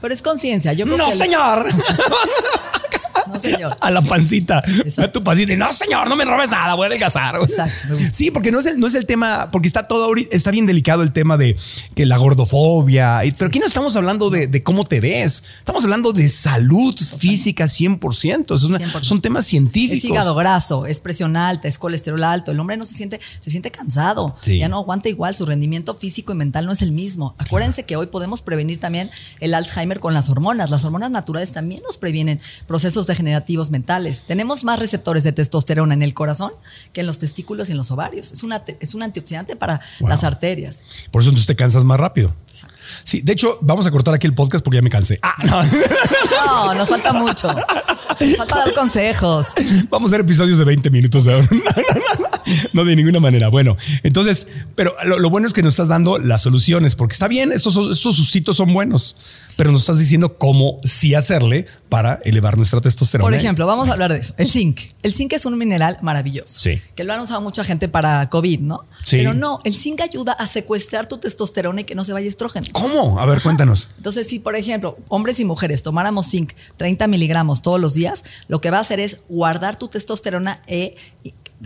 Pero 0.00 0.14
es 0.14 0.22
conciencia. 0.22 0.72
Yo 0.72 0.84
creo 0.86 0.96
No 0.98 1.06
que 1.10 1.16
señor. 1.16 1.66
No, 3.26 3.34
señor. 3.36 3.76
A 3.80 3.90
la 3.90 4.02
pancita. 4.02 4.62
Exacto. 4.66 5.02
A 5.02 5.12
tu 5.12 5.24
pancita. 5.24 5.52
y, 5.52 5.56
No, 5.56 5.72
señor, 5.72 6.08
no 6.08 6.16
me 6.16 6.24
robes 6.24 6.50
nada, 6.50 6.74
voy 6.74 6.84
a 6.84 6.86
adelgazar. 6.88 7.36
Exacto. 7.42 7.94
Sí, 8.12 8.30
porque 8.30 8.50
no 8.52 8.58
es 8.60 8.66
el, 8.66 8.78
no 8.80 8.86
es 8.86 8.94
el 8.94 9.06
tema, 9.06 9.50
porque 9.50 9.66
está 9.68 9.86
todo 9.88 10.04
ahorita, 10.04 10.36
está 10.36 10.50
bien 10.50 10.66
delicado 10.66 11.02
el 11.02 11.12
tema 11.12 11.36
de 11.36 11.56
que 11.94 12.06
la 12.06 12.16
gordofobia. 12.16 13.20
Pero 13.38 13.46
aquí 13.48 13.58
no 13.58 13.66
estamos 13.66 13.96
hablando 13.96 14.30
de, 14.30 14.46
de 14.46 14.62
cómo 14.62 14.84
te 14.84 15.00
ves. 15.00 15.44
Estamos 15.58 15.84
hablando 15.84 16.12
de 16.12 16.28
salud 16.28 16.94
física 17.18 17.64
100%. 17.66 18.54
Es 18.54 18.62
una- 18.64 18.78
100%. 18.78 19.02
Son 19.04 19.20
temas 19.20 19.46
científicos. 19.46 19.98
Es 19.98 20.04
hígado 20.04 20.34
graso, 20.34 20.86
es 20.86 21.00
presión 21.00 21.36
alta, 21.36 21.68
es 21.68 21.78
colesterol 21.78 22.22
alto. 22.24 22.50
El 22.50 22.60
hombre 22.60 22.76
no 22.76 22.84
se 22.84 22.94
siente, 22.94 23.20
se 23.40 23.50
siente 23.50 23.70
cansado. 23.70 24.36
Sí. 24.42 24.58
Ya 24.58 24.68
no 24.68 24.78
aguanta 24.78 25.08
igual. 25.08 25.34
Su 25.34 25.46
rendimiento 25.46 25.94
físico 25.94 26.32
y 26.32 26.34
mental 26.36 26.66
no 26.66 26.72
es 26.72 26.82
el 26.82 26.92
mismo. 26.92 27.34
Acuérdense 27.38 27.84
que 27.84 27.96
hoy 27.96 28.06
podemos 28.06 28.42
prevenir 28.42 28.80
también 28.80 29.10
el 29.40 29.54
Alzheimer 29.54 30.00
con 30.00 30.14
las 30.14 30.28
hormonas. 30.28 30.70
Las 30.70 30.84
hormonas 30.84 31.10
naturales 31.10 31.52
también 31.52 31.82
nos 31.82 31.98
previenen 31.98 32.40
procesos 32.66 33.03
degenerativos 33.06 33.70
mentales. 33.70 34.24
Tenemos 34.24 34.64
más 34.64 34.78
receptores 34.78 35.24
de 35.24 35.32
testosterona 35.32 35.94
en 35.94 36.02
el 36.02 36.14
corazón 36.14 36.52
que 36.92 37.00
en 37.02 37.06
los 37.06 37.18
testículos 37.18 37.68
y 37.68 37.72
en 37.72 37.78
los 37.78 37.90
ovarios. 37.90 38.32
Es, 38.32 38.42
una, 38.42 38.62
es 38.80 38.94
un 38.94 39.02
antioxidante 39.02 39.56
para 39.56 39.80
Wow. 40.00 40.08
las 40.08 40.24
arterias. 40.24 40.84
Por 41.10 41.22
eso 41.22 41.30
entonces 41.30 41.46
te 41.46 41.56
cansas 41.56 41.84
más 41.84 41.98
rápido. 42.00 42.32
Exacto. 42.54 42.76
Sí, 43.02 43.20
de 43.22 43.32
hecho, 43.32 43.58
vamos 43.60 43.84
a 43.86 43.90
cortar 43.90 44.14
aquí 44.14 44.26
el 44.28 44.34
podcast 44.34 44.64
porque 44.64 44.76
ya 44.76 44.82
me 44.82 44.90
cansé. 44.90 45.18
Ah, 45.22 45.34
no. 45.44 45.62
No, 46.46 46.74
nos 46.74 46.88
falta 46.88 47.12
mucho. 47.12 47.48
Nos 48.20 48.36
falta 48.36 48.58
dar 48.58 48.74
consejos. 48.74 49.46
Vamos 49.90 50.10
a 50.10 50.14
hacer 50.14 50.20
episodios 50.24 50.58
de 50.58 50.64
20 50.64 50.90
minutos. 50.90 51.26
ahora. 51.26 51.46
No, 52.72 52.84
de 52.84 52.94
ninguna 52.94 53.20
manera. 53.20 53.48
Bueno, 53.48 53.76
entonces, 54.02 54.46
pero 54.76 54.94
lo, 55.04 55.18
lo 55.18 55.30
bueno 55.30 55.46
es 55.46 55.52
que 55.52 55.62
nos 55.62 55.72
estás 55.72 55.88
dando 55.88 56.18
las 56.18 56.42
soluciones, 56.42 56.94
porque 56.94 57.14
está 57.14 57.26
bien, 57.26 57.50
estos, 57.52 57.76
estos 57.90 58.16
sustitos 58.16 58.56
son 58.56 58.72
buenos, 58.72 59.16
pero 59.56 59.72
nos 59.72 59.80
estás 59.80 59.98
diciendo 59.98 60.36
cómo 60.36 60.76
sí 60.84 61.14
hacerle 61.14 61.66
para 61.88 62.20
elevar 62.24 62.56
nuestra 62.56 62.80
testosterona. 62.80 63.24
Por 63.26 63.34
ejemplo, 63.34 63.66
vamos 63.66 63.88
a 63.88 63.92
hablar 63.92 64.12
de 64.12 64.18
eso. 64.18 64.34
El 64.36 64.46
zinc. 64.46 64.80
El 65.02 65.12
zinc 65.12 65.32
es 65.32 65.46
un 65.46 65.56
mineral 65.56 65.98
maravilloso. 66.02 66.60
Sí. 66.60 66.80
Que 66.94 67.04
lo 67.04 67.14
han 67.14 67.20
usado 67.20 67.40
mucha 67.40 67.64
gente 67.64 67.88
para 67.88 68.28
COVID, 68.28 68.60
¿no? 68.60 68.84
Sí. 69.04 69.16
Pero 69.16 69.32
no, 69.32 69.60
el 69.64 69.72
zinc 69.72 70.00
ayuda 70.00 70.32
a 70.32 70.46
secuestrar 70.46 71.06
tu 71.06 71.18
testosterona 71.18 71.80
y 71.80 71.84
que 71.84 71.94
no 71.94 72.04
se 72.04 72.12
vaya 72.12 72.28
estrógeno. 72.46 72.66
¿Cómo? 72.72 73.20
A 73.20 73.26
ver, 73.26 73.42
cuéntanos. 73.42 73.90
Entonces, 73.96 74.26
si 74.28 74.38
por 74.38 74.56
ejemplo, 74.56 74.96
hombres 75.08 75.40
y 75.40 75.44
mujeres 75.44 75.82
tomáramos 75.82 76.30
zinc 76.30 76.52
30 76.76 77.06
miligramos 77.06 77.62
todos 77.62 77.80
los 77.80 77.94
días, 77.94 78.24
lo 78.48 78.60
que 78.60 78.70
va 78.70 78.78
a 78.78 78.80
hacer 78.80 79.00
es 79.00 79.18
guardar 79.28 79.76
tu 79.76 79.88
testosterona 79.88 80.62
e 80.66 80.96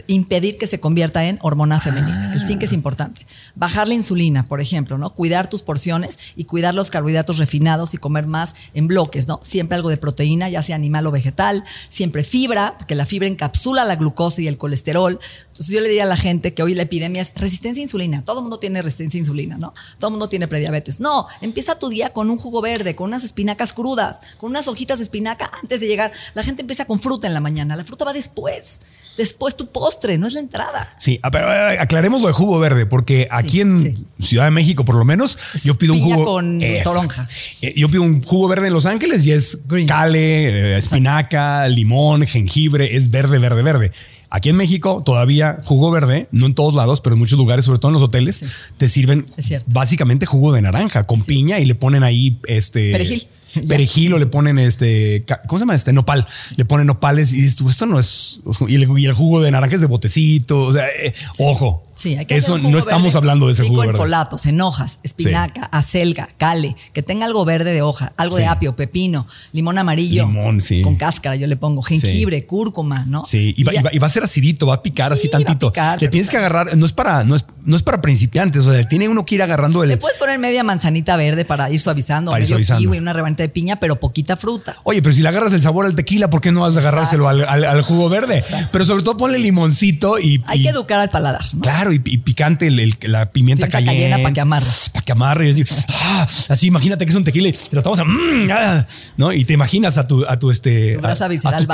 impedir 0.07 0.57
que 0.59 0.67
se 0.67 0.81
convierta 0.81 1.25
en 1.25 1.39
hormona 1.43 1.81
femenina. 1.81 2.33
El 2.35 2.41
zinc 2.41 2.63
es 2.63 2.73
importante. 2.73 3.27
Bajar 3.55 3.89
la 3.89 3.95
insulina, 3.95 4.45
por 4.45 4.61
ejemplo, 4.61 4.99
¿no? 4.99 5.15
Cuidar 5.15 5.49
tus 5.49 5.63
porciones 5.63 6.19
y 6.37 6.45
cuidar 6.45 6.75
los 6.75 6.91
carbohidratos 6.91 7.39
refinados 7.39 7.95
y 7.95 7.99
comer 7.99 8.27
más 8.27 8.55
en 8.75 8.87
bloques, 8.87 9.29
¿no? 9.29 9.41
Siempre 9.43 9.77
algo 9.77 9.89
de 9.89 9.97
proteína, 9.97 10.49
ya 10.49 10.63
sea 10.63 10.77
animal 10.77 11.07
o 11.07 11.11
vegetal, 11.11 11.65
siempre 11.89 12.25
fibra, 12.25 12.75
porque 12.79 12.95
la 12.95 13.07
fibra 13.07 13.29
encapsula 13.29 13.85
la 13.85 13.97
glucosa 13.97 14.41
y 14.41 14.49
el 14.49 14.59
colesterol. 14.59 15.19
Entonces 15.47 15.69
yo 15.69 15.81
le 15.81 15.89
diría 15.89 16.05
a 16.05 16.07
la 16.07 16.17
gente 16.17 16.55
que 16.55 16.63
hoy 16.63 16.75
la 16.75 16.83
epidemia 16.83 17.23
es 17.23 17.33
resistencia 17.35 17.81
a 17.81 17.85
insulina. 17.85 18.25
Todo 18.25 18.39
el 18.39 18.43
mundo 18.43 18.59
tiene 18.59 18.83
resistencia 18.83 19.19
a 19.19 19.23
insulina, 19.23 19.57
¿no? 19.57 19.75
Todo 19.99 20.09
el 20.09 20.13
mundo 20.13 20.29
tiene 20.29 20.49
prediabetes. 20.49 21.01
No, 21.01 21.27
empieza 21.41 21.79
tu 21.79 21.89
día 21.89 22.11
con 22.11 22.31
un 22.31 22.37
jugo 22.37 22.61
verde, 22.61 22.95
con 22.95 23.09
unas 23.09 23.25
espinacas 23.25 23.73
crudas, 23.73 24.21
con 24.37 24.51
unas 24.51 24.69
hojitas 24.69 24.99
de 24.99 25.05
espinaca 25.05 25.51
antes 25.63 25.81
de 25.81 25.89
llegar. 25.89 26.13
La 26.35 26.43
gente 26.43 26.63
empieza 26.63 26.85
con 26.85 27.01
fruta 27.01 27.27
en 27.27 27.35
la 27.35 27.41
mañana. 27.41 27.77
La 27.77 27.85
fruta 27.85 28.05
va 28.05 28.13
después. 28.13 28.81
Después 29.17 29.57
tu 29.57 29.67
postre, 29.67 29.88
no 30.19 30.27
es 30.27 30.35
la 30.35 30.41
entrada. 30.41 30.95
Sí, 30.99 31.19
a- 31.23 31.31
pero 31.31 31.53
eh, 31.53 31.79
aclaremos 31.79 32.21
lo 32.21 32.29
de 32.29 32.33
jugo 32.33 32.59
verde, 32.59 32.87
porque 32.87 33.29
aquí 33.31 33.51
Sí, 33.51 33.61
en 33.61 33.79
sí. 33.83 33.95
Ciudad 34.21 34.45
de 34.45 34.51
México, 34.51 34.85
por 34.85 34.95
lo 34.97 35.05
menos, 35.05 35.39
yo 35.65 35.77
pido 35.77 35.95
un 35.95 36.01
jugo 36.01 36.25
con 36.25 36.61
toronja. 36.85 37.29
Eh, 37.63 37.75
Yo 37.77 37.89
pido 37.89 38.03
un 38.03 38.23
jugo 38.23 38.49
verde 38.49 38.67
en 38.69 38.73
Los 38.73 38.87
Ángeles 38.87 39.25
y 39.27 39.33
es 39.33 39.67
Green. 39.69 39.87
cale, 39.87 40.49
eh, 40.75 40.77
espinaca, 40.77 41.67
limón, 41.69 42.27
jengibre, 42.27 42.97
es 42.97 43.11
verde, 43.11 43.39
verde, 43.39 43.63
verde. 43.63 43.93
Aquí 44.31 44.51
en 44.51 44.57
México 44.57 45.03
todavía 45.07 45.57
jugo 45.65 45.91
verde, 45.91 46.29
no 46.33 46.45
en 46.45 46.55
todos 46.55 46.75
lados, 46.75 47.01
pero 47.01 47.15
en 47.15 47.19
muchos 47.19 47.39
lugares, 47.39 47.65
sobre 47.65 47.79
todo 47.79 47.89
en 47.89 47.95
los 47.95 48.03
hoteles, 48.03 48.45
te 48.77 48.87
sirven 48.87 49.25
básicamente 49.67 50.27
jugo 50.27 50.53
de 50.53 50.61
naranja 50.61 51.05
con 51.05 51.25
piña 51.25 51.59
y 51.61 51.65
le 51.65 51.75
ponen 51.75 52.03
ahí 52.03 52.39
este 52.47 52.93
Perejil. 52.93 53.27
perejil 53.69 54.15
o 54.15 54.19
le 54.19 54.27
ponen 54.27 54.59
este 54.59 55.25
¿cómo 55.47 55.59
se 55.59 55.63
llama 55.63 55.75
este 55.75 55.93
nopal? 55.93 56.27
Le 56.57 56.65
ponen 56.65 56.87
nopales 56.87 57.33
y 57.33 57.41
dices 57.41 57.57
tú, 57.57 57.69
esto 57.69 57.87
no 57.87 57.99
es 57.99 58.41
y 58.69 58.75
el, 58.77 58.99
y 58.99 59.07
el 59.07 59.13
jugo 59.15 59.41
de 59.41 59.51
naranja 59.51 59.75
es 59.77 59.81
de 59.81 59.87
botecito, 59.87 60.61
o 60.67 60.73
sea, 60.73 60.87
eh, 60.89 61.15
ojo. 61.39 61.85
Sí, 61.95 62.15
hay 62.17 62.27
que 62.27 62.37
Eso 62.37 62.57
jugo 62.59 62.71
no 62.71 62.79
estamos 62.79 63.17
hablando 63.17 63.47
de 63.49 63.55
ese 63.55 63.63
rico 63.63 63.73
jugo 63.75 63.83
en 63.83 63.89
verde. 63.89 63.99
folatos, 63.99 64.47
en 64.47 64.61
hojas, 64.61 65.01
espinaca, 65.03 65.65
acelga, 65.73 66.29
cale, 66.39 66.77
que 66.93 67.03
tenga 67.03 67.27
algo 67.27 67.45
verde 67.45 67.73
de 67.73 67.83
hoja, 67.83 68.13
algo 68.17 68.37
de 68.37 68.47
apio, 68.47 68.77
pepino, 68.77 69.27
limón 69.51 69.79
amarillo. 69.79 70.29
Limón, 70.29 70.61
sí. 70.61 70.83
Con 70.83 70.95
cáscara, 70.95 71.35
yo 71.35 71.49
le 71.49 71.57
pongo 71.57 71.83
jengibre, 71.83 72.47
cúrcuma, 72.47 73.05
¿no? 73.05 73.25
Sí, 73.25 73.53
y 73.57 73.65
va, 73.65 73.75
y 73.75 73.83
va- 73.83 73.91
y 73.93 73.99
va 73.99 74.07
a 74.07 74.11
ser 74.11 74.23
acidito, 74.23 74.69
va 74.69 74.75
a 74.75 74.83
picar 74.83 75.13
así 75.13 75.23
Sí, 75.23 75.29
va 75.33 75.39
a 75.39 75.43
tantito. 75.43 75.73
picar, 75.73 76.01
Le 76.01 76.07
tienes 76.09 76.31
que 76.31 76.37
agarrar, 76.37 76.77
no 76.77 76.87
es 76.87 76.93
para, 76.93 77.25
no 77.25 77.35
es, 77.35 77.45
no 77.69 77.77
es 77.77 77.83
para 77.83 78.01
principiantes, 78.01 78.67
o 78.67 78.73
sea, 78.73 78.83
tiene 78.89 79.09
uno 79.09 79.25
que 79.25 79.37
ir 79.37 79.43
agarrando 79.43 79.83
el. 79.83 79.91
Le 79.91 79.97
puedes 79.97 80.19
poner 80.19 80.39
media 80.39 80.65
manzanita 80.65 81.17
verde 81.17 81.45
para 81.45 81.71
ir 81.71 81.79
suavizando, 81.81 82.31
Para 82.31 82.41
ir 82.41 82.47
medio 82.47 82.57
suavizando. 82.57 82.81
kiwi, 82.81 82.99
una 82.99 83.13
rebanita 83.13 83.43
de 83.43 83.49
piña, 83.49 83.77
pero 83.77 84.01
poquita 84.01 84.37
fruta. 84.37 84.77
Oye, 84.85 85.03
pero 85.03 85.15
si 85.15 85.23
le 85.23 85.29
agarras 85.29 85.53
el 85.53 85.61
sabor 85.61 85.87
al 85.87 85.95
tequila, 85.95 86.31
¿por 86.31 86.41
qué 86.41 86.51
no 86.51 86.63
vas 86.63 86.77
a 86.77 86.81
agarrárselo 86.81 87.29
al, 87.29 87.45
al- 87.49 87.65
al 87.65 87.83
jugo 87.83 88.09
verde? 88.09 88.43
Pero 88.73 88.85
sobre 88.85 89.03
todo 89.03 89.17
ponle 89.17 89.39
limoncito 89.39 90.19
y. 90.19 90.43
Hay 90.47 90.61
y- 90.61 90.63
que 90.65 90.69
educar 90.71 90.99
al 90.99 91.11
paladar, 91.11 91.45
¿no? 91.55 91.61
Claro, 91.61 91.93
y, 91.93 92.01
y 92.05 92.19
picante 92.19 92.67
el- 92.69 92.81
el- 92.81 92.97
la 93.03 93.31
pimienta, 93.31 93.67
Pimienta 93.67 93.69
cayena 93.71 94.19
pa' 94.23 94.33
que 94.33 94.41
amarre. 94.41 94.67
Para 94.93 95.05
que 95.05 95.13
amarre. 95.13 95.45
y 95.45 95.49
decir, 95.55 95.67
ah, 95.89 96.27
así, 96.49 96.67
imagínate 96.67 97.05
que 97.05 97.11
es 97.11 97.17
un 97.17 97.25
tequila 97.25 97.49
y 97.49 97.53
te 97.53 97.69
lo 97.73 97.79
estamos 97.81 97.99
a, 97.99 98.05
mm, 98.05 98.49
ah, 98.51 98.87
¿no? 99.17 99.33
Y 99.33 99.45
te 99.45 99.53
imaginas 99.53 99.99
a 99.99 100.07
tu, 100.07 100.25
a 100.25 100.39
tu 100.39 100.51
este. 100.51 100.97
Tu 100.99 101.07
a- 101.07 101.11
a 101.13 101.15
tu, 101.59 101.65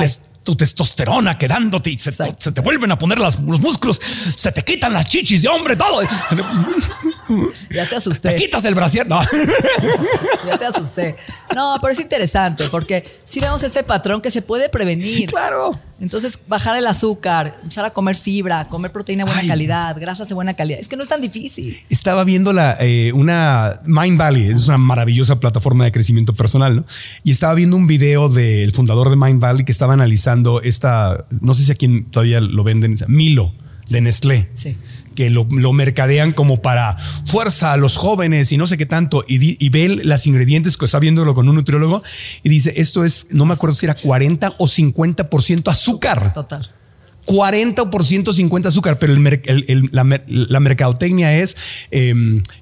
tu 0.45 0.55
testosterona 0.55 1.37
quedándote 1.37 1.89
y 1.89 1.97
se, 1.97 2.11
te 2.13 2.61
vuelven 2.61 2.91
a 2.91 2.97
poner 2.97 3.19
las- 3.19 3.39
los 3.41 3.59
músculos, 3.59 3.99
se 4.35 4.51
te 4.51 4.63
quitan 4.63 4.93
las 4.93 5.09
chichis 5.09 5.41
de 5.41 5.49
hombre, 5.49 5.75
todo. 5.75 6.01
Ya 7.71 7.83
te 7.83 7.89
Te 7.89 7.95
asusté. 7.95 8.35
quitas 8.35 8.63
el 8.65 8.75
brasier. 8.75 9.07
No. 9.07 9.19
Ya 10.45 10.57
te 10.59 10.65
asusté. 10.65 11.15
No, 11.55 11.77
pero 11.81 11.91
es 11.93 11.99
interesante 11.99 12.65
porque 12.69 13.03
si 13.23 13.39
vemos 13.39 13.63
ese 13.63 13.83
patrón 13.83 14.21
que 14.21 14.29
se 14.29 14.41
puede 14.43 14.69
prevenir. 14.69 15.29
claro. 15.29 15.71
Entonces, 15.99 16.37
bajar 16.47 16.75
el 16.75 16.85
azúcar, 16.87 17.57
empezar 17.63 17.85
a 17.85 17.91
comer 17.91 18.17
fibra, 18.17 18.65
comer 18.67 18.91
proteína 18.91 19.23
de 19.23 19.27
buena 19.29 19.41
Ay. 19.43 19.47
calidad, 19.47 19.95
grasas 19.97 20.27
de 20.27 20.35
buena 20.35 20.53
calidad. 20.53 20.77
Es 20.79 20.89
que 20.89 20.97
no 20.97 21.03
es 21.03 21.07
tan 21.09 21.21
difícil. 21.21 21.79
Estaba 21.89 22.25
viendo 22.25 22.51
la, 22.51 22.75
eh, 22.81 23.13
una 23.13 23.79
Mind 23.85 24.17
Valley, 24.19 24.49
es 24.51 24.67
una 24.67 24.77
maravillosa 24.77 25.39
plataforma 25.39 25.85
de 25.85 25.93
crecimiento 25.93 26.33
personal, 26.33 26.75
¿no? 26.75 26.85
Y 27.23 27.31
estaba 27.31 27.53
viendo 27.53 27.77
un 27.77 27.87
video 27.87 28.27
del 28.27 28.73
fundador 28.73 29.09
de 29.09 29.15
Mind 29.15 29.39
Valley 29.39 29.63
que 29.63 29.71
estaba 29.71 29.93
analizando 29.93 30.61
esta, 30.61 31.25
no 31.41 31.53
sé 31.53 31.63
si 31.63 31.71
a 31.71 31.75
quién 31.75 32.03
todavía 32.11 32.41
lo 32.41 32.63
venden, 32.65 32.95
Milo 33.07 33.53
de 33.87 34.01
Nestlé. 34.01 34.49
Sí. 34.51 34.75
Que 35.15 35.29
lo, 35.29 35.47
lo 35.49 35.73
mercadean 35.73 36.33
como 36.33 36.61
para 36.61 36.97
fuerza 37.25 37.71
a 37.71 37.77
los 37.77 37.95
jóvenes 37.97 38.51
y 38.51 38.57
no 38.57 38.67
sé 38.67 38.77
qué 38.77 38.85
tanto. 38.85 39.23
Y, 39.27 39.37
di- 39.39 39.57
y 39.59 39.69
ve 39.69 40.01
las 40.03 40.27
ingredientes 40.27 40.75
que 40.77 40.85
está 40.85 40.99
viéndolo 40.99 41.33
con 41.33 41.47
un 41.49 41.55
nutriólogo 41.55 42.03
y 42.43 42.49
dice: 42.49 42.73
Esto 42.77 43.03
es, 43.05 43.27
no 43.31 43.45
me 43.45 43.53
acuerdo 43.53 43.73
si 43.73 43.85
era 43.85 43.95
40 43.95 44.55
o 44.59 44.67
50% 44.67 45.71
azúcar. 45.71 46.33
Total. 46.33 46.69
40 47.25 47.89
por 47.89 48.05
ciento 48.05 48.33
50 48.33 48.69
azúcar, 48.69 48.99
pero 48.99 49.11
el 49.11 49.19
mer- 49.19 49.41
el- 49.45 49.65
el- 49.67 49.89
la, 49.91 50.03
la 50.27 50.59
mercadotecnia 50.59 51.35
es 51.39 51.57
eh, 51.89 52.13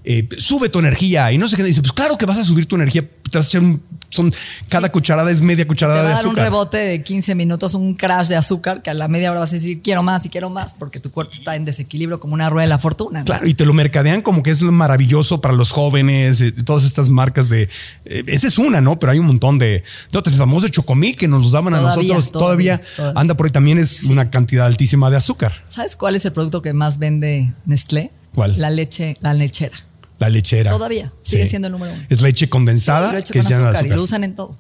eh, 0.06 0.30
sube 0.38 0.70
tu 0.70 0.80
energía 0.80 1.32
y 1.34 1.38
no 1.38 1.48
sé 1.50 1.58
qué. 1.58 1.64
Dice, 1.64 1.82
pues 1.82 1.92
claro 1.92 2.18
que 2.18 2.26
vas 2.26 2.38
a 2.38 2.46
subir 2.46 2.66
tu 2.66 2.76
energía, 2.78 3.02
te 3.30 3.38
vas 3.38 3.48
a 3.48 3.50
echar 3.50 3.62
un 3.62 3.82
son 4.14 4.34
cada 4.70 4.92
cucharada 4.92 5.30
es 5.32 5.42
media 5.42 5.64
Te 5.64 5.68
cucharada 5.68 6.02
va 6.02 6.06
a 6.06 6.10
de 6.10 6.16
dar 6.16 6.24
un 6.26 6.30
azúcar. 6.30 6.44
rebote 6.46 6.78
de 6.78 7.04
15 7.04 7.36
minutos, 7.36 7.74
un 7.74 7.96
crash 7.96 8.28
de 8.28 8.36
azúcar, 8.36 8.82
que 8.82 8.90
a 8.90 8.94
la 8.94 9.08
media 9.08 9.32
hora 9.32 9.40
vas 9.40 9.50
a 9.52 9.56
decir 9.56 9.82
quiero 9.82 10.04
más 10.04 10.26
y 10.26 10.30
quiero 10.30 10.50
más, 10.50 10.74
porque 10.74 11.00
tu 11.00 11.12
cuerpo 11.12 11.34
está 11.34 11.56
en 11.56 11.66
desequilibrio 11.66 12.20
como 12.20 12.34
una 12.34 12.50
rueda 12.50 12.64
de 12.64 12.70
la 12.70 12.80
fortuna. 12.80 13.20
¿no? 13.20 13.26
Claro, 13.26 13.48
y 13.48 13.54
te 13.54 13.66
lo 13.66 13.74
mercadean 13.74 14.22
como 14.22 14.44
que 14.44 14.52
es 14.52 14.62
lo 14.62 14.72
maravilloso 14.72 15.42
para 15.42 15.54
los 15.54 15.72
jóvenes, 15.72 16.40
eh, 16.42 16.52
todas 16.52 16.84
estas 16.84 17.10
marcas 17.10 17.50
de. 17.50 17.70
eh, 18.06 18.24
esa 18.28 18.48
es 18.48 18.58
una, 18.58 18.82
¿no? 18.82 19.00
Pero 19.00 19.12
hay 19.12 19.20
un 19.20 19.26
montón 19.28 19.58
de, 19.60 19.84
de 20.12 20.18
otras. 20.18 20.34
El 20.36 20.40
famoso 20.40 20.68
Chocomil 20.68 21.18
que 21.18 21.28
nos 21.28 21.42
los 21.42 21.52
daban 21.52 21.74
a 21.74 21.82
nosotros 21.82 22.32
todavía, 22.32 22.78
todavía, 22.78 22.96
todavía. 22.96 23.20
anda 23.20 23.36
por 23.36 23.48
ahí. 23.48 23.52
También 23.52 23.78
es 23.80 24.04
una 24.04 24.30
cantidad 24.30 24.66
altísima 24.66 25.10
de 25.10 25.18
azúcar. 25.18 25.64
¿Sabes 25.70 25.96
cuál 25.96 26.16
es 26.16 26.26
el 26.26 26.32
producto 26.34 26.62
que 26.62 26.74
más 26.74 26.98
vende 27.00 27.54
Nestlé? 27.66 28.12
¿Cuál? 28.36 28.56
La 28.60 28.70
leche, 28.70 29.18
la 29.22 29.34
lechera. 29.34 29.76
La 30.20 30.30
lechera. 30.30 30.72
Todavía, 30.72 31.12
sigue 31.22 31.48
siendo 31.48 31.68
el 31.68 31.72
número 31.74 31.94
uno. 31.94 32.04
Es 32.10 32.22
leche 32.22 32.50
condensada 32.50 33.10
Y 33.10 33.12
lo 33.12 33.18
he 33.18 33.22
hecho 33.22 33.34
que 33.34 33.42
con 33.42 33.52
azúcar 33.54 33.86
y 33.86 33.90
lo 33.90 34.04
usan 34.04 34.24
en 34.24 34.36
todo. 34.36 34.58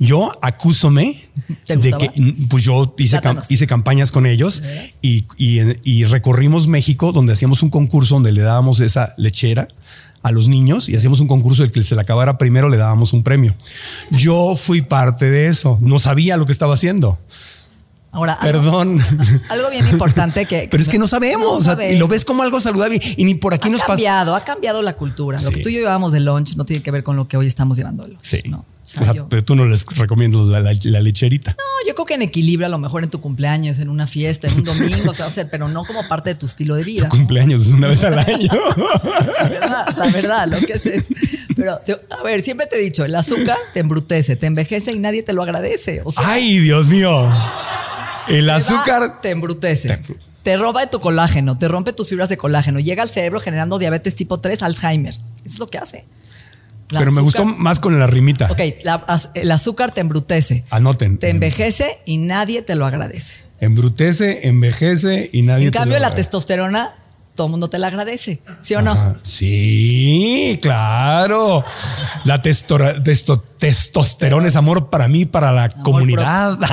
Yo 0.00 0.32
acúsome 0.42 1.20
¿Te 1.64 1.76
de 1.76 1.92
que 1.92 2.10
mm, 2.16 2.48
pues 2.48 2.64
yo 2.64 2.94
hice, 2.98 3.18
cam- 3.20 3.44
hice 3.48 3.66
campañas 3.66 4.10
con 4.10 4.26
ellos 4.26 4.62
y, 5.02 5.24
y, 5.36 5.60
y 5.84 6.04
recorrimos 6.04 6.66
México 6.66 7.12
donde 7.12 7.32
hacíamos 7.32 7.62
un 7.62 7.70
concurso 7.70 8.14
donde 8.16 8.32
le 8.32 8.42
dábamos 8.42 8.80
esa 8.80 9.14
lechera 9.18 9.68
a 10.22 10.32
los 10.32 10.48
niños 10.48 10.88
y 10.88 10.96
hacíamos 10.96 11.20
un 11.20 11.28
concurso 11.28 11.62
del 11.62 11.70
que 11.70 11.82
se 11.84 11.94
le 11.94 12.00
acabara 12.00 12.38
primero 12.38 12.68
le 12.68 12.76
dábamos 12.76 13.12
un 13.12 13.22
premio. 13.22 13.54
Yo 14.10 14.56
fui 14.56 14.82
parte 14.82 15.30
de 15.30 15.46
eso, 15.46 15.78
no 15.80 15.98
sabía 15.98 16.36
lo 16.36 16.46
que 16.46 16.52
estaba 16.52 16.74
haciendo. 16.74 17.18
Ahora, 18.14 18.38
Perdón. 18.40 18.98
Algo, 19.50 19.70
bien 19.70 19.86
importante 19.88 20.46
que. 20.46 20.68
Pero 20.70 20.82
es 20.82 20.88
que 20.88 20.98
no 20.98 21.06
sabemos, 21.08 21.66
o 21.66 21.74
sea, 21.76 21.90
y 21.92 21.98
lo 21.98 22.08
ves 22.08 22.24
como 22.24 22.42
algo 22.44 22.60
saludable 22.60 23.00
y 23.16 23.24
ni 23.24 23.34
por 23.34 23.52
aquí 23.54 23.68
ha 23.68 23.72
nos 23.72 23.80
pasa. 23.82 23.94
cambiado, 23.94 24.34
ha 24.34 24.44
cambiado 24.44 24.80
la 24.82 24.92
cultura. 24.94 25.38
Lo 25.42 25.50
que 25.50 25.60
tú 25.62 25.68
y 25.68 25.74
yo 25.74 25.80
llevamos 25.80 26.12
de 26.12 26.20
lunch 26.20 26.54
no 26.56 26.64
tiene 26.64 26.82
que 26.82 26.90
ver 26.90 27.02
con 27.02 27.16
lo 27.16 27.26
que 27.28 27.36
hoy 27.36 27.46
estamos 27.46 27.76
lunch. 27.78 28.16
Sí. 28.22 28.40
¿no? 28.46 28.58
O 28.58 28.86
sea, 28.86 29.00
O 29.00 29.04
sea, 29.06 29.14
yo, 29.14 29.28
pero 29.30 29.42
tú 29.42 29.56
no 29.56 29.64
les 29.66 29.86
recomiendas 29.96 30.42
la, 30.46 30.60
la- 30.60 30.72
la 30.84 31.00
lecherita. 31.00 31.52
no, 31.52 31.88
yo 31.88 31.94
creo 31.94 32.04
que 32.04 32.14
en 32.14 32.22
equilibrio, 32.22 32.66
a 32.66 32.68
lo 32.70 32.76
mejor 32.78 33.02
en 33.02 33.08
tu 33.08 33.18
cumpleaños, 33.18 33.78
en 33.78 33.88
una 33.88 34.06
fiesta, 34.06 34.46
en 34.46 34.54
un 34.58 34.64
domingo, 34.64 35.12
te 35.14 35.20
va 35.20 35.24
a 35.24 35.28
hacer, 35.28 35.48
pero 35.50 35.68
no 35.68 35.84
como 35.84 36.06
parte 36.06 36.28
de 36.30 36.34
tu 36.36 36.44
estilo 36.44 36.74
de 36.74 36.84
vida. 36.84 37.08
Cumpleaños 37.08 37.62
es 37.66 37.72
una 37.72 37.88
vez 37.88 38.04
al 38.04 38.18
año. 38.18 38.48
La 39.40 39.48
verdad, 39.48 39.86
la 39.96 40.06
verdad, 40.10 40.48
lo 40.48 40.58
que 40.58 40.74
es, 40.74 40.84
es- 40.86 41.06
Pero, 41.56 41.80
a 42.10 42.22
ver, 42.22 42.42
siempre 42.42 42.66
te 42.66 42.76
he 42.76 42.80
dicho, 42.80 43.04
el 43.06 43.14
azúcar 43.14 43.56
te 43.72 43.80
embrutece, 43.80 44.36
te 44.36 44.46
envejece 44.46 44.92
y 44.92 44.98
nadie 44.98 45.22
te 45.22 45.32
lo 45.32 45.42
agradece. 45.42 46.02
O 46.04 46.10
sea, 46.12 46.28
Ay, 46.28 46.58
Dios 46.58 46.88
mío. 46.88 47.26
El 48.28 48.48
azúcar 48.50 49.20
te 49.20 49.30
embrutece. 49.30 49.98
Te 50.42 50.56
roba 50.56 50.82
de 50.82 50.86
tu 50.88 51.00
colágeno, 51.00 51.56
te 51.56 51.68
rompe 51.68 51.92
tus 51.92 52.08
fibras 52.10 52.28
de 52.28 52.36
colágeno, 52.36 52.78
llega 52.80 53.02
al 53.02 53.08
cerebro 53.08 53.40
generando 53.40 53.78
diabetes 53.78 54.14
tipo 54.14 54.38
3, 54.38 54.62
Alzheimer. 54.62 55.14
Eso 55.14 55.22
es 55.44 55.58
lo 55.58 55.68
que 55.68 55.78
hace. 55.78 56.04
Pero 56.88 57.10
me 57.12 57.22
gustó 57.22 57.44
más 57.46 57.80
con 57.80 57.98
la 57.98 58.06
rimita. 58.06 58.48
Ok, 58.52 58.60
la- 58.84 59.04
el 59.34 59.50
azúcar 59.50 59.92
te 59.92 60.00
embrutece. 60.02 60.64
Anoten. 60.70 61.18
Te 61.18 61.30
envejece 61.30 61.98
y 62.04 62.18
nadie 62.18 62.60
te 62.62 62.74
lo 62.74 62.84
agradece. 62.86 63.44
Embrutece, 63.60 64.46
envejece 64.48 65.30
y 65.32 65.42
nadie 65.42 65.66
En 65.66 65.72
te 65.72 65.78
cambio, 65.78 65.94
lo 65.96 66.00
la 66.02 66.08
agradece. 66.08 66.28
testosterona, 66.28 66.94
todo 67.34 67.48
el 67.48 67.50
mundo 67.50 67.68
te 67.68 67.78
la 67.78 67.88
agradece. 67.88 68.40
¿Sí 68.60 68.74
o 68.74 68.82
no? 68.82 69.16
Sí, 69.22 70.58
claro. 70.62 71.64
La 72.24 72.40
testora- 72.42 73.02
testo- 73.02 73.42
testosterona 73.58 74.46
es 74.48 74.56
amor 74.56 74.88
para 74.90 75.08
mí, 75.08 75.24
para 75.24 75.50
la 75.52 75.68
comunidad. 75.68 76.58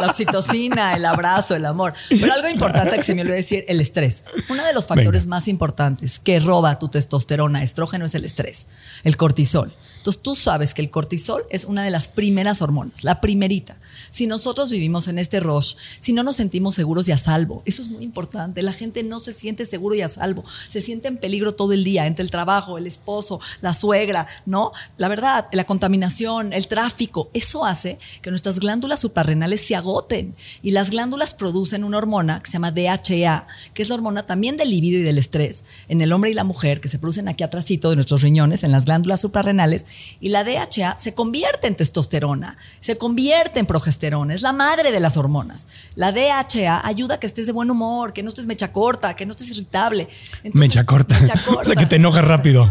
La 0.00 0.06
oxitocina, 0.08 0.94
el 0.94 1.04
abrazo, 1.04 1.54
el 1.54 1.64
amor. 1.66 1.94
Pero 2.08 2.32
algo 2.32 2.48
importante 2.48 2.96
que 2.96 3.02
se 3.02 3.14
me 3.14 3.20
olvidó 3.22 3.36
decir, 3.36 3.64
el 3.68 3.80
estrés. 3.80 4.24
Uno 4.48 4.64
de 4.64 4.72
los 4.72 4.86
factores 4.88 5.24
Venga. 5.24 5.36
más 5.36 5.48
importantes 5.48 6.18
que 6.18 6.40
roba 6.40 6.78
tu 6.78 6.88
testosterona, 6.88 7.62
estrógeno, 7.62 8.04
es 8.06 8.14
el 8.16 8.24
estrés, 8.24 8.66
el 9.04 9.16
cortisol. 9.16 9.72
Entonces 10.02 10.20
tú 10.20 10.34
sabes 10.34 10.74
que 10.74 10.82
el 10.82 10.90
cortisol 10.90 11.44
es 11.48 11.64
una 11.64 11.84
de 11.84 11.92
las 11.92 12.08
primeras 12.08 12.60
hormonas, 12.60 13.04
la 13.04 13.20
primerita. 13.20 13.78
Si 14.10 14.26
nosotros 14.26 14.68
vivimos 14.68 15.06
en 15.06 15.20
este 15.20 15.38
rush, 15.38 15.76
si 16.00 16.12
no 16.12 16.24
nos 16.24 16.34
sentimos 16.34 16.74
seguros 16.74 17.06
y 17.06 17.12
a 17.12 17.16
salvo, 17.16 17.62
eso 17.66 17.82
es 17.82 17.88
muy 17.88 18.02
importante. 18.02 18.62
La 18.62 18.72
gente 18.72 19.04
no 19.04 19.20
se 19.20 19.32
siente 19.32 19.64
seguro 19.64 19.94
y 19.94 20.02
a 20.02 20.08
salvo, 20.08 20.42
se 20.66 20.80
siente 20.80 21.06
en 21.06 21.18
peligro 21.18 21.54
todo 21.54 21.72
el 21.72 21.84
día, 21.84 22.08
entre 22.08 22.24
el 22.24 22.32
trabajo, 22.32 22.78
el 22.78 22.88
esposo, 22.88 23.38
la 23.60 23.74
suegra, 23.74 24.26
¿no? 24.44 24.72
La 24.96 25.06
verdad, 25.06 25.46
la 25.52 25.66
contaminación, 25.66 26.52
el 26.52 26.66
tráfico, 26.66 27.30
eso 27.32 27.64
hace 27.64 28.00
que 28.22 28.30
nuestras 28.30 28.58
glándulas 28.58 28.98
suprarrenales 28.98 29.60
se 29.60 29.76
agoten 29.76 30.34
y 30.64 30.72
las 30.72 30.90
glándulas 30.90 31.32
producen 31.32 31.84
una 31.84 31.98
hormona 31.98 32.40
que 32.42 32.46
se 32.46 32.54
llama 32.54 32.72
DHA, 32.72 33.46
que 33.72 33.82
es 33.84 33.88
la 33.88 33.94
hormona 33.94 34.26
también 34.26 34.56
del 34.56 34.70
libido 34.70 34.98
y 34.98 35.04
del 35.04 35.18
estrés 35.18 35.62
en 35.88 36.02
el 36.02 36.12
hombre 36.12 36.32
y 36.32 36.34
la 36.34 36.42
mujer, 36.42 36.80
que 36.80 36.88
se 36.88 36.98
producen 36.98 37.28
aquí 37.28 37.44
atrásito 37.44 37.90
de 37.90 37.94
nuestros 37.94 38.22
riñones, 38.22 38.64
en 38.64 38.72
las 38.72 38.84
glándulas 38.84 39.20
suprarrenales, 39.20 39.84
y 40.20 40.28
la 40.30 40.44
DHA 40.44 40.96
se 40.96 41.14
convierte 41.14 41.66
en 41.66 41.74
testosterona, 41.74 42.56
se 42.80 42.96
convierte 42.96 43.60
en 43.60 43.66
progesterona, 43.66 44.34
es 44.34 44.42
la 44.42 44.52
madre 44.52 44.92
de 44.92 45.00
las 45.00 45.16
hormonas. 45.16 45.66
La 45.94 46.12
DHA 46.12 46.86
ayuda 46.86 47.14
a 47.16 47.20
que 47.20 47.26
estés 47.26 47.46
de 47.46 47.52
buen 47.52 47.70
humor, 47.70 48.12
que 48.12 48.22
no 48.22 48.28
estés 48.28 48.46
mecha 48.46 48.72
corta, 48.72 49.14
que 49.16 49.26
no 49.26 49.32
estés 49.32 49.50
irritable. 49.50 50.08
Entonces, 50.44 50.54
Mecha 50.54 50.84
corta. 50.84 51.18
mecha 51.18 51.34
O 51.60 51.64
sea, 51.64 51.74
que 51.74 51.86
te 51.86 51.96
enojas 51.96 52.24
rápido. 52.24 52.64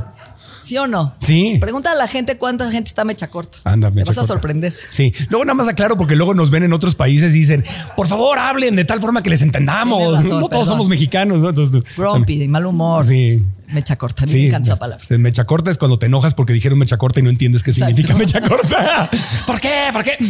¿Sí 0.64 0.78
o 0.78 0.86
no? 0.86 1.16
Sí. 1.20 1.58
Pregunta 1.60 1.92
a 1.92 1.96
la 1.96 2.08
gente 2.08 2.38
cuánta 2.38 2.70
gente 2.70 2.88
está 2.88 3.04
mecha 3.04 3.30
corta. 3.32 3.58
Anda, 3.64 3.90
Te 3.90 3.96
mecha 3.96 4.12
vas 4.12 4.18
a 4.24 4.28
sorprender. 4.28 4.76
Sí. 4.90 5.12
Luego 5.30 5.44
nada 5.44 5.56
más 5.56 5.68
aclaro 5.68 5.98
porque 5.98 6.16
luego 6.16 6.36
nos 6.36 6.52
ven 6.52 6.62
en 6.62 6.72
otros 6.72 6.94
países 6.94 7.34
y 7.34 7.40
dicen, 7.40 7.64
por 7.98 8.08
favor, 8.08 8.38
hablen 8.38 8.76
de 8.76 8.86
tal 8.86 9.02
forma 9.02 9.24
que 9.24 9.32
les 9.32 9.42
entendamos. 9.42 10.00
Razón, 10.20 10.24
no 10.30 10.38
todos 10.38 10.50
perdón. 10.50 10.68
somos 10.68 10.88
mexicanos. 10.88 11.42
¿no? 11.42 11.50
Entonces, 11.50 11.84
Grumpy, 11.98 12.38
de 12.38 12.48
mal 12.48 12.66
humor. 12.68 13.04
Sí. 13.04 13.44
Mecha 13.72 13.96
corta. 13.98 14.24
A 14.24 14.26
mí 14.26 14.32
Sí, 14.32 14.38
me 14.40 14.48
encanta 14.48 14.70
esa 14.70 14.76
palabra. 14.80 15.06
Mecha 15.18 15.46
corta 15.46 15.72
es 15.72 15.78
cuando 15.78 15.98
te 16.00 16.06
enojas 16.08 16.34
porque 16.34 16.54
dijeron 16.54 16.78
mecha 16.80 16.98
corta 16.98 17.20
y 17.20 17.24
no 17.24 17.30
entiendes 17.30 17.64
qué 17.64 17.72
Exacto. 17.72 17.96
significa 17.96 18.18
mecha 18.18 18.42
corta. 18.42 19.10
¿Por 19.48 19.60
qué? 19.60 19.90
¿Por 19.94 20.04
qué? 20.04 20.12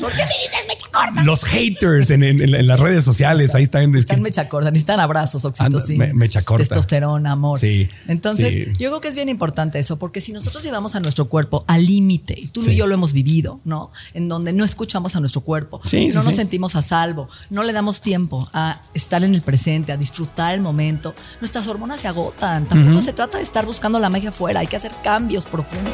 ¿Por 0.00 0.10
qué 0.12 0.22
me 0.22 0.34
dices 0.34 0.66
mecha 0.68 0.86
corta? 0.92 1.24
Los 1.24 1.44
haters 1.44 2.10
en, 2.10 2.22
en- 2.22 2.54
en 2.54 2.66
las 2.66 2.80
redes 2.80 3.04
sociales, 3.04 3.54
ahí 3.54 3.62
están. 3.64 3.92
es 3.94 4.00
Están 4.00 4.16
que- 4.16 4.22
mecha 4.22 4.48
corta, 4.48 4.70
necesitan 4.70 5.00
abrazos, 5.00 5.44
oxitocina, 5.44 6.04
Anda, 6.04 6.14
me- 6.14 6.20
mecha 6.20 6.42
corta. 6.42 6.62
testosterona, 6.64 7.32
amor. 7.32 7.58
Sí, 7.58 7.88
Entonces, 8.06 8.52
sí. 8.52 8.72
yo 8.78 8.90
creo 8.90 9.00
que 9.00 9.08
es 9.08 9.14
bien 9.14 9.28
importante 9.28 9.78
eso, 9.78 9.98
porque 9.98 10.20
si 10.20 10.32
nosotros 10.32 10.62
llevamos 10.64 10.94
a 10.94 11.00
nuestro 11.00 11.28
cuerpo 11.28 11.64
al 11.66 11.86
límite, 11.86 12.34
y 12.38 12.48
tú 12.48 12.62
Sí. 12.62 12.72
y 12.72 12.76
yo 12.76 12.86
lo 12.86 12.94
hemos 12.94 13.12
vivido, 13.12 13.60
¿no? 13.64 13.90
En 14.14 14.28
donde 14.28 14.52
no 14.52 14.64
escuchamos 14.64 15.16
a 15.16 15.20
nuestro 15.20 15.40
cuerpo, 15.42 15.80
Sí, 15.84 16.06
no 16.08 16.12
sí, 16.12 16.16
nos 16.18 16.26
sí. 16.26 16.36
sentimos 16.36 16.76
a 16.76 16.82
salvo, 16.82 17.28
no 17.50 17.62
le 17.62 17.72
damos 17.72 18.00
tiempo 18.00 18.48
a 18.52 18.80
estar 18.94 19.22
en 19.24 19.34
el 19.34 19.42
presente, 19.42 19.92
a 19.92 19.96
disfrutar 19.96 20.54
el 20.54 20.60
momento, 20.60 21.14
nuestras 21.40 21.66
hormonas 21.68 21.95
se 21.96 22.08
agotan. 22.08 22.66
Tampoco 22.66 23.00
se 23.00 23.12
trata 23.12 23.38
de 23.38 23.44
estar 23.44 23.66
buscando 23.66 23.98
la 23.98 24.08
magia 24.08 24.30
afuera, 24.30 24.60
hay 24.60 24.66
que 24.66 24.76
hacer 24.76 24.92
cambios 25.02 25.46
profundos. 25.46 25.92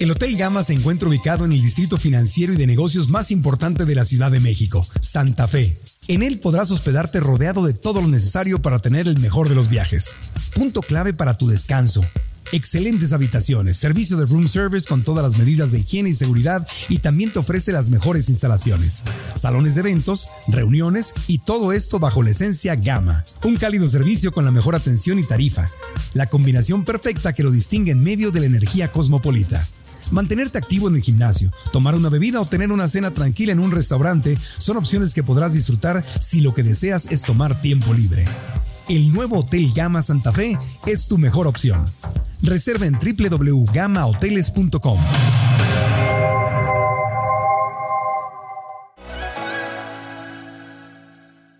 El 0.00 0.10
Hotel 0.10 0.36
Gama 0.36 0.64
se 0.64 0.74
encuentra 0.74 1.08
ubicado 1.08 1.44
en 1.44 1.52
el 1.52 1.62
distrito 1.62 1.96
financiero 1.96 2.52
y 2.52 2.56
de 2.56 2.66
negocios 2.66 3.10
más 3.10 3.30
importante 3.30 3.84
de 3.84 3.94
la 3.94 4.04
Ciudad 4.04 4.30
de 4.30 4.40
México, 4.40 4.84
Santa 5.00 5.46
Fe. 5.46 5.78
En 6.08 6.22
él 6.22 6.40
podrás 6.40 6.70
hospedarte 6.72 7.20
rodeado 7.20 7.64
de 7.64 7.74
todo 7.74 8.00
lo 8.00 8.08
necesario 8.08 8.60
para 8.60 8.80
tener 8.80 9.06
el 9.06 9.20
mejor 9.20 9.48
de 9.48 9.54
los 9.54 9.68
viajes. 9.68 10.16
Punto 10.54 10.80
clave 10.80 11.14
para 11.14 11.38
tu 11.38 11.46
descanso. 11.46 12.02
Excelentes 12.54 13.12
habitaciones, 13.12 13.78
servicio 13.78 14.16
de 14.16 14.26
room 14.26 14.46
service 14.46 14.86
con 14.86 15.02
todas 15.02 15.24
las 15.24 15.36
medidas 15.36 15.72
de 15.72 15.80
higiene 15.80 16.10
y 16.10 16.14
seguridad 16.14 16.64
y 16.88 16.98
también 16.98 17.32
te 17.32 17.40
ofrece 17.40 17.72
las 17.72 17.90
mejores 17.90 18.28
instalaciones. 18.28 19.02
Salones 19.34 19.74
de 19.74 19.80
eventos, 19.80 20.28
reuniones 20.46 21.14
y 21.26 21.38
todo 21.38 21.72
esto 21.72 21.98
bajo 21.98 22.22
la 22.22 22.30
esencia 22.30 22.76
Gama. 22.76 23.24
Un 23.42 23.56
cálido 23.56 23.88
servicio 23.88 24.30
con 24.30 24.44
la 24.44 24.52
mejor 24.52 24.76
atención 24.76 25.18
y 25.18 25.24
tarifa. 25.24 25.66
La 26.12 26.28
combinación 26.28 26.84
perfecta 26.84 27.32
que 27.32 27.42
lo 27.42 27.50
distingue 27.50 27.90
en 27.90 28.04
medio 28.04 28.30
de 28.30 28.38
la 28.38 28.46
energía 28.46 28.92
cosmopolita. 28.92 29.60
Mantenerte 30.12 30.56
activo 30.56 30.86
en 30.86 30.94
el 30.94 31.02
gimnasio, 31.02 31.50
tomar 31.72 31.96
una 31.96 32.08
bebida 32.08 32.40
o 32.40 32.44
tener 32.44 32.70
una 32.70 32.86
cena 32.86 33.10
tranquila 33.10 33.50
en 33.50 33.58
un 33.58 33.72
restaurante 33.72 34.38
son 34.58 34.76
opciones 34.76 35.12
que 35.12 35.24
podrás 35.24 35.54
disfrutar 35.54 36.04
si 36.20 36.40
lo 36.40 36.54
que 36.54 36.62
deseas 36.62 37.10
es 37.10 37.22
tomar 37.22 37.60
tiempo 37.60 37.92
libre. 37.92 38.24
El 38.88 39.12
nuevo 39.12 39.40
Hotel 39.40 39.70
Gama 39.74 40.00
Santa 40.02 40.32
Fe 40.32 40.58
es 40.86 41.06
tu 41.08 41.18
mejor 41.18 41.46
opción. 41.46 41.84
Reserva 42.42 42.86
en 42.86 42.94
www.gamahoteles.com. 42.94 45.00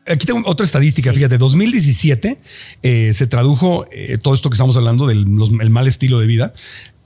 Aquí 0.07 0.27
tengo 0.27 0.43
otra 0.45 0.67
estadística, 0.67 1.15
fíjate, 1.15 1.39
2017 1.39 2.37
eh, 2.83 3.13
se 3.15 3.27
tradujo 3.27 3.87
eh, 3.91 4.19
todo 4.19 4.35
esto 4.35 4.51
que 4.51 4.55
estamos 4.55 4.77
hablando 4.77 5.07
del 5.07 5.23
los- 5.23 5.51
el 5.59 5.71
mal 5.71 5.89
estilo 5.89 6.21
de 6.21 6.27
vida 6.27 6.53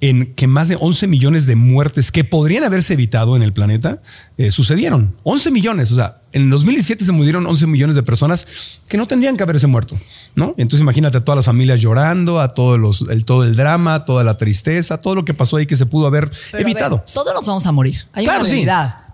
en 0.01 0.35
que 0.35 0.47
más 0.47 0.69
de 0.69 0.77
11 0.81 1.07
millones 1.09 1.47
de 1.47 1.57
muertes 1.57 2.13
que 2.13 2.23
podrían 2.25 2.63
haberse 2.65 2.93
evitado 2.95 3.35
en 3.37 3.43
el 3.43 3.53
planeta 3.53 4.01
eh, 4.37 4.51
sucedieron. 4.51 5.17
11 5.25 5.51
millones, 5.51 5.91
o 5.91 5.97
sea, 5.97 6.19
en 6.33 6.51
2017 6.51 7.05
se 7.05 7.11
murieron 7.13 7.47
11 7.47 7.67
millones 7.67 7.97
de 7.97 8.03
personas 8.03 8.81
que 8.87 8.97
no 8.97 9.07
tendrían 9.07 9.37
que 9.37 9.43
haberse 9.43 9.67
muerto, 9.67 9.97
¿no? 10.37 10.55
Entonces 10.57 10.83
imagínate 10.83 11.19
a 11.19 11.21
todas 11.21 11.37
las 11.37 11.47
familias 11.47 11.81
llorando, 11.81 12.39
a 12.41 12.55
todos 12.55 12.79
los, 12.79 13.03
el, 13.11 13.25
todo 13.25 13.43
el 13.45 13.57
drama, 13.57 14.05
toda 14.05 14.23
la 14.25 14.37
tristeza, 14.37 15.01
todo 15.01 15.15
lo 15.17 15.25
que 15.25 15.35
pasó 15.35 15.57
ahí 15.57 15.67
que 15.67 15.77
se 15.77 15.87
pudo 15.87 16.07
haber 16.07 16.31
Pero 16.31 16.39
a 16.53 16.53
ver, 16.59 16.63
evitado. 16.63 17.03
todos 17.13 17.35
nos 17.35 17.47
vamos 17.47 17.67
a 17.67 17.73
morir. 17.73 18.07
Hay 18.13 18.25
Claro, 18.25 18.41
una 18.43 18.49
sí. 18.49 18.65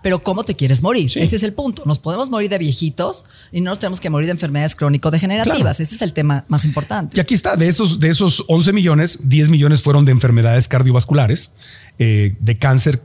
Pero 0.05 0.21
¿cómo 0.21 0.43
te 0.43 0.55
quieres 0.55 0.83
morir? 0.83 1.11
Ese 1.15 1.35
es 1.35 1.41
el 1.41 1.53
punto. 1.53 1.81
Nos 1.87 1.97
podemos 1.97 2.29
morir 2.29 2.47
de 2.47 2.59
viejitos 2.59 3.25
y 3.51 3.61
no 3.61 3.71
nos 3.71 3.79
tenemos 3.79 3.99
que 3.99 4.11
morir 4.11 4.27
de 4.27 4.33
enfermedades 4.33 4.75
crónico-degenerativas. 4.75 5.79
Ese 5.79 5.95
es 5.95 6.01
el 6.03 6.13
tema 6.13 6.45
más 6.47 6.63
importante. 6.63 7.17
Y 7.17 7.19
aquí 7.19 7.33
está, 7.33 7.55
de 7.55 7.67
esos, 7.67 7.99
de 7.99 8.11
esos 8.11 8.45
11 8.47 8.71
millones, 8.71 9.17
10 9.23 9.49
millones 9.49 9.81
fueron 9.81 10.05
de 10.05 10.11
enfermedades 10.11 10.67
cardiovasculares, 10.67 11.53
eh, 11.97 12.35
de 12.39 12.57
cáncer 12.59 13.01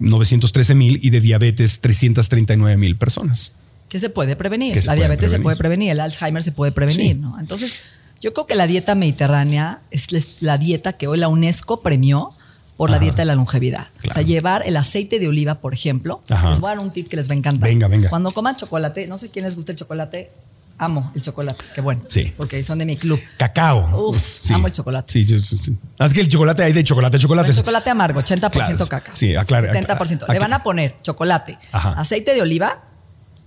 913 0.00 0.72
eh, 0.72 0.74
mil 0.74 0.98
y 1.00 1.10
de 1.10 1.20
diabetes 1.20 1.80
339 1.80 2.76
mil 2.76 2.96
personas. 2.96 3.52
Que 3.88 4.00
se 4.00 4.10
puede 4.10 4.34
prevenir. 4.34 4.84
la 4.84 4.96
diabetes 4.96 5.30
se 5.30 5.38
puede 5.38 5.56
prevenir, 5.56 5.92
el 5.92 6.00
Alzheimer 6.00 6.42
se 6.42 6.50
puede 6.50 6.72
prevenir, 6.72 7.18
¿no? 7.18 7.38
Entonces, 7.38 7.76
yo 8.20 8.34
creo 8.34 8.46
que 8.46 8.56
la 8.56 8.66
dieta 8.66 8.96
mediterránea 8.96 9.78
es 9.92 10.42
la 10.42 10.58
dieta 10.58 10.94
que 10.94 11.06
hoy 11.06 11.18
la 11.18 11.28
UNESCO 11.28 11.82
premió 11.82 12.32
por 12.76 12.90
la 12.90 12.98
dieta 12.98 13.18
de 13.18 13.24
la 13.26 13.34
longevidad. 13.34 13.86
O 14.06 14.12
sea, 14.12 14.22
llevar 14.22 14.62
el 14.66 14.76
aceite 14.76 15.18
de 15.18 15.28
oliva, 15.28 15.60
por 15.60 15.72
ejemplo. 15.74 16.22
Les 16.28 16.60
voy 16.60 16.70
a 16.70 16.74
dar 16.74 16.84
un 16.84 16.90
tip 16.90 17.08
que 17.08 17.16
les 17.16 17.28
va 17.28 17.32
a 17.32 17.36
encantar. 17.36 17.68
Venga, 17.68 17.88
venga. 17.88 18.08
Cuando 18.08 18.30
coman 18.30 18.56
chocolate, 18.56 19.06
no 19.06 19.18
sé 19.18 19.30
quién 19.30 19.44
les 19.44 19.56
gusta 19.56 19.72
el 19.72 19.78
chocolate, 19.78 20.30
amo 20.78 21.10
el 21.14 21.22
chocolate. 21.22 21.64
Qué 21.74 21.80
bueno. 21.80 22.02
Sí. 22.08 22.32
Porque 22.36 22.62
son 22.62 22.78
de 22.78 22.86
mi 22.86 22.96
club. 22.96 23.20
Cacao. 23.38 24.08
Uf, 24.08 24.50
amo 24.50 24.66
el 24.66 24.72
chocolate. 24.72 25.12
Sí, 25.12 25.24
sí, 25.24 25.40
sí. 25.40 25.76
Es 25.98 26.12
que 26.12 26.20
el 26.20 26.28
chocolate 26.28 26.62
hay 26.64 26.72
de 26.72 26.84
chocolate 26.84 27.16
a 27.16 27.20
chocolate. 27.20 27.50
El 27.50 27.56
chocolate 27.56 27.90
amargo, 27.90 28.20
80% 28.20 28.88
cacao. 28.88 29.14
Sí, 29.14 29.34
aclare. 29.34 29.72
70%. 29.72 30.32
Le 30.32 30.38
van 30.38 30.52
a 30.52 30.62
poner 30.62 30.96
chocolate, 31.02 31.58
aceite 31.72 32.34
de 32.34 32.42
oliva 32.42 32.82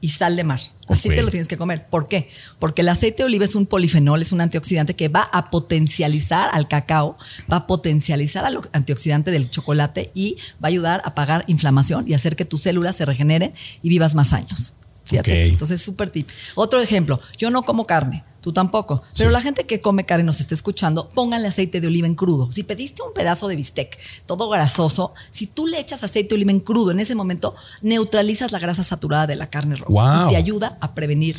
y 0.02 0.10
sal 0.10 0.36
de 0.36 0.44
mar. 0.44 0.60
Así 0.88 1.10
te 1.10 1.22
lo 1.22 1.30
tienes 1.30 1.48
que 1.48 1.58
comer. 1.58 1.88
¿Por 1.88 2.08
qué? 2.08 2.30
Porque 2.58 2.82
el 2.82 2.90
aceite 2.90 3.18
de 3.18 3.26
oliva 3.26 3.46
es 3.46 3.56
un 3.56 3.68
polifenol, 3.68 4.22
es 4.22 4.32
un 4.32 4.42
antioxidante 4.42 4.96
que 4.96 5.08
va 5.08 5.22
a 5.22 5.52
potencializar 5.52 6.50
al 6.52 6.68
cacao, 6.68 7.18
va 7.52 7.58
a 7.58 7.68
potencializar 7.68 8.46
al 8.46 8.60
antioxidante 8.72 9.30
del 9.30 9.50
chocolate 9.50 10.12
y 10.16 10.38
va 10.54 10.64
a 10.64 10.68
ayudar 10.68 11.02
a 11.04 11.10
apagar 11.10 11.44
inflamación 11.48 12.06
y 12.08 12.14
hacer 12.14 12.36
que 12.36 12.46
tus 12.46 12.62
células 12.62 12.96
se 12.96 13.06
regeneren 13.06 13.54
y 13.82 13.90
vivas 13.90 14.16
más 14.16 14.34
años. 14.34 14.74
Fíjate. 15.10 15.48
Entonces, 15.48 15.82
súper 15.82 16.10
tip. 16.10 16.30
Otro 16.56 16.80
ejemplo, 16.80 17.20
yo 17.38 17.50
no 17.50 17.64
como 17.64 17.86
carne. 17.86 18.24
Tú 18.42 18.54
tampoco. 18.54 19.04
Pero 19.18 19.32
la 19.32 19.42
gente 19.42 19.66
que 19.66 19.82
come 19.82 20.06
carne 20.06 20.24
nos 20.24 20.40
está 20.40 20.56
escuchando, 20.56 21.10
pónganle 21.10 21.50
aceite 21.50 21.82
de 21.82 21.88
oliva 21.88 22.08
en 22.08 22.16
crudo. 22.16 22.50
Si 22.52 22.64
pediste 22.64 23.02
un 23.02 23.14
pedazo 23.14 23.50
de 23.50 23.58
bistec 23.58 24.00
todo 24.26 24.50
grasoso, 24.50 25.14
si 25.30 25.46
tú 25.46 25.68
le 25.68 25.78
echas 25.80 26.04
aceite 26.04 26.30
de 26.30 26.36
oliva 26.36 26.52
en 26.52 26.62
crudo 26.62 26.92
en 26.92 27.00
ese 27.00 27.16
momento, 27.16 27.54
neutralizas 27.82 28.54
la 28.54 28.60
grasa 28.60 28.84
saturada 28.84 29.28
de 29.28 29.36
la 29.36 29.50
carne 29.50 29.76
roja 29.76 30.28
y 30.28 30.30
te 30.30 30.38
ayuda 30.38 30.78
a 30.80 30.96
prevenir 30.96 31.36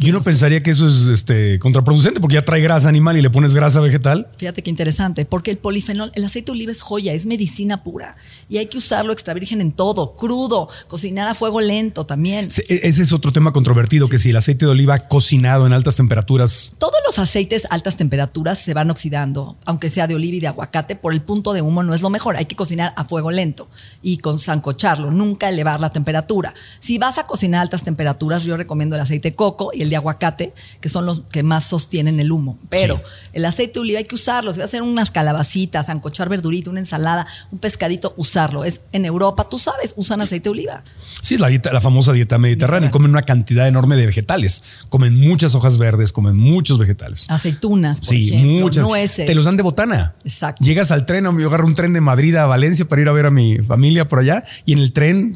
yo 0.00 0.12
no 0.12 0.20
pensaría 0.20 0.62
que 0.62 0.70
eso 0.70 0.88
es 0.88 1.08
este, 1.08 1.58
contraproducente 1.60 2.20
porque 2.20 2.34
ya 2.34 2.42
trae 2.42 2.60
grasa 2.60 2.88
animal 2.88 3.16
y 3.16 3.22
le 3.22 3.30
pones 3.30 3.54
grasa 3.54 3.80
vegetal. 3.80 4.28
Fíjate 4.36 4.62
qué 4.62 4.70
interesante, 4.70 5.24
porque 5.24 5.52
el 5.52 5.58
polifenol, 5.58 6.10
el 6.14 6.24
aceite 6.24 6.46
de 6.46 6.52
oliva 6.52 6.72
es 6.72 6.82
joya, 6.82 7.12
es 7.12 7.26
medicina 7.26 7.84
pura 7.84 8.16
y 8.48 8.58
hay 8.58 8.66
que 8.66 8.78
usarlo 8.78 9.12
extra 9.12 9.32
virgen 9.32 9.60
en 9.60 9.72
todo, 9.72 10.16
crudo, 10.16 10.68
cocinar 10.88 11.28
a 11.28 11.34
fuego 11.34 11.60
lento 11.60 12.04
también. 12.04 12.48
E, 12.68 12.80
ese 12.82 13.02
es 13.02 13.12
otro 13.12 13.32
tema 13.32 13.52
controvertido, 13.52 14.08
que 14.08 14.18
si 14.18 14.30
el 14.30 14.36
aceite 14.36 14.64
de 14.64 14.72
oliva 14.72 14.98
cocinado 14.98 15.66
en 15.66 15.72
altas 15.72 15.96
temperaturas. 15.96 16.72
Todos 16.78 16.98
los 17.06 17.18
aceites 17.18 17.64
a 17.66 17.74
altas 17.74 17.96
temperaturas 17.96 18.58
se 18.58 18.74
van 18.74 18.90
oxidando, 18.90 19.56
aunque 19.66 19.88
sea 19.88 20.06
de 20.06 20.16
oliva 20.16 20.36
y 20.36 20.40
de 20.40 20.48
aguacate, 20.48 20.96
por 20.96 21.12
el 21.12 21.22
punto 21.22 21.52
de 21.52 21.62
humo 21.62 21.82
no 21.82 21.94
es 21.94 22.02
lo 22.02 22.10
mejor, 22.10 22.36
hay 22.36 22.46
que 22.46 22.56
cocinar 22.56 22.92
a 22.96 23.04
fuego 23.04 23.30
lento 23.30 23.68
y 24.02 24.18
con 24.18 24.38
sancocharlo, 24.38 25.10
nunca 25.10 25.48
elevar 25.48 25.80
la 25.80 25.90
temperatura. 25.90 26.54
Si 26.80 26.98
vas 26.98 27.18
a 27.18 27.26
cocinar 27.26 27.60
a 27.60 27.62
altas 27.62 27.84
temperaturas, 27.84 28.42
yo 28.42 28.56
recomiendo 28.56 28.96
el 28.96 29.00
aceite 29.00 29.34
coco 29.44 29.72
y 29.74 29.82
el 29.82 29.90
de 29.90 29.96
aguacate, 29.96 30.54
que 30.80 30.88
son 30.88 31.04
los 31.04 31.20
que 31.30 31.42
más 31.42 31.64
sostienen 31.64 32.18
el 32.18 32.32
humo. 32.32 32.58
Pero 32.70 32.98
el 33.34 33.44
aceite 33.44 33.74
de 33.74 33.80
oliva 33.80 33.98
hay 33.98 34.06
que 34.06 34.14
usarlo. 34.14 34.54
Si 34.54 34.60
vas 34.60 34.68
a 34.68 34.68
hacer 34.68 34.80
unas 34.80 35.10
calabacitas, 35.10 35.90
ancochar 35.90 36.30
verdurita, 36.30 36.70
una 36.70 36.80
ensalada, 36.80 37.26
un 37.52 37.58
pescadito, 37.58 38.14
usarlo. 38.16 38.64
Es 38.64 38.80
en 38.92 39.04
Europa, 39.04 39.46
tú 39.50 39.58
sabes, 39.58 39.92
usan 39.96 40.22
aceite 40.22 40.44
de 40.44 40.50
oliva. 40.50 40.82
Sí, 41.20 41.36
la, 41.36 41.48
dieta, 41.48 41.74
la 41.74 41.82
famosa 41.82 42.14
dieta 42.14 42.38
mediterránea. 42.38 42.90
Comen 42.90 43.10
una 43.10 43.22
cantidad 43.22 43.68
enorme 43.68 43.96
de 43.96 44.06
vegetales. 44.06 44.62
Comen 44.88 45.14
muchas 45.14 45.54
hojas 45.54 45.76
verdes, 45.76 46.10
comen 46.10 46.36
muchos 46.36 46.78
vegetales. 46.78 47.26
Aceitunas, 47.28 48.00
por 48.00 48.08
sí, 48.08 48.32
muchas. 48.32 48.82
Nueces. 48.82 49.26
Te 49.26 49.34
los 49.34 49.44
dan 49.44 49.58
de 49.58 49.62
botana. 49.62 50.14
Exacto. 50.24 50.64
Llegas 50.64 50.90
al 50.90 51.04
tren, 51.04 51.24
yo 51.24 51.48
agarro 51.48 51.66
un 51.66 51.74
tren 51.74 51.92
de 51.92 52.00
Madrid 52.00 52.34
a 52.36 52.46
Valencia 52.46 52.86
para 52.86 53.02
ir 53.02 53.08
a 53.10 53.12
ver 53.12 53.26
a 53.26 53.30
mi 53.30 53.58
familia 53.58 54.08
por 54.08 54.20
allá 54.20 54.42
y 54.64 54.72
en 54.72 54.78
el 54.78 54.94
tren 54.94 55.32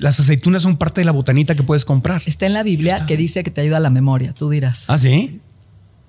las 0.00 0.20
aceitunas 0.20 0.62
son 0.62 0.76
parte 0.76 1.00
de 1.00 1.04
la 1.04 1.12
botanita 1.12 1.54
que 1.54 1.62
puedes 1.62 1.84
comprar. 1.84 2.22
Está 2.26 2.46
en 2.46 2.54
la 2.54 2.62
Biblia 2.62 3.06
que 3.06 3.16
dice 3.16 3.27
que 3.32 3.50
te 3.50 3.60
ayuda 3.60 3.76
a 3.76 3.80
la 3.80 3.90
memoria, 3.90 4.32
tú 4.32 4.50
dirás. 4.50 4.88
Ah, 4.88 4.98
sí. 4.98 5.40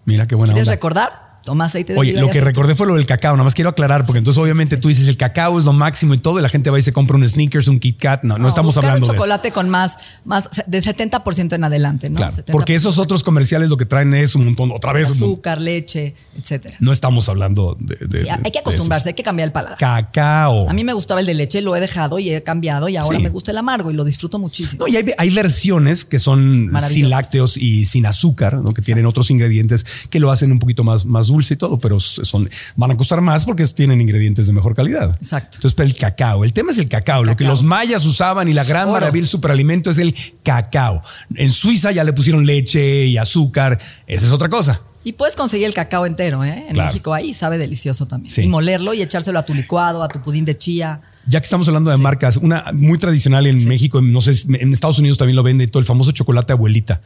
Mira 0.05 0.25
qué 0.27 0.35
buena 0.35 0.53
¿Quieres 0.53 0.69
recordar? 0.69 1.28
Toma 1.43 1.65
aceite 1.65 1.93
de 1.93 1.99
Oye, 1.99 2.13
lo 2.13 2.29
que 2.29 2.41
recordé 2.41 2.75
fue 2.75 2.87
lo 2.87 2.95
del 2.95 3.05
cacao, 3.05 3.35
nada 3.35 3.43
más 3.43 3.53
quiero 3.53 3.69
aclarar, 3.69 4.05
porque 4.05 4.19
entonces 4.19 4.41
obviamente 4.41 4.77
tú 4.77 4.87
dices 4.87 5.07
el 5.07 5.17
cacao 5.17 5.59
es 5.59 5.65
lo 5.65 5.73
máximo 5.73 6.13
y 6.13 6.17
todo, 6.17 6.39
y 6.39 6.41
la 6.41 6.49
gente 6.49 6.69
va 6.69 6.79
y 6.79 6.81
se 6.81 6.93
compra 6.93 7.15
un 7.17 7.27
sneakers, 7.27 7.67
un 7.67 7.79
Kit 7.79 7.99
Kat. 7.99 8.23
No, 8.23 8.37
no, 8.37 8.47
estamos 8.47 8.77
hablando 8.77 9.07
de 9.07 9.13
chocolate 9.13 9.51
con 9.51 9.69
más, 9.69 9.97
más 10.25 10.49
de 10.65 10.81
70% 10.81 11.53
en 11.53 11.63
adelante, 11.63 12.09
¿no? 12.09 12.17
Claro, 12.17 12.35
porque 12.51 12.75
esos 12.75 12.97
otros 12.97 13.23
comerciales 13.23 13.69
lo 13.69 13.77
que 13.77 13.85
traen 13.85 14.13
es 14.13 14.35
un 14.35 14.45
montón, 14.45 14.71
otra 14.71 14.93
vez. 14.93 15.09
Azúcar, 15.09 15.61
leche, 15.61 16.15
etcétera. 16.37 16.77
No 16.79 16.91
estamos 16.91 17.29
hablando 17.29 17.77
de. 17.79 18.19
sí, 18.19 18.27
hay 18.29 18.51
que 18.51 18.59
acostumbrarse, 18.59 19.09
hay 19.09 19.15
que 19.15 19.23
cambiar 19.23 19.47
el 19.47 19.51
paladar. 19.51 19.77
Cacao. 19.77 20.69
A 20.69 20.73
mí 20.73 20.83
me 20.83 20.93
gustaba 20.93 21.19
el 21.19 21.25
de 21.25 21.33
leche, 21.33 21.61
lo 21.61 21.75
he 21.75 21.79
dejado 21.79 22.19
y 22.19 22.31
he 22.31 22.43
cambiado 22.43 22.89
y 22.89 22.97
ahora 22.97 23.19
me 23.19 23.29
gusta 23.29 23.51
el 23.51 23.57
amargo 23.57 23.91
y 23.91 23.93
lo 23.93 24.03
disfruto 24.03 24.39
muchísimo. 24.39 24.85
No, 24.85 24.87
y 24.87 24.97
hay, 24.97 25.29
versiones 25.29 26.03
que 26.03 26.19
son 26.19 26.71
sin 26.89 27.09
lácteos 27.09 27.55
y 27.55 27.85
sin 27.85 28.05
azúcar, 28.05 28.55
¿no? 28.55 28.73
que 28.73 28.81
tienen 28.81 29.05
otros 29.05 29.31
ingredientes 29.31 29.85
que 30.09 30.19
lo 30.19 30.31
hacen 30.31 30.51
un 30.51 30.59
poquito 30.59 30.83
más, 30.83 31.05
más 31.05 31.28
dulce 31.29 31.53
y 31.53 31.57
todo, 31.57 31.79
pero 31.79 31.99
son, 31.99 32.49
van 32.75 32.91
a 32.91 32.97
costar 32.97 33.21
más 33.21 33.45
porque 33.45 33.65
tienen 33.67 34.01
ingredientes 34.01 34.47
de 34.47 34.53
mejor 34.53 34.75
calidad. 34.75 35.15
Exacto. 35.15 35.57
Entonces, 35.57 35.79
el 35.79 35.95
cacao. 35.95 36.43
El 36.43 36.53
tema 36.53 36.71
es 36.71 36.77
el 36.77 36.89
cacao. 36.89 37.23
Lo 37.23 37.37
que 37.37 37.45
los 37.45 37.63
mayas 37.63 38.05
usaban 38.05 38.47
y 38.49 38.53
la 38.53 38.63
gran 38.63 38.91
maravilla 38.91 39.21
del 39.21 39.27
superalimento 39.27 39.89
es 39.89 39.97
el 39.97 40.13
cacao. 40.43 41.01
En 41.35 41.51
Suiza 41.51 41.91
ya 41.91 42.03
le 42.03 42.13
pusieron 42.13 42.45
leche 42.45 43.05
y 43.05 43.17
azúcar. 43.17 43.79
Esa 44.05 44.25
es 44.25 44.31
otra 44.31 44.49
cosa. 44.49 44.81
Y 45.01 45.13
puedes 45.13 45.35
conseguir 45.35 45.65
el 45.65 45.73
cacao 45.73 46.05
entero, 46.05 46.43
¿eh? 46.43 46.65
En 46.67 46.75
México 46.75 47.13
ahí 47.13 47.33
sabe 47.33 47.57
delicioso 47.57 48.05
también. 48.05 48.33
Y 48.37 48.47
molerlo 48.47 48.93
y 48.93 49.01
echárselo 49.01 49.39
a 49.39 49.45
tu 49.45 49.53
licuado, 49.53 50.03
a 50.03 50.09
tu 50.09 50.21
pudín 50.21 50.43
de 50.43 50.57
chía. 50.57 51.01
Ya 51.25 51.39
que 51.39 51.45
estamos 51.45 51.67
hablando 51.67 51.89
de 51.89 51.97
marcas, 51.97 52.37
una 52.37 52.65
muy 52.73 52.97
tradicional 52.97 53.47
en 53.47 53.65
México, 53.67 54.01
no 54.01 54.19
sé, 54.19 54.33
en 54.47 54.73
Estados 54.73 54.99
Unidos 54.99 55.17
también 55.17 55.37
lo 55.37 55.43
vende 55.43 55.67
todo 55.67 55.79
el 55.79 55.85
famoso 55.85 56.11
chocolate 56.11 56.53
abuelita. 56.53 57.01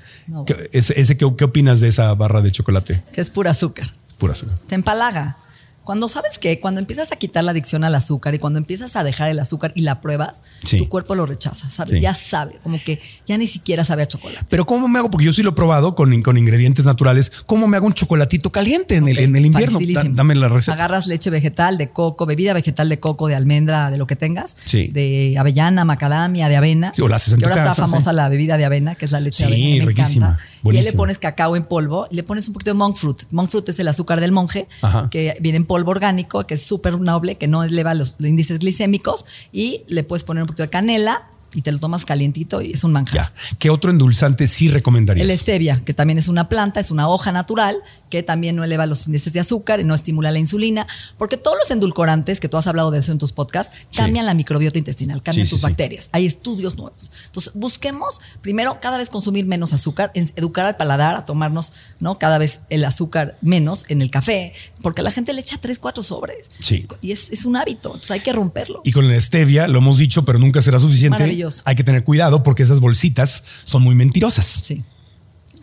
ese, 0.71 1.17
¿qué, 1.17 1.33
¿Qué 1.37 1.43
opinas 1.43 1.81
de 1.81 1.89
esa 1.89 2.13
barra 2.15 2.41
de 2.41 2.51
chocolate? 2.51 3.03
Que 3.13 3.21
es 3.21 3.29
pura 3.29 3.51
azúcar. 3.51 3.87
Pura. 4.23 4.35
Te 4.69 4.75
empalaga. 4.75 5.35
Cuando 5.83 6.07
sabes 6.07 6.39
que 6.39 6.59
cuando 6.59 6.79
empiezas 6.79 7.11
a 7.11 7.17
quitar 7.17 7.43
la 7.43 7.51
adicción 7.51 7.83
al 7.83 7.93
azúcar 7.95 8.33
y 8.33 8.39
cuando 8.39 8.57
empiezas 8.57 8.95
a 8.95 9.03
dejar 9.03 9.29
el 9.29 9.39
azúcar 9.39 9.73
y 9.75 9.81
la 9.81 9.99
pruebas, 9.99 10.41
tu 10.77 10.87
cuerpo 10.87 11.13
lo 11.13 11.25
rechaza, 11.25 11.69
¿sabes? 11.69 12.01
Ya 12.01 12.13
sabe, 12.13 12.57
como 12.63 12.81
que 12.81 13.01
ya 13.27 13.37
ni 13.37 13.47
siquiera 13.47 13.83
sabe 13.83 14.03
a 14.03 14.05
chocolate. 14.07 14.45
Pero 14.49 14.65
¿cómo 14.65 14.87
me 14.87 14.99
hago? 14.99 15.11
Porque 15.11 15.25
yo 15.25 15.33
sí 15.33 15.43
lo 15.43 15.49
he 15.51 15.53
probado 15.53 15.93
con, 15.93 16.21
con 16.21 16.37
ingredientes 16.37 16.85
naturales. 16.85 17.31
¿Cómo 17.45 17.67
me 17.67 17.77
hago 17.77 17.85
un 17.85 17.93
chocolatito 17.93 18.49
caliente 18.49 18.95
en, 18.95 19.09
el, 19.09 19.19
en 19.19 19.35
el 19.35 19.45
invierno? 19.45 19.79
dame 20.11 20.35
la 20.35 20.47
receta. 20.47 20.73
Agarras 20.73 21.07
leche 21.07 21.29
vegetal 21.29 21.77
de 21.77 21.89
coco, 21.89 22.25
bebida 22.25 22.53
vegetal 22.53 22.87
de 22.87 22.99
coco, 22.99 23.27
de 23.27 23.35
almendra, 23.35 23.91
de 23.91 23.97
lo 23.97 24.07
que 24.07 24.15
tengas. 24.15 24.55
De 24.71 25.35
avellana, 25.37 25.83
macadamia, 25.83 26.47
de 26.47 26.55
avena. 26.55 26.93
Sí, 26.95 27.01
o 27.01 27.09
la 27.09 27.17
haces 27.17 27.33
en 27.33 27.39
que 27.39 27.45
ahora 27.45 27.57
está 27.57 27.75
famosa 27.75 28.13
la 28.13 28.29
bebida 28.29 28.57
de 28.57 28.65
avena, 28.65 28.95
que 28.95 29.03
es 29.03 29.11
la 29.11 29.19
leche 29.19 29.45
de 29.45 29.53
avena. 29.53 29.83
Me 29.83 29.89
riquísima. 29.89 30.39
Y 30.63 30.77
ahí 30.77 30.83
le 30.83 30.93
pones 30.93 31.19
cacao 31.19 31.57
en 31.57 31.65
polvo 31.65 32.07
y 32.09 32.15
le 32.15 32.23
pones 32.23 32.47
un 32.47 32.53
poquito 32.53 32.71
de 32.71 32.75
monk 32.75 32.95
fruit. 32.95 33.23
Monk 33.31 33.49
fruit 33.49 33.67
es 33.67 33.79
el 33.79 33.87
azúcar 33.89 34.21
del 34.21 34.31
monje, 34.31 34.69
que 35.11 35.35
viene 35.41 35.57
en 35.57 35.65
polvo 35.65 35.72
orgánico, 35.75 36.45
que 36.45 36.53
es 36.53 36.61
súper 36.61 36.99
noble, 36.99 37.35
que 37.35 37.47
no 37.47 37.63
eleva 37.63 37.93
los, 37.93 38.15
índices 38.19 38.59
glicémicos. 38.59 39.25
Y 39.51 39.83
le 39.87 40.03
puedes 40.03 40.23
poner 40.23 40.43
un 40.43 40.47
poquito 40.47 40.63
de 40.63 40.69
canela, 40.69 41.29
y 41.53 41.61
te 41.61 41.71
lo 41.71 41.79
tomas 41.79 42.05
calientito 42.05 42.61
y 42.61 42.71
es 42.73 42.83
un 42.83 42.91
manjar. 42.91 43.33
¿Qué 43.59 43.69
otro 43.69 43.91
endulzante 43.91 44.47
sí 44.47 44.69
recomendarías? 44.69 45.27
El 45.27 45.37
stevia, 45.37 45.81
que 45.83 45.93
también 45.93 46.17
es 46.17 46.27
una 46.27 46.49
planta, 46.49 46.79
es 46.79 46.91
una 46.91 47.07
hoja 47.07 47.31
natural 47.31 47.77
que 48.09 48.23
también 48.23 48.55
no 48.55 48.63
eleva 48.63 48.85
los 48.85 49.07
índices 49.07 49.33
de 49.33 49.39
azúcar 49.39 49.79
y 49.79 49.83
no 49.83 49.95
estimula 49.95 50.31
la 50.31 50.39
insulina, 50.39 50.85
porque 51.17 51.37
todos 51.37 51.57
los 51.59 51.71
endulcorantes, 51.71 52.39
que 52.39 52.47
tú 52.47 52.57
has 52.57 52.67
hablado 52.67 52.91
de 52.91 52.99
eso 52.99 53.11
en 53.11 53.17
tus 53.17 53.33
podcasts, 53.33 53.75
cambian 53.95 54.25
la 54.25 54.33
microbiota 54.33 54.77
intestinal, 54.77 55.23
cambian 55.23 55.47
tus 55.47 55.61
bacterias. 55.61 56.09
Hay 56.11 56.25
estudios 56.25 56.77
nuevos. 56.77 57.11
Entonces, 57.25 57.53
busquemos 57.55 58.21
primero 58.41 58.77
cada 58.81 58.97
vez 58.97 59.09
consumir 59.09 59.45
menos 59.45 59.73
azúcar, 59.73 60.11
educar 60.13 60.65
al 60.65 60.77
paladar 60.77 61.15
a 61.15 61.23
tomarnos 61.23 61.73
¿no? 61.99 62.19
cada 62.19 62.37
vez 62.37 62.61
el 62.69 62.85
azúcar 62.85 63.37
menos 63.41 63.85
en 63.87 64.01
el 64.01 64.11
café, 64.11 64.53
porque 64.81 65.01
la 65.01 65.11
gente 65.11 65.33
le 65.33 65.41
echa 65.41 65.57
tres, 65.57 65.79
cuatro 65.79 66.03
sobres. 66.03 66.51
Sí. 66.59 66.85
Y 67.01 67.11
es, 67.11 67.31
es 67.31 67.45
un 67.45 67.55
hábito, 67.55 67.89
entonces 67.89 68.11
hay 68.11 68.19
que 68.19 68.31
romperlo. 68.31 68.81
Y 68.83 68.91
con 68.91 69.05
el 69.05 69.19
stevia, 69.21 69.67
lo 69.67 69.79
hemos 69.79 69.97
dicho, 69.97 70.23
pero 70.23 70.37
nunca 70.37 70.61
será 70.61 70.79
suficiente 70.79 71.42
hay 71.65 71.75
que 71.75 71.83
tener 71.83 72.03
cuidado 72.03 72.43
porque 72.43 72.63
esas 72.63 72.79
bolsitas 72.79 73.43
son 73.63 73.83
muy 73.83 73.95
mentirosas. 73.95 74.45
Sí. 74.45 74.83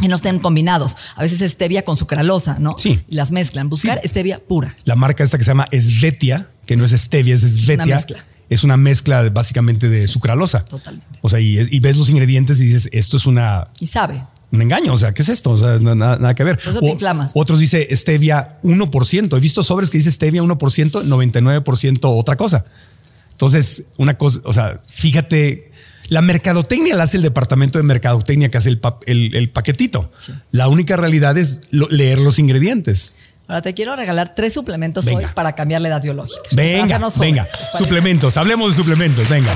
Y 0.00 0.08
no 0.08 0.16
estén 0.16 0.38
combinados. 0.38 0.96
A 1.16 1.22
veces 1.22 1.50
stevia 1.50 1.84
con 1.84 1.96
sucralosa, 1.96 2.58
¿no? 2.58 2.76
Sí. 2.78 3.02
Y 3.08 3.16
las 3.16 3.32
mezclan. 3.32 3.68
Buscar 3.68 4.00
stevia 4.04 4.38
pura. 4.38 4.74
La 4.84 4.96
marca 4.96 5.22
esta 5.22 5.36
que 5.36 5.44
se 5.44 5.50
llama 5.50 5.66
Svetia, 5.72 6.50
que 6.66 6.76
no 6.76 6.84
es 6.84 6.92
stevia, 6.92 7.34
es 7.34 7.42
Svetia. 7.42 7.74
Es 7.74 7.74
una 7.74 7.86
mezcla. 7.86 8.24
Es 8.48 8.64
una 8.64 8.76
mezcla 8.76 9.28
básicamente 9.30 9.88
de 9.88 10.08
sucralosa. 10.08 10.64
Totalmente. 10.64 11.18
O 11.20 11.28
sea, 11.28 11.38
y, 11.38 11.78
ves 11.80 11.96
los 11.96 12.08
ingredientes 12.08 12.60
y 12.60 12.66
dices, 12.66 12.88
esto 12.92 13.16
es 13.16 13.26
una... 13.26 13.68
Y 13.78 13.86
sabe 13.86 14.24
un 14.52 14.62
engaño. 14.62 14.92
O 14.92 14.96
sea, 14.96 15.12
¿qué 15.12 15.22
es 15.22 15.28
esto? 15.28 15.50
O 15.50 15.56
sea, 15.56 15.78
nada, 15.78 16.34
que 16.34 16.44
ver. 16.44 16.58
Por 16.58 16.70
eso 16.70 16.80
te 16.80 16.90
inflamas. 16.90 17.32
Otros 17.34 17.58
dice 17.60 17.94
stevia 17.94 18.58
1%. 18.62 19.36
He 19.36 19.40
visto 19.40 19.62
sobres 19.62 19.90
que 19.90 19.98
dice 19.98 20.10
stevia 20.10 20.42
1%, 20.42 20.56
99% 21.04 21.98
otra 22.02 22.36
cosa. 22.36 22.64
Entonces, 23.30 23.86
una 23.96 24.18
cosa, 24.18 24.40
o 24.44 24.52
sea, 24.52 24.80
fíjate, 24.92 25.69
la 26.10 26.20
mercadotecnia 26.20 26.94
la 26.94 27.04
hace 27.04 27.16
el 27.16 27.22
departamento 27.22 27.78
de 27.78 27.84
mercadotecnia 27.84 28.50
que 28.50 28.58
hace 28.58 28.68
el, 28.68 28.78
pa- 28.78 28.98
el- 29.06 29.34
el 29.34 29.48
paquetito. 29.50 30.12
La 30.50 30.68
única 30.68 30.96
realidad 30.96 31.38
es 31.38 31.58
lo- 31.70 31.88
leer 31.88 32.18
los 32.18 32.38
ingredientes. 32.38 33.14
Ahora 33.48 33.62
te 33.62 33.74
quiero 33.74 33.96
regalar 33.96 34.34
tres 34.34 34.52
suplementos 34.52 35.04
Venga. 35.06 35.18
hoy 35.18 35.26
para 35.34 35.54
cambiar 35.54 35.80
la 35.80 35.88
edad 35.88 36.02
biológica. 36.02 36.38
Venga, 36.52 37.00
venga, 37.18 37.46
suplementos, 37.72 38.36
hablemos 38.36 38.76
de 38.76 38.82
suplementos, 38.82 39.28
venga. 39.28 39.52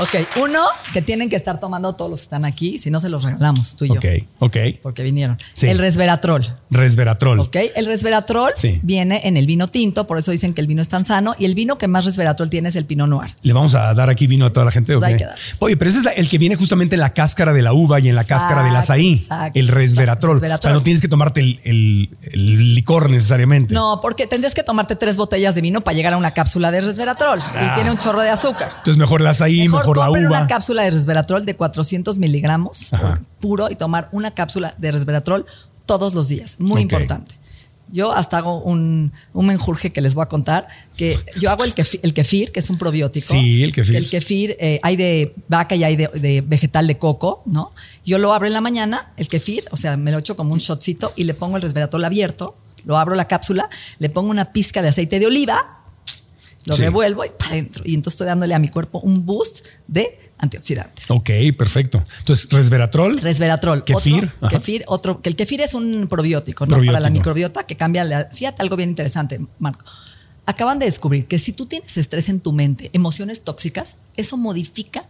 Ok, 0.00 0.10
uno 0.42 0.60
que 0.92 1.02
tienen 1.02 1.30
que 1.30 1.36
estar 1.36 1.60
tomando 1.60 1.92
todos 1.94 2.10
los 2.10 2.18
que 2.20 2.24
están 2.24 2.44
aquí, 2.44 2.78
si 2.78 2.90
no 2.90 2.98
se 2.98 3.08
los 3.08 3.22
regalamos 3.22 3.76
tú 3.76 3.84
y 3.84 3.88
yo. 3.88 3.94
Ok, 3.94 4.04
ok. 4.40 4.56
Porque 4.82 5.04
vinieron. 5.04 5.38
Sí. 5.52 5.68
El 5.68 5.78
resveratrol. 5.78 6.44
Resveratrol. 6.70 7.38
Ok, 7.40 7.56
el 7.76 7.86
resveratrol 7.86 8.52
Sí. 8.56 8.80
viene 8.82 9.20
en 9.24 9.36
el 9.36 9.46
vino 9.46 9.68
tinto, 9.68 10.06
por 10.08 10.18
eso 10.18 10.32
dicen 10.32 10.52
que 10.52 10.60
el 10.60 10.66
vino 10.66 10.82
es 10.82 10.88
tan 10.88 11.04
sano. 11.06 11.36
Y 11.38 11.44
el 11.44 11.54
vino 11.54 11.78
que 11.78 11.86
más 11.86 12.04
resveratrol 12.04 12.50
tiene 12.50 12.70
es 12.70 12.76
el 12.76 12.86
Pinot 12.86 13.08
Noir. 13.08 13.36
¿Le 13.42 13.52
vamos 13.52 13.74
a 13.76 13.94
dar 13.94 14.10
aquí 14.10 14.26
vino 14.26 14.46
a 14.46 14.52
toda 14.52 14.66
la 14.66 14.72
gente? 14.72 14.92
Pues 14.94 15.02
hay 15.04 15.16
que 15.16 15.26
darles. 15.26 15.56
Oye, 15.60 15.76
pero 15.76 15.90
ese 15.90 16.00
es 16.00 16.06
el 16.18 16.28
que 16.28 16.38
viene 16.38 16.56
justamente 16.56 16.96
en 16.96 17.00
la 17.00 17.12
cáscara 17.14 17.52
de 17.52 17.62
la 17.62 17.72
uva 17.72 18.00
y 18.00 18.08
en 18.08 18.16
la 18.16 18.24
cáscara 18.24 18.64
del 18.64 18.74
azaí. 18.74 19.14
exacto, 19.14 19.58
el 19.60 19.68
resveratrol. 19.68 20.38
exacto, 20.38 20.66
O 20.66 20.70
sea, 20.70 20.72
no 20.72 20.82
tienes 20.82 21.00
que 21.00 21.08
tomarte 21.08 21.40
el, 21.40 21.60
el- 21.62 22.10
el 22.22 22.74
licor 22.74 23.10
necesariamente. 23.10 23.72
No, 23.74 24.00
porque 24.02 24.26
tendrías 24.26 24.54
que 24.54 24.64
tomarte 24.64 24.96
tres 24.96 25.16
botellas 25.16 25.54
de 25.54 25.60
vino 25.60 25.82
para 25.82 25.94
llegar 25.96 26.14
a 26.14 26.16
una 26.16 26.32
cápsula 26.32 26.72
de 26.72 26.80
resveratrol. 26.80 27.40
Ah. 27.42 27.70
Y 27.70 27.74
tiene 27.76 27.90
un 27.92 27.96
chorro 27.96 28.22
de 28.22 28.30
azúcar. 28.30 28.70
Entonces 28.78 28.96
mejor 28.98 29.20
el 29.20 29.26
azaí, 29.28 29.62
mejor, 29.62 29.83
la 29.86 30.04
compren 30.06 30.26
uva. 30.26 30.38
una 30.38 30.46
cápsula 30.46 30.82
de 30.82 30.90
resveratrol 30.90 31.44
de 31.44 31.56
400 31.56 32.18
miligramos 32.18 32.90
puro 33.40 33.70
y 33.70 33.76
tomar 33.76 34.08
una 34.12 34.30
cápsula 34.32 34.74
de 34.78 34.92
resveratrol 34.92 35.46
todos 35.86 36.14
los 36.14 36.28
días. 36.28 36.56
Muy 36.58 36.76
Ok. 36.84 36.92
importante. 36.92 37.34
Yo 37.92 38.12
hasta 38.12 38.38
hago 38.38 38.62
un, 38.62 39.12
un 39.34 39.46
menjurje 39.46 39.92
que 39.92 40.00
les 40.00 40.14
voy 40.14 40.22
a 40.22 40.26
contar, 40.26 40.66
que 40.96 41.16
yo 41.38 41.50
hago 41.50 41.64
el 41.64 41.74
kefir, 41.74 42.00
el 42.02 42.14
kefir 42.14 42.50
que 42.50 42.60
es 42.60 42.70
un 42.70 42.78
probiótico. 42.78 43.34
Sí, 43.34 43.62
el 43.62 43.72
kefir. 43.74 43.94
El 43.96 44.08
kefir 44.08 44.56
eh, 44.58 44.80
hay 44.82 44.96
de 44.96 45.34
vaca 45.48 45.76
y 45.76 45.84
hay 45.84 45.94
de, 45.94 46.08
de 46.08 46.40
vegetal 46.40 46.86
de 46.86 46.96
coco, 46.98 47.42
¿no? 47.44 47.72
Yo 48.04 48.18
lo 48.18 48.32
abro 48.32 48.46
en 48.48 48.54
la 48.54 48.62
mañana, 48.62 49.12
el 49.18 49.28
kefir, 49.28 49.64
o 49.70 49.76
sea, 49.76 49.96
me 49.98 50.10
lo 50.10 50.18
echo 50.18 50.34
como 50.34 50.54
un 50.54 50.60
shotcito 50.60 51.12
y 51.14 51.24
le 51.24 51.34
pongo 51.34 51.56
el 51.56 51.62
resveratrol 51.62 52.04
abierto, 52.04 52.56
lo 52.86 52.96
abro 52.96 53.14
la 53.14 53.28
cápsula, 53.28 53.68
le 53.98 54.08
pongo 54.08 54.30
una 54.30 54.52
pizca 54.52 54.80
de 54.82 54.88
aceite 54.88 55.20
de 55.20 55.26
oliva, 55.26 55.83
lo 56.66 56.74
Sí. 56.76 56.82
revuelvo 56.82 57.24
y 57.24 57.28
para 57.38 57.52
adentro. 57.52 57.82
Y 57.86 57.94
entonces 57.94 58.14
estoy 58.14 58.26
dándole 58.26 58.54
a 58.54 58.58
mi 58.58 58.68
cuerpo 58.68 58.98
un 59.00 59.24
boost 59.26 59.64
de 59.86 60.18
antioxidantes. 60.38 61.10
Ok, 61.10 61.30
perfecto. 61.56 62.02
Entonces, 62.18 62.48
resveratrol. 62.50 63.18
Resveratrol. 63.20 63.84
Kefir, 63.84 64.30
Otro, 64.36 64.48
kefir, 64.48 64.84
otro, 64.86 65.22
que 65.22 65.28
el 65.30 65.36
kefir 65.36 65.60
es 65.60 65.74
un 65.74 66.06
probiótico, 66.08 66.64
¿no? 66.66 66.70
Probiótico. 66.70 66.92
Para 66.92 67.00
la 67.00 67.10
microbiota 67.10 67.64
que 67.66 67.76
cambia 67.76 68.04
la. 68.04 68.28
Fíjate 68.32 68.62
algo 68.62 68.76
bien 68.76 68.88
interesante, 68.90 69.40
Marco. 69.58 69.84
Acaban 70.46 70.78
de 70.78 70.86
descubrir 70.86 71.26
que 71.26 71.38
si 71.38 71.52
tú 71.52 71.66
tienes 71.66 71.96
estrés 71.96 72.28
en 72.28 72.40
tu 72.40 72.52
mente, 72.52 72.90
emociones 72.92 73.42
tóxicas, 73.44 73.96
eso 74.16 74.36
modifica 74.36 75.08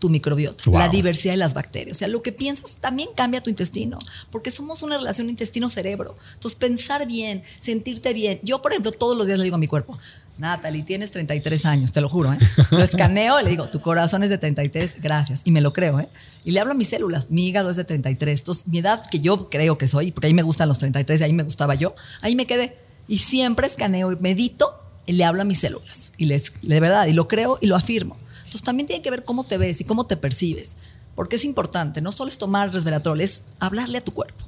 tu 0.00 0.08
microbiota, 0.10 0.64
Wow. 0.68 0.80
la 0.80 0.88
diversidad 0.88 1.34
de 1.34 1.36
las 1.36 1.54
bacterias. 1.54 1.96
O 1.96 1.98
sea, 2.00 2.08
lo 2.08 2.22
que 2.22 2.32
piensas 2.32 2.78
también 2.80 3.08
cambia 3.14 3.40
tu 3.40 3.50
intestino, 3.50 4.00
porque 4.32 4.50
somos 4.50 4.82
una 4.82 4.96
relación 4.98 5.30
intestino-cerebro. 5.30 6.16
Entonces, 6.34 6.58
pensar 6.58 7.06
bien, 7.06 7.44
sentirte 7.60 8.12
bien. 8.12 8.40
Yo, 8.42 8.60
por 8.60 8.72
ejemplo, 8.72 8.90
todos 8.90 9.16
los 9.16 9.28
días 9.28 9.38
le 9.38 9.44
digo 9.44 9.54
a 9.54 9.60
mi 9.60 9.68
cuerpo, 9.68 9.96
Natalie, 10.42 10.82
tienes 10.82 11.12
33 11.12 11.66
años, 11.66 11.92
te 11.92 12.00
lo 12.00 12.08
juro, 12.08 12.32
¿eh? 12.32 12.38
Lo 12.72 12.82
escaneo 12.82 13.40
y 13.40 13.44
le 13.44 13.50
digo, 13.50 13.68
tu 13.70 13.80
corazón 13.80 14.24
es 14.24 14.28
de 14.28 14.38
33, 14.38 14.96
gracias. 15.00 15.42
Y 15.44 15.52
me 15.52 15.60
lo 15.60 15.72
creo, 15.72 16.00
¿eh? 16.00 16.08
Y 16.44 16.50
le 16.50 16.58
hablo 16.58 16.72
a 16.72 16.74
mis 16.74 16.88
células, 16.88 17.30
mi 17.30 17.46
hígado 17.46 17.70
es 17.70 17.76
de 17.76 17.84
33. 17.84 18.40
Entonces, 18.40 18.66
mi 18.66 18.80
edad 18.80 19.08
que 19.08 19.20
yo 19.20 19.48
creo 19.48 19.78
que 19.78 19.86
soy, 19.86 20.10
porque 20.10 20.26
ahí 20.26 20.34
me 20.34 20.42
gustan 20.42 20.68
los 20.68 20.80
33 20.80 21.20
y 21.20 21.24
ahí 21.24 21.32
me 21.32 21.44
gustaba 21.44 21.76
yo, 21.76 21.94
ahí 22.22 22.34
me 22.34 22.44
quedé. 22.44 22.76
Y 23.06 23.18
siempre 23.18 23.68
escaneo 23.68 24.10
y 24.10 24.16
medito 24.16 24.82
y 25.06 25.12
le 25.12 25.24
hablo 25.24 25.42
a 25.42 25.44
mis 25.44 25.60
células. 25.60 26.10
Y 26.18 26.24
les, 26.24 26.52
de 26.60 26.80
verdad, 26.80 27.06
y 27.06 27.12
lo 27.12 27.28
creo 27.28 27.58
y 27.60 27.68
lo 27.68 27.76
afirmo. 27.76 28.16
Entonces, 28.38 28.62
también 28.62 28.88
tiene 28.88 29.00
que 29.00 29.12
ver 29.12 29.24
cómo 29.24 29.44
te 29.44 29.58
ves 29.58 29.80
y 29.80 29.84
cómo 29.84 30.08
te 30.08 30.16
percibes. 30.16 30.76
Porque 31.14 31.36
es 31.36 31.44
importante, 31.44 32.00
no 32.00 32.10
solo 32.10 32.30
es 32.30 32.38
tomar 32.38 32.72
resveratrol, 32.72 33.20
es 33.20 33.44
hablarle 33.60 33.98
a 33.98 34.04
tu 34.04 34.12
cuerpo. 34.12 34.44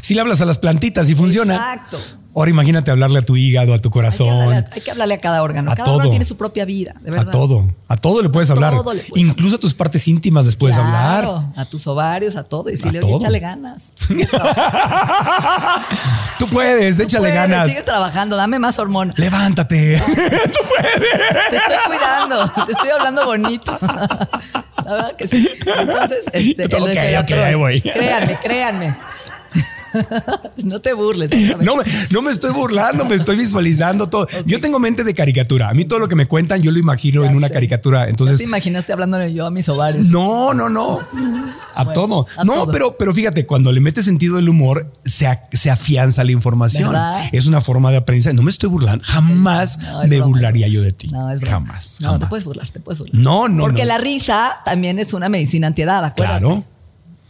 Si 0.00 0.14
le 0.14 0.22
hablas 0.22 0.40
a 0.40 0.46
las 0.46 0.58
plantitas 0.58 1.10
y 1.10 1.14
funciona. 1.14 1.54
Exacto. 1.54 1.98
Ahora 2.36 2.50
imagínate 2.50 2.90
hablarle 2.90 3.20
a 3.20 3.24
tu 3.24 3.36
hígado, 3.36 3.74
a 3.74 3.78
tu 3.78 3.88
Hay 3.88 3.90
que, 3.90 3.90
corazón. 3.90 4.28
hablarle, 4.28 4.64
hay 4.72 4.80
que 4.80 4.90
hablarle 4.90 5.14
a 5.14 5.20
cada 5.20 5.42
órgano. 5.42 5.70
A 5.70 5.74
cada 5.74 5.84
todo. 5.84 5.94
órgano 5.96 6.10
tiene 6.10 6.24
su 6.24 6.36
propia 6.36 6.64
vida, 6.64 6.94
de 7.00 7.10
verdad. 7.12 7.28
A 7.28 7.32
todo. 7.32 7.70
A 7.88 7.96
todo 7.96 8.22
le 8.22 8.28
puedes 8.28 8.50
A 8.50 8.54
hablar. 8.54 8.72
todo 8.72 8.92
le 8.92 9.02
puedes 9.02 9.24
Incluso 9.24 9.56
a 9.56 9.58
tus 9.58 9.74
partes 9.74 10.06
íntimas 10.08 10.44
les 10.46 10.56
puedes 10.56 10.76
Claro, 10.76 11.36
hablar. 11.36 11.52
A 11.56 11.64
tus 11.64 11.86
ovarios, 11.86 12.34
a 12.36 12.42
todo. 12.44 12.68
Y 12.68 12.72
decirle, 12.72 13.00
oye, 13.04 13.16
échale 13.16 13.38
ganas. 13.40 13.92
Tú 16.38 16.46
puedes, 16.48 16.98
échale 16.98 17.20
Puedes, 17.28 17.34
ganas. 17.34 17.68
Sigue 17.68 17.82
trabajando, 17.82 18.36
dame 18.36 18.58
más 18.58 18.78
hormona. 18.78 19.14
Levántate. 19.16 20.00
Te 21.50 21.56
estoy 21.56 21.76
cuidando, 21.86 22.48
te 22.66 22.72
estoy 22.72 22.88
hablando 22.90 23.24
bonito. 23.26 23.78
La 24.84 24.92
verdad 24.92 25.16
que 25.16 25.26
sí. 25.26 25.48
Entonces, 25.66 26.26
este, 26.32 26.64
el 26.64 26.74
Ok, 26.74 26.86
resveratrol. 26.88 27.38
ok, 27.38 27.44
ahí 27.46 27.54
voy. 27.54 27.80
Créanme, 27.80 28.38
créanme. 28.38 28.96
No 30.64 30.80
te 30.80 30.92
burles. 30.94 31.30
No 31.60 31.76
me, 31.76 31.82
no 32.10 32.22
me 32.22 32.30
estoy 32.30 32.52
burlando, 32.52 33.04
me 33.04 33.14
estoy 33.16 33.36
visualizando 33.36 34.08
todo. 34.08 34.26
Yo 34.46 34.60
tengo 34.60 34.78
mente 34.78 35.04
de 35.04 35.14
caricatura. 35.14 35.68
A 35.68 35.74
mí 35.74 35.84
todo 35.84 35.98
lo 35.98 36.08
que 36.08 36.14
me 36.14 36.26
cuentan, 36.26 36.62
yo 36.62 36.70
lo 36.72 36.78
imagino 36.78 37.22
Ya 37.24 37.30
en 37.30 37.36
una 37.36 37.48
sé. 37.48 37.54
caricatura. 37.54 38.04
¿Ya 38.04 38.10
Entonces, 38.10 38.38
te 38.38 38.44
imaginaste 38.44 38.92
hablándole 38.92 39.32
yo 39.34 39.46
a 39.46 39.50
mis 39.50 39.68
ovarios? 39.68 40.06
no, 40.06 40.54
no, 40.54 40.68
no. 40.68 41.00
A 41.74 41.84
Bueno, 41.84 41.92
todo. 42.00 42.26
a 42.36 42.44
no, 42.44 42.52
todo. 42.54 42.72
pero, 42.72 42.96
pero 42.96 43.12
fíjate, 43.12 43.46
cuando 43.46 43.72
le 43.72 43.80
metes 43.80 44.04
sentido 44.04 44.36
del 44.36 44.48
humor, 44.48 44.92
se, 45.04 45.26
a- 45.26 45.48
se 45.52 45.70
afianza 45.70 46.22
la 46.24 46.32
información. 46.32 46.90
¿Verdad? 46.92 47.28
Es 47.32 47.46
una 47.46 47.60
forma 47.60 47.90
de 47.90 47.98
aprendizaje. 47.98 48.34
No 48.34 48.42
me 48.42 48.50
estoy 48.50 48.68
burlando. 48.68 49.04
Jamás 49.06 49.78
No, 49.78 50.00
me 50.02 50.08
broma. 50.16 50.26
burlaría 50.26 50.68
yo 50.68 50.82
de 50.82 50.92
ti. 50.92 51.08
No, 51.08 51.30
es 51.30 51.40
broma. 51.40 51.52
Jamás. 51.66 51.96
No, 52.00 52.06
jamás. 52.08 52.20
te 52.20 52.26
puedes 52.28 52.44
burlar, 52.44 52.70
te 52.70 52.80
puedes 52.80 53.00
burlar. 53.00 53.16
No, 53.20 53.48
no, 53.48 53.64
Porque 53.64 53.82
no. 53.82 53.88
la 53.88 53.98
risa 53.98 54.56
también 54.64 54.98
es 54.98 55.12
una 55.12 55.28
medicina 55.28 55.66
antiedad, 55.66 56.04
acuérdate. 56.04 56.40
Claro. 56.40 56.64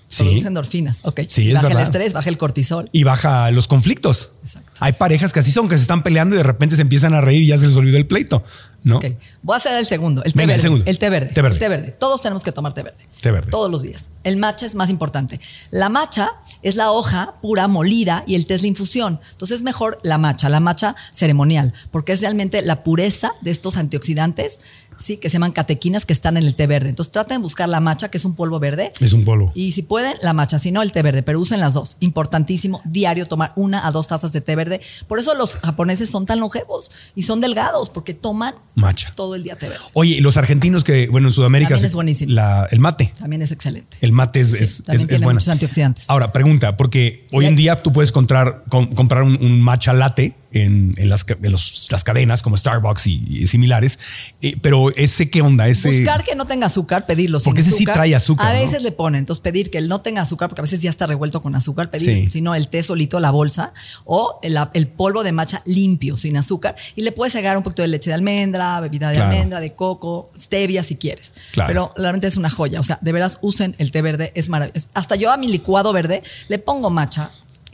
Sí. 0.08 0.24
Produce 0.24 0.46
endorfinas. 0.46 1.00
Ok. 1.02 1.20
Sí, 1.26 1.48
es 1.48 1.54
baja 1.54 1.66
el 1.66 1.74
verdad. 1.74 1.82
estrés, 1.90 2.12
baja 2.12 2.28
el 2.28 2.38
cortisol. 2.38 2.88
Y 2.92 3.02
baja 3.02 3.50
los 3.50 3.66
conflictos. 3.66 4.30
Exacto. 4.42 4.72
Hay 4.80 4.92
parejas 4.92 5.32
que 5.32 5.40
así 5.40 5.50
son, 5.50 5.68
que 5.68 5.76
se 5.76 5.82
están 5.82 6.02
peleando 6.02 6.34
y 6.34 6.38
de 6.38 6.44
repente 6.44 6.76
se 6.76 6.82
empiezan 6.82 7.14
a 7.14 7.20
reír 7.20 7.42
y 7.42 7.46
ya 7.48 7.58
se 7.58 7.66
les 7.66 7.76
olvidó 7.76 7.96
el 7.96 8.06
pleito. 8.06 8.44
¿no? 8.84 8.98
Ok. 8.98 9.06
Voy 9.42 9.54
a 9.54 9.56
hacer 9.56 9.78
el 9.78 9.86
segundo, 9.86 10.22
el 10.24 10.32
té 10.34 10.38
Venga, 10.38 10.52
el 10.52 10.58
verde. 10.58 10.62
segundo. 10.62 10.84
El 10.86 10.98
té 10.98 11.08
verde. 11.10 11.26
Té 11.32 11.40
verde. 11.40 11.54
El 11.56 11.58
té 11.60 11.68
verde. 11.70 11.90
Todos 11.92 12.20
tenemos 12.20 12.42
que 12.42 12.52
tomar 12.52 12.74
té 12.74 12.82
verde. 12.82 12.98
Té 13.22 13.30
verde. 13.30 13.50
Todos 13.50 13.70
los 13.70 13.80
días. 13.82 14.10
El 14.24 14.36
matcha 14.36 14.66
es 14.66 14.74
más 14.74 14.90
importante. 14.90 15.40
La 15.70 15.88
matcha 15.88 16.32
es 16.62 16.76
la 16.76 16.90
hoja 16.92 17.34
pura 17.40 17.66
molida 17.66 18.24
y 18.26 18.34
el 18.34 18.44
té 18.44 18.54
es 18.54 18.60
la 18.60 18.68
infusión. 18.68 19.20
Entonces 19.32 19.56
es 19.56 19.62
mejor 19.62 19.98
la 20.02 20.18
matcha, 20.18 20.50
la 20.50 20.60
matcha 20.60 20.94
ceremonial, 21.12 21.72
porque 21.90 22.12
es 22.12 22.20
realmente 22.20 22.60
la 22.60 22.84
pureza 22.84 23.32
de 23.40 23.50
estos 23.52 23.78
antioxidantes, 23.78 24.58
sí, 24.96 25.16
que 25.16 25.28
se 25.28 25.34
llaman 25.34 25.52
catequinas 25.52 26.06
que 26.06 26.12
están 26.12 26.36
en 26.36 26.44
el 26.44 26.54
té 26.54 26.66
verde. 26.66 26.88
Entonces 26.88 27.12
traten 27.12 27.38
de 27.38 27.42
buscar 27.42 27.68
la 27.68 27.80
matcha, 27.80 28.10
que 28.10 28.18
es 28.18 28.24
un 28.24 28.34
polvo 28.34 28.58
verde. 28.60 28.92
Es 29.00 29.12
un 29.12 29.24
polvo. 29.24 29.52
Y 29.54 29.72
si 29.72 29.82
pueden, 29.82 30.14
la 30.22 30.32
matcha, 30.32 30.58
si 30.58 30.72
no, 30.72 30.82
el 30.82 30.92
té 30.92 31.02
verde, 31.02 31.22
pero 31.22 31.40
usen 31.40 31.60
las 31.60 31.74
dos. 31.74 31.96
Importantísimo, 32.00 32.80
diario 32.84 33.26
tomar 33.26 33.52
una 33.56 33.86
a 33.86 33.90
dos 33.90 34.06
tazas 34.06 34.32
de 34.32 34.40
té 34.40 34.56
verde. 34.56 34.80
Por 35.08 35.18
eso 35.18 35.34
los 35.34 35.56
japoneses 35.56 36.08
son 36.10 36.26
tan 36.26 36.40
longevos 36.40 36.90
y 37.14 37.22
son 37.22 37.40
delgados, 37.40 37.90
porque 37.90 38.14
toman 38.14 38.54
Matcha. 38.74 39.12
todo 39.14 39.34
el 39.34 39.42
día 39.42 39.56
té 39.56 39.68
verde. 39.68 39.84
Oye, 39.94 40.14
y 40.16 40.20
los 40.20 40.36
argentinos 40.36 40.84
que, 40.84 41.08
bueno, 41.08 41.28
en 41.28 41.34
Sudamérica. 41.34 41.70
También 41.70 41.86
es 41.86 41.94
buenísimo. 41.94 42.32
la- 42.32 42.68
el 42.70 42.80
mate. 42.80 43.12
También 43.18 43.42
es 43.42 43.52
excelente. 43.52 43.96
El 44.00 44.12
mate 44.12 44.40
es, 44.40 44.50
Sí, 44.52 44.62
es, 44.64 44.76
también 44.84 44.96
es- 45.00 45.02
es 45.02 45.08
tiene 45.08 45.24
bueno. 45.26 45.36
muchos 45.38 45.48
antioxidantes. 45.48 46.08
Ahora, 46.08 46.32
pregunta, 46.32 46.76
porque 46.76 47.26
hoy 47.32 47.46
en 47.46 47.56
día 47.56 47.82
tú 47.82 47.92
puedes 47.92 48.12
comprar, 48.12 48.64
com- 48.68 48.92
comprar 48.94 49.22
un, 49.22 49.36
un 49.40 49.60
matcha 49.60 49.92
latte 49.92 50.34
en, 50.54 50.94
en 50.96 51.08
las, 51.08 51.26
en 51.28 51.52
los- 51.52 51.88
las 51.90 52.04
cadenas 52.04 52.42
como 52.42 52.56
Starbucks 52.56 53.06
y, 53.06 53.24
y 53.28 53.46
similares, 53.46 53.98
eh, 54.40 54.56
pero 54.62 54.90
ese 54.96 55.28
qué 55.30 55.42
onda, 55.42 55.68
ese... 55.68 55.88
Buscar 55.90 56.24
que 56.24 56.34
no 56.34 56.46
tenga 56.46 56.66
azúcar, 56.66 57.06
pedirlo 57.06 57.40
sin 57.40 57.44
Porque 57.50 57.60
ese 57.60 57.72
sí 57.72 57.84
trae 57.84 58.14
azúcar, 58.14 58.46
A 58.54 58.54
¿no? 58.58 58.64
veces 58.64 58.82
le 58.82 58.92
ponen, 58.92 59.20
entonces 59.20 59.42
pedir 59.42 59.70
que 59.70 59.78
él 59.78 59.88
no 59.88 60.00
tenga 60.00 60.22
azúcar, 60.22 60.48
porque 60.48 60.60
a 60.60 60.62
veces 60.62 60.80
ya 60.80 60.90
está 60.90 61.06
revuelto 61.06 61.40
con 61.40 61.54
azúcar, 61.54 61.90
pedir, 61.90 62.04
Sí. 62.26 62.30
si 62.30 62.40
no, 62.40 62.54
el 62.54 62.68
té 62.68 62.82
solito, 62.82 63.20
la 63.20 63.30
bolsa, 63.30 63.72
o 64.04 64.38
el, 64.42 64.56
el 64.74 64.86
polvo 64.88 65.22
de 65.24 65.32
matcha 65.32 65.62
limpio, 65.66 66.16
sin 66.16 66.36
azúcar, 66.36 66.76
y 66.96 67.02
le 67.02 67.12
puedes 67.12 67.34
agregar 67.34 67.56
un 67.56 67.62
poquito 67.62 67.82
de 67.82 67.88
leche 67.88 68.10
de 68.10 68.14
almendra, 68.14 68.80
bebida 68.80 69.08
de 69.10 69.16
Claro. 69.16 69.30
almendra, 69.32 69.60
de 69.60 69.74
coco, 69.74 70.30
stevia 70.38 70.82
si 70.82 70.96
quieres. 70.96 71.32
Claro. 71.52 71.68
Pero 71.68 71.92
realmente 71.96 72.26
es 72.26 72.36
una 72.36 72.50
joya. 72.50 72.80
O 72.80 72.82
sea, 72.82 72.98
de 73.00 73.12
veras 73.12 73.38
usen 73.42 73.74
el 73.78 73.90
té 73.90 74.02
verde, 74.02 74.32
es 74.34 74.48
maravilloso. 74.48 74.88
Hasta 74.94 75.16
yo 75.16 75.30
a 75.32 75.36
mi 75.36 75.48
licuado 75.48 75.92
verde 75.92 76.22
le 76.48 76.58
pongo 76.58 76.90
matcha 76.90 77.30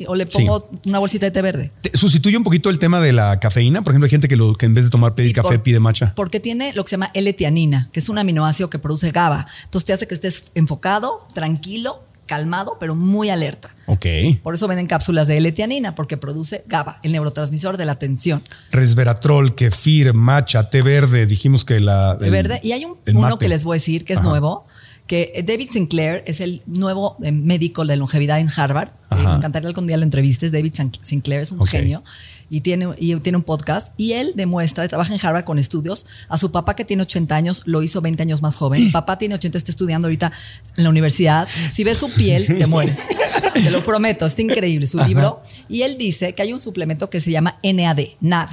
o 0.06 0.14
le 0.14 0.26
pongo 0.26 0.68
una 0.86 0.98
bolsita 0.98 1.26
de 1.26 1.30
té 1.32 1.42
verde. 1.42 1.70
Te- 1.82 1.96
Sustituye 1.96 2.36
un 2.36 2.44
poquito 2.44 2.70
el 2.70 2.78
tema 2.78 3.00
de 3.00 3.12
la 3.12 3.38
cafeína. 3.40 3.82
Por 3.82 3.92
ejemplo, 3.92 4.06
hay 4.06 4.10
gente 4.10 4.28
que, 4.28 4.36
lo, 4.36 4.54
que 4.54 4.66
en 4.66 4.74
vez 4.74 4.84
de 4.84 4.90
tomar 4.90 5.12
pedir 5.12 5.30
Sí, 5.30 5.34
café 5.34 5.54
por- 5.56 5.62
pide 5.62 5.80
matcha. 5.80 6.12
Porque 6.14 6.40
tiene 6.40 6.72
lo 6.74 6.84
que 6.84 6.90
se 6.90 6.94
llama 6.94 7.10
L-tianina, 7.14 7.88
que 7.92 8.00
es 8.00 8.08
un 8.08 8.18
aminoácido 8.18 8.70
que 8.70 8.78
produce 8.78 9.10
GABA. 9.12 9.46
Entonces 9.64 9.86
te 9.86 9.92
hace 9.92 10.06
que 10.06 10.14
estés 10.14 10.50
enfocado, 10.54 11.26
tranquilo, 11.34 12.02
calmado, 12.26 12.76
pero 12.78 12.94
muy 12.94 13.28
alerta. 13.28 13.74
Ok. 13.86 14.06
Por 14.44 14.54
eso 14.54 14.68
venden 14.68 14.86
cápsulas 14.86 15.26
de 15.26 15.36
L-tianina, 15.38 15.96
porque 15.96 16.16
produce 16.16 16.62
GABA, 16.68 17.00
el 17.02 17.10
neurotransmisor 17.10 17.76
de 17.76 17.84
la 17.86 17.92
atención. 17.92 18.40
Resveratrol, 18.70 19.54
kefir, 19.56 20.14
matcha, 20.14 20.70
té 20.70 20.80
verde. 20.82 21.26
Dijimos 21.26 21.64
que 21.64 21.80
la. 21.80 22.16
El- 22.20 22.30
verde. 22.30 22.60
Y 22.62 22.72
hay 22.72 22.84
un, 22.84 22.96
uno 23.14 23.36
que 23.36 23.48
les 23.48 23.64
voy 23.64 23.74
a 23.74 23.78
decir 23.78 24.04
que 24.04 24.12
es 24.12 24.20
Ajá. 24.20 24.28
nuevo, 24.28 24.66
que 25.10 25.42
David 25.44 25.70
Sinclair 25.72 26.22
es 26.24 26.40
el 26.40 26.62
nuevo 26.66 27.16
eh, 27.20 27.32
médico 27.32 27.84
de 27.84 27.96
longevidad 27.96 28.38
en 28.38 28.48
Harvard. 28.48 28.90
Ajá. 29.08 29.30
me 29.30 29.36
encantaría 29.38 29.66
algún 29.68 29.88
día 29.88 29.96
lo 29.96 30.04
entrevistes. 30.04 30.52
David 30.52 30.72
Sinclair 31.02 31.40
es 31.40 31.50
un 31.50 31.66
genio 31.66 32.04
y 32.48 32.60
tiene, 32.60 32.94
y 32.96 33.16
tiene 33.16 33.36
un 33.36 33.42
podcast 33.42 33.92
y 33.96 34.12
él 34.12 34.34
demuestra, 34.36 34.86
trabaja 34.86 35.12
en 35.12 35.18
Harvard 35.20 35.42
con 35.42 35.58
estudios. 35.58 36.06
A 36.28 36.38
su 36.38 36.52
papá 36.52 36.76
que 36.76 36.84
tiene 36.84 37.02
80 37.02 37.34
años 37.34 37.62
lo 37.64 37.82
hizo 37.82 38.00
20 38.00 38.22
años 38.22 38.40
más 38.40 38.54
joven. 38.54 38.92
papá 38.92 39.18
tiene 39.18 39.34
80, 39.34 39.58
está 39.58 39.72
estudiando 39.72 40.06
ahorita 40.06 40.30
en 40.76 40.84
la 40.84 40.90
universidad. 40.90 41.48
Si 41.72 41.82
ves 41.82 41.98
su 41.98 42.08
piel, 42.14 42.46
te 42.46 42.68
mueres. 42.68 42.96
te 43.52 43.70
lo 43.72 43.82
prometo, 43.82 44.26
está 44.26 44.42
increíble 44.42 44.86
su 44.86 45.00
libro. 45.00 45.42
Y 45.68 45.82
él 45.82 45.98
dice 45.98 46.36
que 46.36 46.42
hay 46.42 46.52
un 46.52 46.60
suplemento 46.60 47.10
que 47.10 47.18
se 47.18 47.32
llama 47.32 47.58
NAD, 47.64 47.98
NAD. 48.20 48.48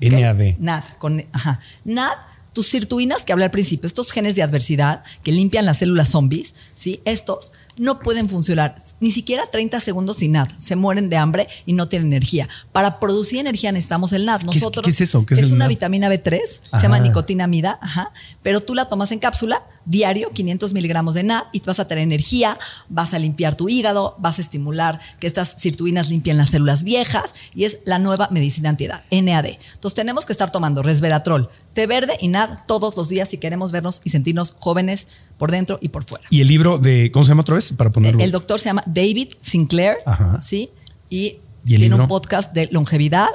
NAD. 0.00 0.56
NAD, 0.58 0.84
con, 0.98 1.22
ajá. 1.34 1.60
NAD 1.84 2.31
tus 2.52 2.66
sirtuinas 2.68 3.24
que 3.24 3.32
hablé 3.32 3.44
al 3.44 3.50
principio, 3.50 3.86
estos 3.86 4.12
genes 4.12 4.34
de 4.34 4.42
adversidad 4.42 5.02
que 5.22 5.32
limpian 5.32 5.66
las 5.66 5.78
células 5.78 6.10
zombies, 6.10 6.54
¿sí? 6.74 7.00
Estos 7.04 7.52
no 7.76 7.98
pueden 8.00 8.28
funcionar 8.28 8.76
ni 9.00 9.10
siquiera 9.10 9.44
30 9.50 9.80
segundos 9.80 10.18
sin 10.18 10.32
NAD. 10.32 10.48
Se 10.58 10.76
mueren 10.76 11.08
de 11.08 11.16
hambre 11.16 11.48
y 11.66 11.72
no 11.72 11.88
tienen 11.88 12.08
energía. 12.08 12.48
Para 12.72 13.00
producir 13.00 13.40
energía 13.40 13.72
necesitamos 13.72 14.12
el 14.12 14.26
NAD. 14.26 14.42
Nosotros, 14.42 14.84
¿Qué, 14.84 14.90
es, 14.90 15.00
eso? 15.00 15.24
es, 15.30 15.50
una 15.50 15.68
vitamina 15.68 16.08
B3, 16.08 16.40
se 16.44 16.82
llama 16.82 16.98
nicotinamida, 17.00 17.78
ajá, 17.80 18.12
pero 18.42 18.60
tú 18.60 18.74
la 18.74 18.86
tomas 18.86 19.12
en 19.12 19.18
cápsula 19.18 19.62
diario, 19.84 20.30
500 20.30 20.72
miligramos 20.72 21.14
de 21.14 21.24
NAD, 21.24 21.44
y 21.52 21.60
vas 21.60 21.80
a 21.80 21.88
tener 21.88 22.04
energía, 22.04 22.58
vas 22.88 23.14
a 23.14 23.18
limpiar 23.18 23.56
tu 23.56 23.68
hígado, 23.68 24.16
vas 24.18 24.38
a 24.38 24.42
estimular 24.42 25.00
que 25.18 25.26
estas 25.26 25.56
sirtuinas 25.58 26.08
limpien 26.08 26.36
las 26.36 26.50
células 26.50 26.84
viejas 26.84 27.34
y 27.54 27.64
es 27.64 27.78
la 27.84 27.98
nueva 27.98 28.28
medicina 28.30 28.68
antiedad, 28.68 29.04
NAD. 29.10 29.46
Entonces 29.74 29.94
tenemos 29.94 30.26
que 30.26 30.32
estar 30.32 30.52
tomando 30.52 30.82
resveratrol, 30.82 31.50
té 31.74 31.86
verde 31.86 32.16
y 32.20 32.28
NAD 32.28 32.66
todos 32.66 32.96
los 32.96 33.08
días 33.08 33.28
si 33.28 33.38
queremos 33.38 33.72
vernos 33.72 34.00
y 34.04 34.10
sentirnos 34.10 34.54
jóvenes 34.58 35.08
por 35.38 35.50
dentro 35.50 35.78
y 35.80 35.88
por 35.88 36.04
fuera. 36.04 36.24
¿Y 36.30 36.40
el 36.40 36.48
libro 36.48 36.78
de, 36.78 37.10
cómo 37.12 37.24
se 37.24 37.30
llama 37.30 37.40
otra 37.42 37.56
vez? 37.56 37.61
Para 37.76 37.90
ponerlo. 37.90 38.22
El, 38.22 38.30
doctor 38.30 38.58
se 38.58 38.66
llama 38.66 38.82
David 38.86 39.28
Sinclair, 39.40 39.96
¿sí? 40.40 40.70
Y, 41.08 41.38
tiene 41.64 41.94
un 41.94 42.08
podcast 42.08 42.52
de 42.52 42.68
longevidad 42.72 43.28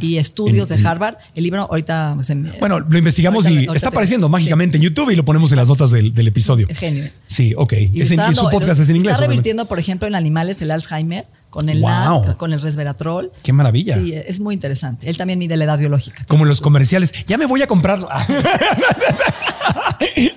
y 0.00 0.18
estudios 0.18 0.68
de 0.68 0.86
Harvard. 0.86 1.16
El 1.34 1.42
libro 1.42 1.62
ahorita... 1.62 2.16
bueno, 2.60 2.78
lo 2.78 2.98
investigamos 2.98 3.48
y 3.48 3.66
está 3.74 3.88
apareciendo 3.88 4.28
mágicamente 4.28 4.76
en 4.76 4.84
YouTube 4.84 5.10
y 5.10 5.16
lo 5.16 5.24
ponemos 5.24 5.50
en 5.50 5.56
las 5.56 5.66
notas 5.66 5.90
del, 5.90 6.28
episodio. 6.28 6.68
Genio. 6.70 7.10
Sí, 7.26 7.54
ok. 7.56 7.72
Y, 7.92 8.06
su 8.06 8.48
podcast 8.50 8.80
es 8.80 8.88
en 8.88 8.96
inglés. 8.96 9.14
Está 9.14 9.26
revirtiendo, 9.26 9.66
por 9.66 9.80
ejemplo, 9.80 10.06
en 10.06 10.14
animales 10.14 10.62
el 10.62 10.70
Alzheimer 10.70 11.26
con 11.52 11.68
el 11.68 11.84
con 12.38 12.54
el 12.54 12.62
resveratrol. 12.62 13.30
Qué 13.42 13.52
maravilla. 13.52 13.94
Sí, 13.94 14.14
es 14.14 14.40
muy 14.40 14.54
interesante. 14.54 15.10
Él 15.10 15.18
también 15.18 15.38
mide 15.38 15.58
la 15.58 15.66
edad 15.66 15.78
biológica. 15.78 16.24
Como 16.26 16.46
los 16.46 16.62
comerciales. 16.62 17.12
Ya 17.26 17.36
me 17.36 17.44
voy 17.44 17.60
a 17.60 17.66
comprarlo. 17.66 18.08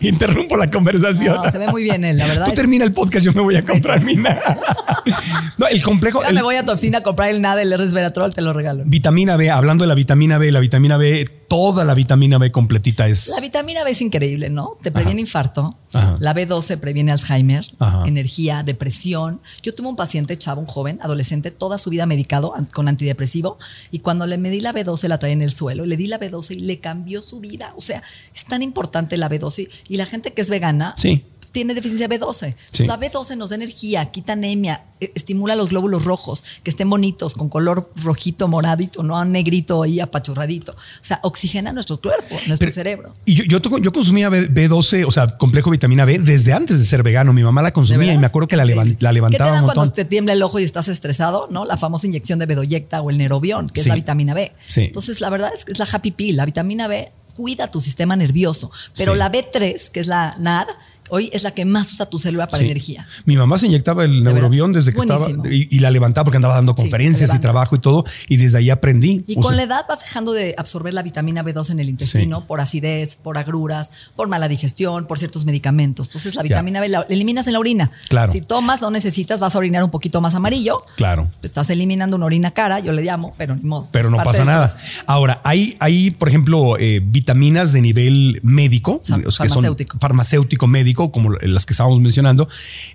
Interrumpo 0.02 0.58
la 0.58 0.70
conversación. 0.70 1.36
No, 1.36 1.50
se 1.50 1.58
ve 1.58 1.70
muy 1.70 1.84
bien 1.84 2.04
él, 2.04 2.18
la 2.18 2.28
verdad. 2.28 2.48
Tú 2.48 2.52
termina 2.52 2.84
el 2.84 2.92
podcast, 2.92 3.26
yo 3.26 3.32
me 3.32 3.40
voy 3.40 3.56
a 3.56 3.64
comprar 3.64 4.04
mi 4.04 4.18
NAD. 4.18 4.38
no, 5.58 5.68
el 5.68 5.82
complejo. 5.82 6.22
Ya 6.22 6.34
me 6.34 6.42
voy 6.42 6.58
a 6.58 6.66
tu 6.66 6.74
oficina 6.74 6.98
a 6.98 7.04
comprar 7.04 7.30
el 7.30 7.42
NAD, 7.42 7.62
el 7.62 7.78
resveratrol, 7.78 8.36
te 8.36 8.42
lo 8.42 8.52
regalo. 8.52 8.84
Vitamina 8.86 9.38
B, 9.38 9.50
hablando 9.50 9.86
de 9.86 9.88
la 9.88 9.96
vitamina 9.96 10.38
B, 10.38 10.52
la 10.52 10.60
vitamina 10.60 10.98
B, 10.98 11.30
toda 11.48 11.84
la 11.84 11.94
vitamina 11.94 12.38
B 12.38 12.52
completita 12.52 13.08
es. 13.08 13.30
La 13.30 13.42
vitamina 13.42 13.84
B 13.84 13.92
es 13.92 14.02
increíble, 14.02 14.50
¿no? 14.50 14.78
Te 14.82 14.92
previene 14.92 15.22
infarto. 15.22 15.76
La 16.20 16.36
B12 16.36 16.78
previene 16.78 17.12
Alzheimer, 17.12 17.66
energía, 18.06 18.64
depresión. 18.64 19.42
Yo 19.64 19.74
tuve 19.74 19.88
un 19.88 19.96
paciente, 19.96 20.38
chavo, 20.38 20.62
un 20.62 20.68
joven, 20.68 21.00
adolescente, 21.02 21.52
toda 21.52 21.78
su 21.78 21.90
vida 21.90 22.06
medicado 22.06 22.54
con 22.74 22.88
antidepresivo. 22.88 23.58
Y 23.92 24.00
cuando 24.00 24.28
le 24.28 24.38
medí 24.38 24.60
la 24.60 24.74
B12, 24.74 25.08
la 25.08 25.20
traía 25.20 25.34
en 25.34 25.42
el 25.42 25.52
suelo. 25.52 25.86
Le 25.86 25.96
di 25.98 26.08
la 26.08 26.20
B12 26.20 26.56
y 26.56 26.60
le 26.60 26.80
cambió 26.80 27.24
su 27.24 27.40
vida. 27.40 27.74
O 27.78 27.82
sea, 27.82 28.04
es 28.34 28.46
tan 28.46 28.62
importante 28.62 29.16
la 29.18 29.30
B12. 29.30 29.70
Y 29.88 29.98
la 29.98 30.06
gente 30.06 30.34
que 30.34 30.42
es 30.42 30.50
vegana. 30.50 30.94
Sí 30.98 31.24
tiene 31.56 31.74
deficiencia 31.74 32.10
B12. 32.10 32.54
La 32.86 33.00
B12 33.00 33.38
nos 33.38 33.52
da 33.52 33.56
energía, 33.56 34.04
quita 34.12 34.34
anemia, 34.34 34.84
e, 35.00 35.14
estimula 35.16 35.56
los 35.56 35.70
glóbulos 35.70 36.04
rojos, 36.04 36.44
que 36.64 36.70
estén 36.70 36.90
bonitos, 36.90 37.34
con 37.34 37.48
color 37.48 37.94
rojito, 38.04 38.50
moradito, 38.50 39.04
no 39.04 39.24
negrito 39.24 39.82
ahí 39.82 40.02
apachurradito. 40.02 40.74
O 40.74 40.76
sea, 41.00 41.22
oxigena 41.24 41.72
nuestro 41.72 42.02
cuerpo, 42.02 42.36
nuestro 42.48 42.70
cerebro. 42.72 43.16
Y 43.24 43.36
yo, 43.48 43.62
yo, 43.62 43.94
consumía 43.94 44.30
B12, 44.30 45.06
o 45.08 45.12
sea, 45.12 45.38
complejo 45.38 45.72
vitamina 45.72 46.04
B, 46.04 46.20
desde 46.20 46.52
antes 46.52 46.78
de 46.78 46.86
ser 46.86 47.04
vegano. 47.04 47.32
Mi 47.32 47.42
mamá 47.44 47.62
la 47.62 47.72
consumía 47.72 48.14
y 48.14 48.18
me 48.18 48.26
acuerdo 48.26 48.50
que 48.50 48.58
la, 48.58 48.66
la 48.66 49.14
levantaba 49.14 49.30
¿Qué 49.30 49.38
te 49.38 49.44
dan 49.44 49.64
cuando 49.64 49.94
te 49.94 50.04
tiembla 50.04 50.34
el 50.34 50.44
ojo 50.44 50.60
y 50.60 50.66
estás 50.66 50.90
estresado? 50.90 51.48
¿no? 51.50 51.64
La 51.64 51.78
famosa 51.78 52.06
inyección 52.06 52.38
de 52.38 52.48
bedoyecta 52.48 53.02
o 53.02 53.10
el 53.10 53.18
nerobión, 53.18 53.70
que 53.70 53.80
es 53.80 53.88
la 53.88 53.96
vitamina 53.96 54.34
B. 54.34 54.52
Entonces, 54.76 55.22
la 55.22 55.30
verdad 55.30 55.52
es 55.56 55.64
que 55.64 55.72
es 55.72 55.80
la 55.80 55.88
happy 55.90 56.12
pill. 56.12 56.36
La 56.36 56.46
vitamina 56.46 56.90
B 56.90 57.14
cuida 57.34 57.70
tu 57.70 57.82
sistema 57.82 58.16
nervioso. 58.16 58.72
Pero 58.98 59.16
la 59.16 59.32
B3, 59.32 59.92
que 59.92 60.00
es 60.00 60.08
la 60.08 60.36
NAD, 60.40 60.68
hoy 61.10 61.30
es 61.34 61.44
la 61.44 61.52
que 61.52 61.66
más 61.66 61.92
usa 61.92 62.06
tu 62.08 62.20
célula 62.20 62.48
para 62.48 62.64
energía. 62.64 63.08
Mi 63.26 63.38
mamá 63.38 63.58
se 63.58 63.68
inyectaba 63.68 64.04
el 64.04 64.24
neurobión 64.24 64.74
desde 64.74 64.94
que 64.94 65.00
estaba 65.00 65.28
y, 65.50 65.80
la 65.80 65.92
levantaba 65.92 66.26
porque 66.26 66.38
andaba 66.38 66.56
dando 66.56 66.74
conferencias 66.74 67.34
y 67.34 67.40
trabajo 67.40 67.76
y 67.76 67.80
todo 67.80 68.06
y 68.28 68.38
desde 68.38 68.58
ahí 68.58 68.70
aprendí. 68.70 69.24
Y 69.28 69.36
con 69.36 69.56
la 69.56 69.64
edad 69.64 69.86
vas 69.88 70.02
dejando 70.02 70.34
de 70.34 70.56
absorber 70.58 70.94
la 70.94 71.04
vitamina 71.04 71.44
B2 71.44 71.72
en 71.72 71.80
el 71.80 71.90
intestino 71.90 72.46
por 72.46 72.62
acidez, 72.62 73.16
por 73.16 73.38
agruras, 73.38 73.92
por 74.16 74.28
mala 74.28 74.48
digestión, 74.48 75.06
por 75.06 75.20
ciertos 75.20 75.46
medicamentos. 75.46 76.08
Entonces 76.08 76.36
la 76.36 76.44
vitamina 76.44 76.82
B 76.82 76.90
la 76.90 77.06
eliminas 77.10 77.48
en 77.48 77.54
la 77.54 77.60
orina. 77.60 77.92
Claro. 78.10 78.32
Si 78.32 78.42
tomas, 78.42 78.82
no 78.82 78.90
necesitas, 78.92 79.40
vas 79.40 79.56
a 79.56 79.58
orinar 79.58 79.84
un 79.84 79.92
poquito 79.92 80.22
más 80.22 80.36
amarillo. 80.36 80.84
Claro. 80.96 81.30
Estás 81.44 81.70
eliminando 81.70 82.16
una 82.16 82.26
orina 82.26 82.52
cara, 82.52 82.80
yo 82.80 82.92
le 82.92 83.04
llamo, 83.04 83.34
pero 83.38 83.56
ni 83.56 83.64
modo. 83.64 83.88
Pero 83.92 84.10
no 84.10 84.18
pasa 84.18 84.46
nada. 84.46 84.76
Ahora, 85.06 85.42
hay, 85.44 85.76
hay, 85.80 86.12
por 86.12 86.30
ejemplo, 86.30 86.78
eh, 86.78 87.02
vitaminas 87.04 87.72
de 87.72 87.82
nivel 87.82 88.40
médico, 88.44 89.00
farmacéutico. 89.02 89.94
que 89.94 90.00
son 90.00 90.00
farmacéutico 90.00 90.68
médico, 90.68 90.95
como 90.96 91.32
las 91.32 91.66
que 91.66 91.74
estábamos 91.74 92.00
mencionando, 92.00 92.48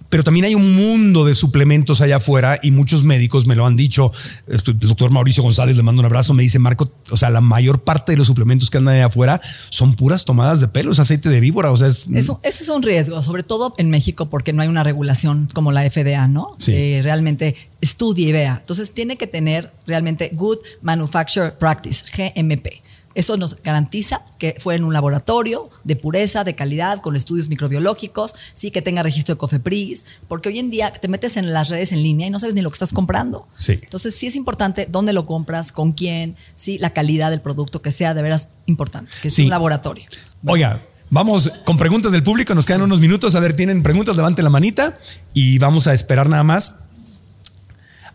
pero 0.08 0.24
también 0.24 0.46
hay 0.46 0.54
un 0.54 0.74
mundo 0.74 1.24
de 1.24 1.34
suplementos 1.34 2.00
allá 2.00 2.16
afuera 2.16 2.58
y 2.62 2.70
muchos 2.70 3.04
médicos 3.04 3.46
me 3.46 3.54
lo 3.54 3.66
han 3.66 3.76
dicho. 3.76 4.12
El 4.46 4.60
doctor 4.80 5.10
Mauricio 5.10 5.42
González 5.42 5.76
le 5.76 5.82
mando 5.82 6.00
un 6.00 6.06
abrazo, 6.06 6.34
me 6.34 6.42
dice, 6.42 6.58
Marco, 6.58 6.92
o 7.10 7.16
sea, 7.16 7.30
la 7.30 7.40
mayor 7.40 7.82
parte 7.82 8.12
de 8.12 8.18
los 8.18 8.26
suplementos 8.26 8.70
que 8.70 8.78
andan 8.78 8.94
allá 8.94 9.06
afuera 9.06 9.40
son 9.70 9.94
puras 9.94 10.24
tomadas 10.24 10.60
de 10.60 10.68
pelo, 10.68 10.92
es 10.92 10.98
aceite 10.98 11.28
de 11.28 11.40
víbora, 11.40 11.70
o 11.70 11.76
sea, 11.76 11.88
es... 11.88 12.08
Eso, 12.14 12.40
eso 12.42 12.64
es 12.64 12.68
un 12.68 12.82
riesgo, 12.82 13.22
sobre 13.22 13.42
todo 13.42 13.74
en 13.78 13.90
México 13.90 14.28
porque 14.28 14.52
no 14.52 14.62
hay 14.62 14.68
una 14.68 14.82
regulación 14.82 15.48
como 15.52 15.72
la 15.72 15.88
FDA, 15.88 16.28
¿no? 16.28 16.54
Sí. 16.58 16.72
Que 16.72 17.00
realmente 17.02 17.56
estudie 17.80 18.28
y 18.28 18.32
vea. 18.32 18.58
Entonces 18.60 18.92
tiene 18.92 19.16
que 19.16 19.26
tener 19.26 19.72
realmente 19.86 20.30
Good 20.32 20.58
Manufacture 20.82 21.52
Practice, 21.52 22.04
GMP. 22.16 22.82
Eso 23.14 23.36
nos 23.36 23.60
garantiza 23.62 24.24
que 24.38 24.56
fue 24.58 24.76
en 24.76 24.84
un 24.84 24.92
laboratorio 24.92 25.68
de 25.82 25.96
pureza, 25.96 26.44
de 26.44 26.54
calidad, 26.54 27.00
con 27.00 27.16
estudios 27.16 27.48
microbiológicos, 27.48 28.34
sí 28.54 28.70
que 28.70 28.82
tenga 28.82 29.02
registro 29.02 29.34
de 29.34 29.38
COFEPRIS, 29.38 30.04
porque 30.28 30.48
hoy 30.48 30.58
en 30.60 30.70
día 30.70 30.92
te 30.92 31.08
metes 31.08 31.36
en 31.36 31.52
las 31.52 31.68
redes 31.68 31.92
en 31.92 32.02
línea 32.02 32.28
y 32.28 32.30
no 32.30 32.38
sabes 32.38 32.54
ni 32.54 32.62
lo 32.62 32.70
que 32.70 32.74
estás 32.74 32.92
comprando. 32.92 33.48
Sí. 33.56 33.80
Entonces 33.82 34.14
sí 34.14 34.28
es 34.28 34.36
importante 34.36 34.86
dónde 34.90 35.12
lo 35.12 35.26
compras, 35.26 35.72
con 35.72 35.92
quién, 35.92 36.36
sí, 36.54 36.78
la 36.78 36.90
calidad 36.90 37.30
del 37.30 37.40
producto 37.40 37.82
que 37.82 37.90
sea 37.90 38.14
de 38.14 38.22
veras 38.22 38.48
importante, 38.66 39.10
que 39.20 39.28
es 39.28 39.38
un 39.38 39.48
laboratorio. 39.48 40.04
Oiga, 40.46 40.82
Vamos 41.12 41.50
con 41.64 41.76
preguntas 41.76 42.12
del 42.12 42.22
público, 42.22 42.54
nos 42.54 42.66
quedan 42.66 42.82
unos 42.82 43.00
minutos. 43.00 43.34
A 43.34 43.40
ver, 43.40 43.56
tienen 43.56 43.82
preguntas, 43.82 44.14
levante 44.14 44.44
la 44.44 44.48
manita 44.48 44.96
y 45.34 45.58
vamos 45.58 45.88
a 45.88 45.92
esperar 45.92 46.28
nada 46.28 46.44
más. 46.44 46.76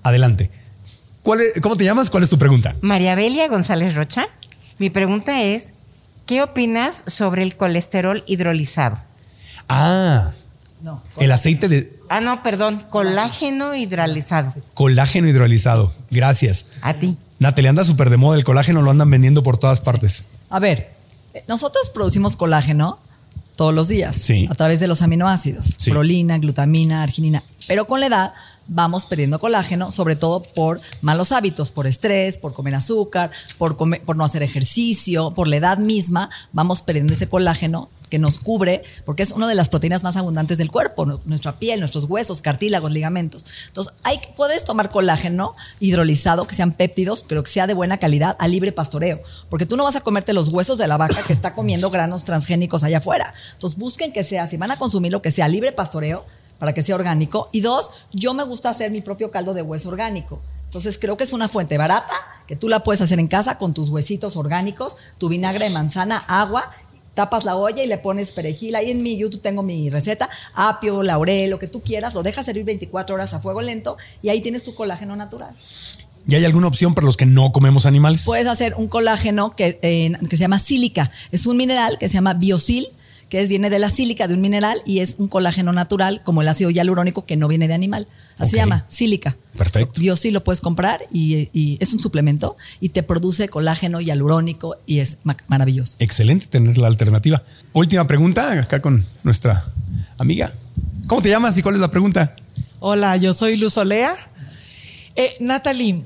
Adelante. 0.02 0.50
¿Cuál 1.22 1.42
¿Cómo 1.62 1.76
te 1.76 1.84
llamas? 1.84 2.10
¿Cuál 2.10 2.24
es 2.24 2.30
tu 2.30 2.38
pregunta? 2.38 2.74
María 2.80 3.16
Belia 3.16 3.50
González 3.50 3.96
Rocha. 3.96 4.30
Mi 4.78 4.90
pregunta 4.90 5.42
es, 5.42 5.74
¿qué 6.26 6.42
opinas 6.42 7.04
sobre 7.08 7.44
el 7.44 7.56
colesterol 7.56 8.24
hidrolizado? 8.28 8.98
Ah, 9.70 10.32
no, 10.82 11.02
el 11.18 11.32
aceite 11.32 11.68
de... 11.68 11.98
Ah, 12.10 12.22
no, 12.22 12.44
perdón, 12.44 12.84
colágeno 12.90 13.74
hidrolizado. 13.74 14.54
Colágeno 14.74 15.28
hidrolizado, 15.28 15.92
gracias. 16.12 16.68
A 16.82 16.94
ti. 16.94 17.18
Natalia, 17.40 17.70
anda 17.70 17.84
súper 17.84 18.10
de 18.10 18.18
moda, 18.18 18.38
el 18.38 18.44
colágeno 18.44 18.82
lo 18.82 18.92
andan 18.92 19.10
vendiendo 19.10 19.44
por 19.44 19.58
todas 19.58 19.82
partes. 19.82 20.26
A 20.50 20.60
ver, 20.60 20.92
nosotros 21.48 21.90
producimos 21.90 22.36
colágeno 22.36 23.00
todos 23.56 23.74
los 23.74 23.88
días 23.88 24.16
sí. 24.16 24.48
a 24.50 24.56
través 24.56 24.80
de 24.80 24.88
los 24.88 25.02
aminoácidos, 25.02 25.78
prolina, 25.86 26.38
glutamina, 26.38 27.04
arginina, 27.04 27.44
pero 27.68 27.88
con 27.88 28.02
la 28.02 28.08
edad 28.08 28.34
vamos 28.68 29.06
perdiendo 29.06 29.40
colágeno, 29.40 29.92
sobre 29.92 30.16
todo 30.16 30.42
por 30.42 30.82
malos 31.02 31.32
hábitos, 31.32 31.72
por 31.72 31.88
estrés, 31.88 32.38
por 32.38 32.54
comer 32.54 32.76
azúcar, 32.76 33.32
por, 33.58 33.78
por 33.78 34.16
no 34.16 34.24
hacer 34.24 34.44
ejercicio, 34.44 35.32
por 35.32 35.48
la 35.48 35.58
edad 35.58 35.78
misma, 35.78 36.30
vamos 36.52 36.82
perdiendo 36.82 37.14
ese 37.14 37.28
colágeno 37.28 37.90
que 38.10 38.20
nos 38.20 38.38
cubre, 38.38 38.84
porque 39.04 39.24
es 39.24 39.32
una 39.32 39.48
de 39.48 39.56
las 39.56 39.70
proteínas 39.70 40.04
más 40.04 40.16
abundantes 40.16 40.58
del 40.58 40.72
cuerpo, 40.72 41.06
nuestra 41.26 41.54
piel, 41.54 41.80
nuestros 41.80 42.06
huesos, 42.06 42.42
cartílagos, 42.42 42.92
ligamentos. 42.92 43.46
Entonces, 43.68 43.94
puedes 44.36 44.64
tomar 44.64 44.92
colágeno 44.92 45.56
hidrolizado, 45.80 46.46
que 46.48 46.56
sean 46.56 46.74
péptidos, 46.74 47.24
pero 47.28 47.44
que 47.44 47.52
sea 47.52 47.68
de 47.68 47.74
buena 47.74 47.98
calidad, 47.98 48.36
a 48.40 48.48
libre 48.48 48.72
pastoreo, 48.72 49.22
porque 49.50 49.66
tú 49.66 49.76
no 49.76 49.84
vas 49.84 49.96
a 49.96 50.02
comerte 50.02 50.34
los 50.34 50.50
huesos 50.50 50.78
de 50.78 50.88
la 50.88 50.98
vaca 50.98 51.22
que 51.24 51.34
está 51.34 51.54
comiendo 51.54 51.90
granos 51.90 52.24
transgénicos 52.24 52.84
allá 52.84 53.00
afuera. 53.00 53.34
Entonces, 53.54 53.80
busquen 53.80 54.14
que 54.14 54.24
sea, 54.24 54.48
si 54.48 54.58
van 54.58 54.72
a 54.72 54.78
consumir 54.78 55.12
lo 55.12 55.22
que 55.22 55.32
sea 55.32 55.48
libre 55.48 55.72
pastoreo, 55.72 56.26
para 56.60 56.74
que 56.74 56.84
sea 56.84 56.96
orgánico. 56.96 57.50
Y 57.52 57.62
dos, 57.62 57.92
yo 58.12 58.34
me 58.34 58.44
gusta 58.44 58.70
hacer 58.70 58.92
mi 58.92 59.02
propio 59.02 59.32
caldo 59.32 59.54
de 59.54 59.62
hueso 59.62 59.90
orgánico. 59.90 60.42
Entonces 60.66 60.98
creo 60.98 61.18
que 61.18 61.24
es 61.24 61.34
una 61.34 61.48
fuente 61.48 61.78
barata 61.78 62.14
que 62.48 62.56
tú 62.56 62.70
la 62.70 62.84
puedes 62.84 63.02
hacer 63.02 63.20
en 63.20 63.28
casa 63.28 63.58
con 63.58 63.74
tus 63.74 63.90
huesitos 63.90 64.36
orgánicos, 64.36 64.98
tu 65.18 65.30
vinagre 65.30 65.66
de 65.66 65.72
manzana, 65.72 66.18
agua 66.28 66.72
tapas 67.16 67.46
la 67.46 67.56
olla 67.56 67.84
y 67.84 67.88
le 67.88 67.98
pones 67.98 68.32
perejil. 68.32 68.76
Ahí 68.76 68.92
en 68.92 69.02
mi 69.02 69.18
YouTube 69.18 69.42
tengo 69.42 69.64
mi 69.64 69.90
receta, 69.90 70.30
apio, 70.54 71.02
laurel, 71.02 71.50
lo 71.50 71.58
que 71.58 71.68
tú 71.68 71.82
quieras, 71.82 72.14
lo 72.14 72.22
dejas 72.22 72.46
servir 72.46 72.66
24 72.66 73.16
horas 73.16 73.34
a 73.34 73.40
fuego 73.40 73.62
lento 73.62 73.98
y 74.22 74.30
ahí 74.30 74.42
tienes 74.42 74.64
tu 74.64 74.76
colágeno 74.76 75.16
natural. 75.16 75.56
¿Y 76.28 76.36
hay 76.36 76.46
alguna 76.46 76.68
opción 76.68 76.94
para 76.94 77.06
los 77.06 77.18
que 77.18 77.26
no 77.26 77.52
comemos 77.52 77.86
animales? 77.86 78.24
Puedes 78.26 78.48
hacer 78.48 78.76
un 78.78 78.88
colágeno 78.88 79.56
que, 79.56 79.80
eh, 79.82 80.12
que 80.28 80.38
se 80.38 80.42
llama 80.42 80.60
sílica. 80.60 81.12
Es 81.32 81.46
un 81.46 81.56
mineral 81.58 81.98
que 81.98 82.08
se 82.08 82.16
llama 82.16 82.34
biosil 82.34 82.90
que 83.30 83.42
es, 83.42 83.50
viene 83.50 83.70
de 83.70 83.80
la 83.80 83.90
sílica 83.90 84.28
de 84.28 84.36
un 84.36 84.42
mineral 84.42 84.82
y 84.86 85.00
es 85.00 85.16
un 85.18 85.28
colágeno 85.28 85.74
natural 85.74 86.22
como 86.24 86.42
el 86.42 86.48
ácido 86.48 86.70
hialurónico 86.70 87.26
que 87.26 87.38
no 87.38 87.48
viene 87.48 87.68
de 87.68 87.74
animal. 87.74 88.08
Así 88.38 88.52
se 88.52 88.58
llama, 88.58 88.86
sílica. 88.88 89.36
Perfecto. 89.58 90.00
Biosil 90.00 90.34
lo 90.34 90.44
puedes 90.44 90.62
comprar 90.62 91.02
y, 91.12 91.50
y, 91.54 91.78
es 91.80 91.94
un 91.94 92.00
suplemento 92.00 92.56
y 92.80 92.90
te 92.90 93.02
produce 93.04 93.50
colágeno 93.50 94.00
hialurónico 94.00 94.78
y 94.86 95.00
es 95.00 95.18
ma- 95.24 95.38
maravilloso. 95.48 95.96
Excelente 96.00 96.46
tener 96.48 96.78
la 96.78 96.88
alternativa. 96.88 97.42
Última 97.74 98.06
pregunta 98.06 98.52
acá 98.52 98.82
con 98.82 99.04
nuestra 99.24 99.66
amiga. 100.18 100.54
¿Cómo 101.08 101.22
te 101.22 101.30
llamas 101.30 101.58
y 101.58 101.62
cuál 101.64 101.76
es 101.76 101.82
la 101.82 101.90
pregunta? 101.92 102.36
Hola, 102.80 103.18
yo 103.18 103.34
soy 103.34 103.58
Luz 103.58 103.78
Olea. 103.78 104.12
Eh, 105.16 105.34
Natalie, 105.40 106.04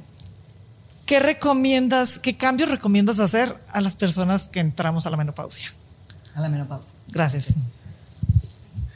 ¿qué 1.05 1.19
recomiendas, 1.19 2.19
qué 2.19 2.37
cambios 2.37 2.69
recomiendas 2.69 3.19
hacer 3.19 3.55
a 3.73 3.81
las 3.81 3.95
personas 3.95 4.47
que 4.47 4.59
entramos 4.59 5.05
a 5.05 5.09
la 5.09 5.17
menopausia? 5.17 5.73
A 6.39 6.41
la 6.41 6.47
menopausia. 6.47 6.93
Gracias. 7.11 7.53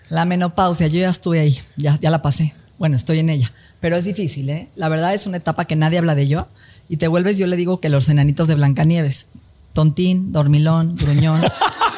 La 0.07 0.23
menopausia, 0.23 0.87
yo 0.87 1.01
ya 1.01 1.09
estuve 1.09 1.41
ahí, 1.41 1.59
ya, 1.75 1.99
ya 1.99 2.09
la 2.09 2.21
pasé. 2.21 2.53
Bueno, 2.79 2.95
estoy 2.95 3.19
en 3.19 3.29
ella, 3.29 3.51
pero 3.81 3.97
es 3.97 4.05
difícil, 4.05 4.49
¿eh? 4.49 4.69
La 4.77 4.87
verdad 4.87 5.13
es 5.13 5.27
una 5.27 5.35
etapa 5.35 5.65
que 5.65 5.75
nadie 5.75 5.97
habla 5.97 6.15
de 6.15 6.21
ello 6.21 6.47
y 6.87 6.95
te 6.97 7.09
vuelves, 7.09 7.37
yo 7.37 7.47
le 7.47 7.57
digo 7.57 7.81
que 7.81 7.89
los 7.89 8.07
enanitos 8.07 8.47
de 8.47 8.55
Blancanieves, 8.55 9.27
tontín, 9.73 10.31
dormilón, 10.31 10.95
gruñón. 10.95 11.41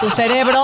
tu 0.00 0.08
cerebro 0.10 0.60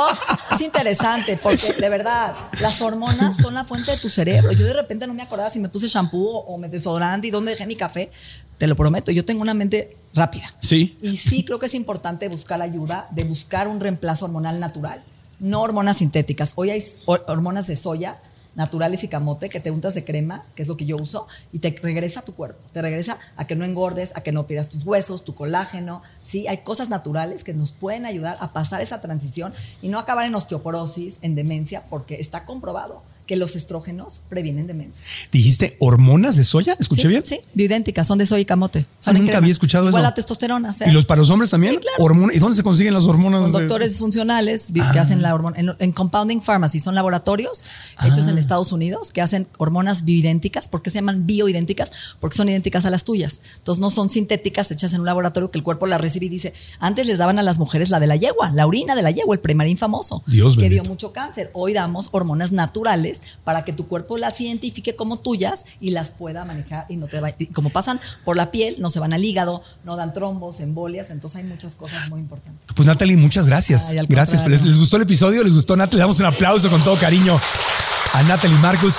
es 0.53 0.61
interesante 0.61 1.39
porque 1.43 1.73
de 1.79 1.89
verdad 1.89 2.35
las 2.61 2.81
hormonas 2.83 3.37
son 3.37 3.55
la 3.55 3.65
fuente 3.65 3.91
de 3.91 3.97
tu 3.99 4.09
cerebro. 4.09 4.53
Yo 4.53 4.67
de 4.67 4.73
repente 4.75 5.07
no 5.07 5.15
me 5.15 5.23
acordaba 5.23 5.51
si 5.51 5.61
me 5.61 5.69
puse 5.69 5.89
shampoo 5.89 6.39
o 6.47 6.59
me 6.59 6.69
desodorante 6.69 7.27
y 7.29 7.31
dónde 7.31 7.53
dejé 7.53 7.67
mi 7.67 7.77
café. 7.77 8.11
Te 8.59 8.67
lo 8.67 8.77
prometo, 8.77 9.11
yo 9.11 9.25
tengo 9.25 9.43
una 9.43 9.55
mente 9.55 9.97
rápida. 10.15 10.53
Sí. 10.61 10.97
Y 11.03 11.17
sí 11.17 11.45
creo 11.45 11.59
que 11.59 11.67
es 11.67 11.75
importante 11.75 12.29
buscar 12.29 12.59
la 12.59 12.65
ayuda 12.65 13.09
de 13.11 13.25
buscar 13.25 13.67
un 13.69 13.81
reemplazo 13.81 14.27
hormonal 14.27 14.61
natural, 14.61 15.03
no 15.41 15.61
hormonas 15.63 15.97
sintéticas. 15.97 16.53
Hoy 16.55 16.71
hay 16.71 16.85
hor- 17.07 17.25
hormonas 17.27 17.67
de 17.67 17.75
soya 17.77 18.17
naturales 18.55 19.03
y 19.05 19.09
camote 19.09 19.49
que 19.49 19.61
te 19.61 19.71
untas 19.71 19.95
de 19.95 20.05
crema, 20.05 20.45
que 20.55 20.63
es 20.63 20.69
lo 20.69 20.77
que 20.77 20.85
yo 20.85 20.97
uso, 20.97 21.27
y 21.53 21.59
te 21.59 21.75
regresa 21.83 22.21
a 22.21 22.25
tu 22.25 22.35
cuerpo, 22.35 22.61
te 22.73 22.83
regresa 22.83 23.19
a 23.37 23.47
que 23.47 23.57
no 23.57 23.65
engordes, 23.65 24.13
a 24.15 24.23
que 24.23 24.33
no 24.33 24.47
pierdas 24.47 24.69
tus 24.69 24.85
huesos, 24.85 25.25
tu 25.25 25.35
colágeno. 25.35 26.03
Sí, 26.23 26.47
hay 26.49 26.59
cosas 26.59 26.89
naturales 26.89 27.45
que 27.45 27.55
nos 27.55 27.73
pueden 27.73 28.07
ayudar 28.07 28.37
a 28.41 28.53
pasar 28.53 28.81
esa 28.81 29.01
transición 29.01 29.53
y 29.81 29.89
no 29.89 29.99
acabar 29.99 30.27
en 30.27 30.35
osteoporosis, 30.35 31.19
en 31.23 31.35
demencia, 31.35 31.85
porque 31.89 32.17
está 32.17 32.45
comprobado 32.45 33.03
que 33.27 33.37
los 33.37 33.57
estrógenos 33.57 34.21
previenen 34.29 34.67
demencia. 34.67 35.05
¿Dijiste 35.31 35.77
hormonas 35.81 36.37
de 36.37 36.45
soya? 36.45 36.77
¿Escuché 36.79 37.03
sí, 37.03 37.09
bien? 37.09 37.25
Sí, 37.25 37.41
bioidénticas, 37.55 38.07
son 38.07 38.19
de 38.19 38.27
soya 38.27 38.41
y 38.41 38.45
camote. 38.45 38.87
Son 39.03 39.17
Ah, 39.17 39.19
nunca 39.19 39.39
había 39.39 39.51
escuchado 39.51 39.89
Igual 39.89 40.01
eso. 40.03 40.09
la 40.11 40.15
testosterona. 40.15 40.71
o 40.71 40.73
sea, 40.73 40.87
¿Y 40.89 40.93
los 40.93 41.05
para 41.07 41.21
los 41.21 41.29
hombres 41.31 41.51
también? 41.51 41.75
Sí, 41.75 41.81
claro. 41.81 41.97
Hormona- 42.05 42.33
¿Y 42.33 42.39
dónde 42.39 42.57
se 42.57 42.63
consiguen 42.63 42.95
las 42.95 43.05
hormonas? 43.05 43.47
de- 43.47 43.51
doctores 43.51 43.99
funcionales 43.99 44.71
que 44.73 44.81
Ah. 44.81 45.03
hacen 45.03 45.23
la 45.23 45.35
hormona 45.35 45.59
en, 45.59 45.75
en 45.79 45.93
compounding 45.93 46.41
pharmacy 46.41 46.79
son 46.79 46.95
laboratorios 46.95 47.63
hechos 48.05 48.27
Ah. 48.27 48.31
en 48.31 48.39
Estados 48.39 48.71
Unidos 48.73 49.13
que 49.13 49.21
hacen 49.21 49.49
hormonas 49.59 50.05
bioidénticas 50.05 50.69
¿por 50.69 50.83
qué 50.83 50.91
se 50.91 50.99
llaman 50.99 51.27
bioidénticas? 51.27 51.91
porque 52.21 52.37
son 52.37 52.49
idénticas 52.49 52.85
a 52.85 52.91
las 52.91 53.03
tuyas 53.05 53.41
entonces 53.59 53.81
no 53.81 53.91
son 53.91 54.09
sintéticas 54.09 54.71
hechas 54.71 54.93
en 54.93 55.01
un 55.01 55.07
laboratorio 55.07 55.51
que 55.51 55.59
el 55.59 55.65
cuerpo 55.65 55.87
la 55.89 55.99
recibe 55.99 56.27
y 56.27 56.29
dice 56.29 56.53
antes 56.79 57.07
les 57.09 57.19
daban 57.19 57.39
a 57.39 57.43
las 57.43 57.59
mujeres 57.59 57.91
la 57.91 57.99
de 57.99 58.07
la 58.07 58.15
yegua 58.17 58.53
la 58.53 58.67
orina 58.67 58.95
de 58.95 59.03
la 59.03 59.11
yegua 59.11 59.35
el 59.35 59.41
premarín 59.41 59.77
famoso 59.79 60.23
Dios 60.27 60.55
que 60.55 60.63
bendito. 60.63 60.83
dio 60.85 60.91
mucho 60.91 61.13
cáncer 61.13 61.51
hoy 61.55 61.73
damos 61.73 62.09
hormonas 62.13 62.53
naturales 62.53 63.21
para 63.45 63.65
que 63.65 63.73
tu 63.73 63.89
cuerpo 63.89 64.17
las 64.19 64.41
identifique 64.41 64.95
como 64.95 65.19
tuyas 65.19 65.65
y 65.81 65.91
las 65.91 66.11
pueda 66.13 66.45
manejar 66.45 66.87
y 66.89 66.97
no 66.97 67.09
te 67.09 67.21
va 67.21 67.31
y 67.37 67.47
como 67.47 67.71
pasan 67.71 68.01
por 68.25 68.37
la 68.37 68.51
piel 68.51 68.77
no 68.79 68.91
se 68.93 69.01
van 69.01 69.13
al 69.13 69.25
hígado 69.25 69.63
no 69.85 69.97
dan 69.97 70.13
trombos 70.13 70.61
embolias 70.61 71.11
entonces 71.11 71.39
hay 71.39 71.45
muchas 71.45 71.75
cosas 71.75 72.09
muy 72.11 72.21
importantes 72.21 72.63
Pues 72.75 72.87
Natalie, 72.87 73.17
muchas 73.17 73.47
gracias. 73.47 73.91
Ay, 73.91 74.07
gracias. 74.09 74.47
¿Les, 74.47 74.63
les 74.63 74.79
gustó 74.79 74.97
el 74.97 75.03
episodio? 75.03 75.43
¿Les 75.45 75.55
gustó 75.55 75.77
Natalie? 75.77 75.99
Le 75.99 76.03
damos 76.03 76.21
un 76.21 76.27
aplauso 76.27 76.71
con 76.71 76.83
todo 76.83 76.97
cariño 76.97 77.39
a 78.15 78.23
Natalie 78.25 78.57
Marcus. 78.59 78.95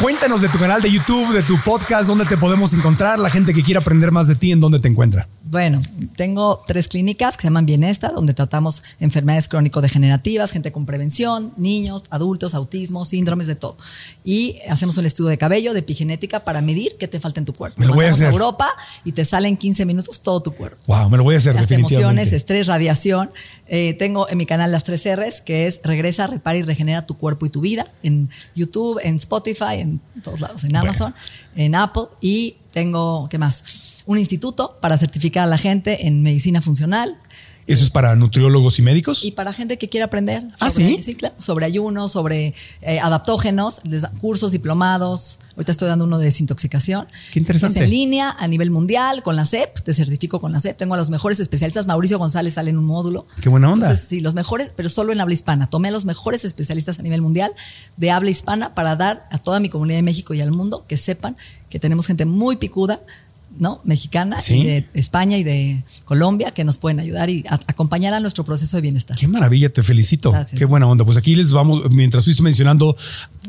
Cuéntanos 0.00 0.42
de 0.42 0.50
tu 0.50 0.58
canal 0.58 0.82
de 0.82 0.92
YouTube, 0.92 1.32
de 1.32 1.42
tu 1.42 1.56
podcast, 1.64 2.06
dónde 2.06 2.26
te 2.26 2.36
podemos 2.36 2.74
encontrar, 2.74 3.18
la 3.18 3.30
gente 3.30 3.54
que 3.54 3.62
quiera 3.62 3.80
aprender 3.80 4.12
más 4.12 4.28
de 4.28 4.34
ti, 4.34 4.52
en 4.52 4.60
dónde 4.60 4.78
te 4.78 4.88
encuentra. 4.88 5.26
Bueno, 5.48 5.80
tengo 6.16 6.62
tres 6.66 6.88
clínicas 6.88 7.36
que 7.36 7.42
se 7.42 7.46
llaman 7.46 7.66
Bienesta, 7.66 8.10
donde 8.10 8.34
tratamos 8.34 8.82
enfermedades 9.00 9.48
crónico-degenerativas, 9.48 10.50
gente 10.50 10.70
con 10.72 10.84
prevención, 10.84 11.52
niños, 11.56 12.02
adultos, 12.10 12.54
autismo, 12.54 13.04
síndromes 13.04 13.46
de 13.46 13.54
todo. 13.54 13.76
Y 14.24 14.58
hacemos 14.68 14.98
un 14.98 15.06
estudio 15.06 15.30
de 15.30 15.38
cabello, 15.38 15.72
de 15.72 15.78
epigenética, 15.78 16.40
para 16.40 16.60
medir 16.62 16.96
qué 16.98 17.06
te 17.06 17.20
falta 17.20 17.40
en 17.40 17.46
tu 17.46 17.54
cuerpo. 17.54 17.80
Me 17.80 17.86
lo 17.86 17.94
voy 17.94 18.06
a 18.06 18.10
hacer. 18.10 18.30
Europa 18.30 18.68
y 19.04 19.12
te 19.12 19.24
sale 19.24 19.46
en 19.46 19.56
15 19.56 19.86
minutos 19.86 20.20
todo 20.20 20.40
tu 20.40 20.52
cuerpo. 20.52 20.78
Wow, 20.88 21.08
me 21.10 21.16
lo 21.16 21.22
voy 21.22 21.36
a 21.36 21.38
hacer 21.38 21.54
Las 21.54 21.70
emociones, 21.70 22.32
estrés, 22.32 22.66
radiación. 22.66 23.30
Eh, 23.68 23.94
tengo 23.94 24.28
en 24.28 24.36
mi 24.36 24.46
canal 24.46 24.72
las 24.72 24.82
tres 24.82 25.06
R's, 25.06 25.40
que 25.40 25.66
es 25.66 25.80
regresa, 25.84 26.26
repara 26.26 26.58
y 26.58 26.62
regenera 26.62 27.06
tu 27.06 27.16
cuerpo 27.16 27.46
y 27.46 27.50
tu 27.50 27.60
vida. 27.60 27.86
En 28.02 28.30
YouTube, 28.56 28.98
en 29.02 29.14
Spotify, 29.14 29.76
en 29.78 29.85
todos 30.22 30.40
lados, 30.40 30.64
en 30.64 30.76
Amazon, 30.76 31.14
en 31.54 31.74
Apple. 31.74 32.04
Y 32.20 32.56
tengo, 32.70 33.28
¿qué 33.30 33.38
más? 33.38 34.02
Un 34.06 34.18
instituto 34.18 34.76
para 34.80 34.98
certificar 34.98 35.44
a 35.44 35.46
la 35.46 35.58
gente 35.58 36.06
en 36.06 36.22
medicina 36.22 36.60
funcional. 36.60 37.16
¿Eso 37.66 37.82
es 37.82 37.90
para 37.90 38.14
nutriólogos 38.14 38.78
y 38.78 38.82
médicos? 38.82 39.24
Y 39.24 39.32
para 39.32 39.52
gente 39.52 39.76
que 39.76 39.88
quiera 39.88 40.06
aprender 40.06 40.44
Ah, 40.60 40.70
sobre, 40.70 41.02
¿sí? 41.02 41.14
claro, 41.16 41.34
sobre 41.40 41.66
ayunos, 41.66 42.12
sobre 42.12 42.54
eh, 42.82 43.00
adaptógenos, 43.00 43.80
cursos, 44.20 44.52
diplomados. 44.52 45.40
Ahorita 45.56 45.72
estoy 45.72 45.88
dando 45.88 46.04
uno 46.04 46.18
de 46.18 46.26
desintoxicación. 46.26 47.06
Qué 47.32 47.40
interesante. 47.40 47.80
Es 47.80 47.84
en 47.86 47.90
línea, 47.90 48.36
a 48.38 48.46
nivel 48.46 48.70
mundial, 48.70 49.22
con 49.24 49.34
la 49.34 49.44
CEP, 49.44 49.80
te 49.80 49.92
certifico 49.94 50.38
con 50.38 50.52
la 50.52 50.60
CEP. 50.60 50.76
Tengo 50.76 50.94
a 50.94 50.96
los 50.96 51.10
mejores 51.10 51.40
especialistas. 51.40 51.86
Mauricio 51.86 52.18
González 52.20 52.54
sale 52.54 52.70
en 52.70 52.78
un 52.78 52.84
módulo. 52.84 53.26
Qué 53.40 53.48
buena 53.48 53.72
onda. 53.72 53.86
Entonces, 53.88 54.08
sí, 54.08 54.20
los 54.20 54.34
mejores, 54.34 54.72
pero 54.76 54.88
solo 54.88 55.12
en 55.12 55.20
habla 55.20 55.34
hispana. 55.34 55.66
Tomé 55.66 55.88
a 55.88 55.92
los 55.92 56.04
mejores 56.04 56.44
especialistas 56.44 57.00
a 57.00 57.02
nivel 57.02 57.20
mundial 57.20 57.52
de 57.96 58.10
habla 58.12 58.30
hispana 58.30 58.74
para 58.74 58.94
dar 58.94 59.26
a 59.32 59.38
toda 59.38 59.58
mi 59.58 59.70
comunidad 59.70 59.98
de 59.98 60.02
México 60.04 60.34
y 60.34 60.40
al 60.40 60.52
mundo 60.52 60.84
que 60.86 60.96
sepan 60.96 61.36
que 61.68 61.80
tenemos 61.80 62.06
gente 62.06 62.26
muy 62.26 62.56
picuda. 62.56 63.00
¿No? 63.58 63.80
mexicana 63.84 64.38
Sí. 64.38 64.56
y 64.60 64.64
de 64.66 64.86
España 64.94 65.36
y 65.38 65.44
de 65.44 65.82
Colombia 66.04 66.52
que 66.52 66.64
nos 66.64 66.78
pueden 66.78 67.00
ayudar 67.00 67.30
y 67.30 67.44
a- 67.48 67.54
acompañar 67.66 68.14
a 68.14 68.20
nuestro 68.20 68.44
proceso 68.44 68.76
de 68.76 68.82
bienestar. 68.82 69.16
Qué 69.16 69.28
maravilla, 69.28 69.68
te 69.68 69.82
felicito. 69.82 70.30
Gracias. 70.32 70.58
Qué 70.58 70.64
buena 70.64 70.86
onda. 70.86 71.04
Pues 71.04 71.16
aquí 71.16 71.34
les 71.36 71.52
vamos, 71.52 71.90
mientras 71.90 72.22
estuviste 72.22 72.42
mencionando, 72.42 72.96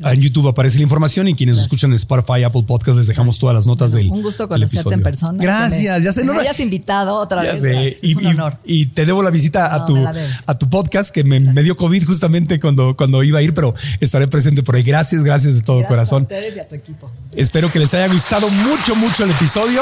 en 0.03 0.21
YouTube 0.21 0.47
aparece 0.47 0.77
la 0.77 0.83
información 0.83 1.27
y 1.27 1.35
quienes 1.35 1.57
escuchan 1.57 1.91
en 1.91 1.95
Spotify, 1.97 2.43
Apple 2.43 2.63
Podcast, 2.67 2.97
les 2.97 3.07
dejamos 3.07 3.39
todas 3.39 3.53
las 3.55 3.65
notas 3.67 3.91
del 3.91 4.11
Un 4.11 4.21
gusto 4.21 4.47
conocerte 4.47 4.93
en 4.93 5.01
persona. 5.03 5.41
Gracias, 5.41 5.97
me- 5.99 6.03
ya 6.05 6.11
sé. 6.13 6.23
no, 6.25 6.33
me 6.33 6.41
hayas 6.41 6.59
invitado 6.59 7.15
otra 7.15 7.43
Ya 7.43 7.51
vez. 7.53 7.61
sé. 7.61 7.69
gracias, 7.71 8.03
Y, 8.03 8.11
es 8.11 8.15
un 8.17 8.23
y- 8.23 8.27
honor. 8.27 8.57
y 8.65 8.85
te 8.87 9.05
debo 9.05 9.23
la 9.23 9.29
visita 9.29 9.73
a 9.73 9.85
tu, 9.85 9.97
a 9.97 10.57
tu 10.59 10.69
podcast 10.69 11.09
que 11.13 11.23
me, 11.23 11.39
me 11.39 11.63
dio 11.63 11.75
COVID 11.75 12.05
justamente 12.05 12.59
cuando, 12.59 12.95
cuando 12.95 13.23
iba 13.23 13.39
a 13.39 13.41
ir, 13.41 13.53
pero 13.53 13.73
estaré 13.99 14.27
presente 14.27 14.63
por 14.63 14.75
ahí. 14.75 14.83
Gracias, 14.83 15.23
gracias 15.23 15.55
de 15.55 15.61
todo 15.61 15.77
Gracias 15.79 15.89
corazón. 15.89 16.19
A 16.21 16.23
ustedes 16.23 16.55
y 16.55 16.59
a 16.59 16.67
tu 16.67 16.75
equipo. 16.75 17.11
Espero 17.35 17.71
que 17.71 17.79
les 17.79 17.93
haya 17.93 18.07
gustado 18.11 18.49
mucho, 18.49 18.95
mucho 18.95 19.23
el 19.23 19.31
episodio. 19.31 19.81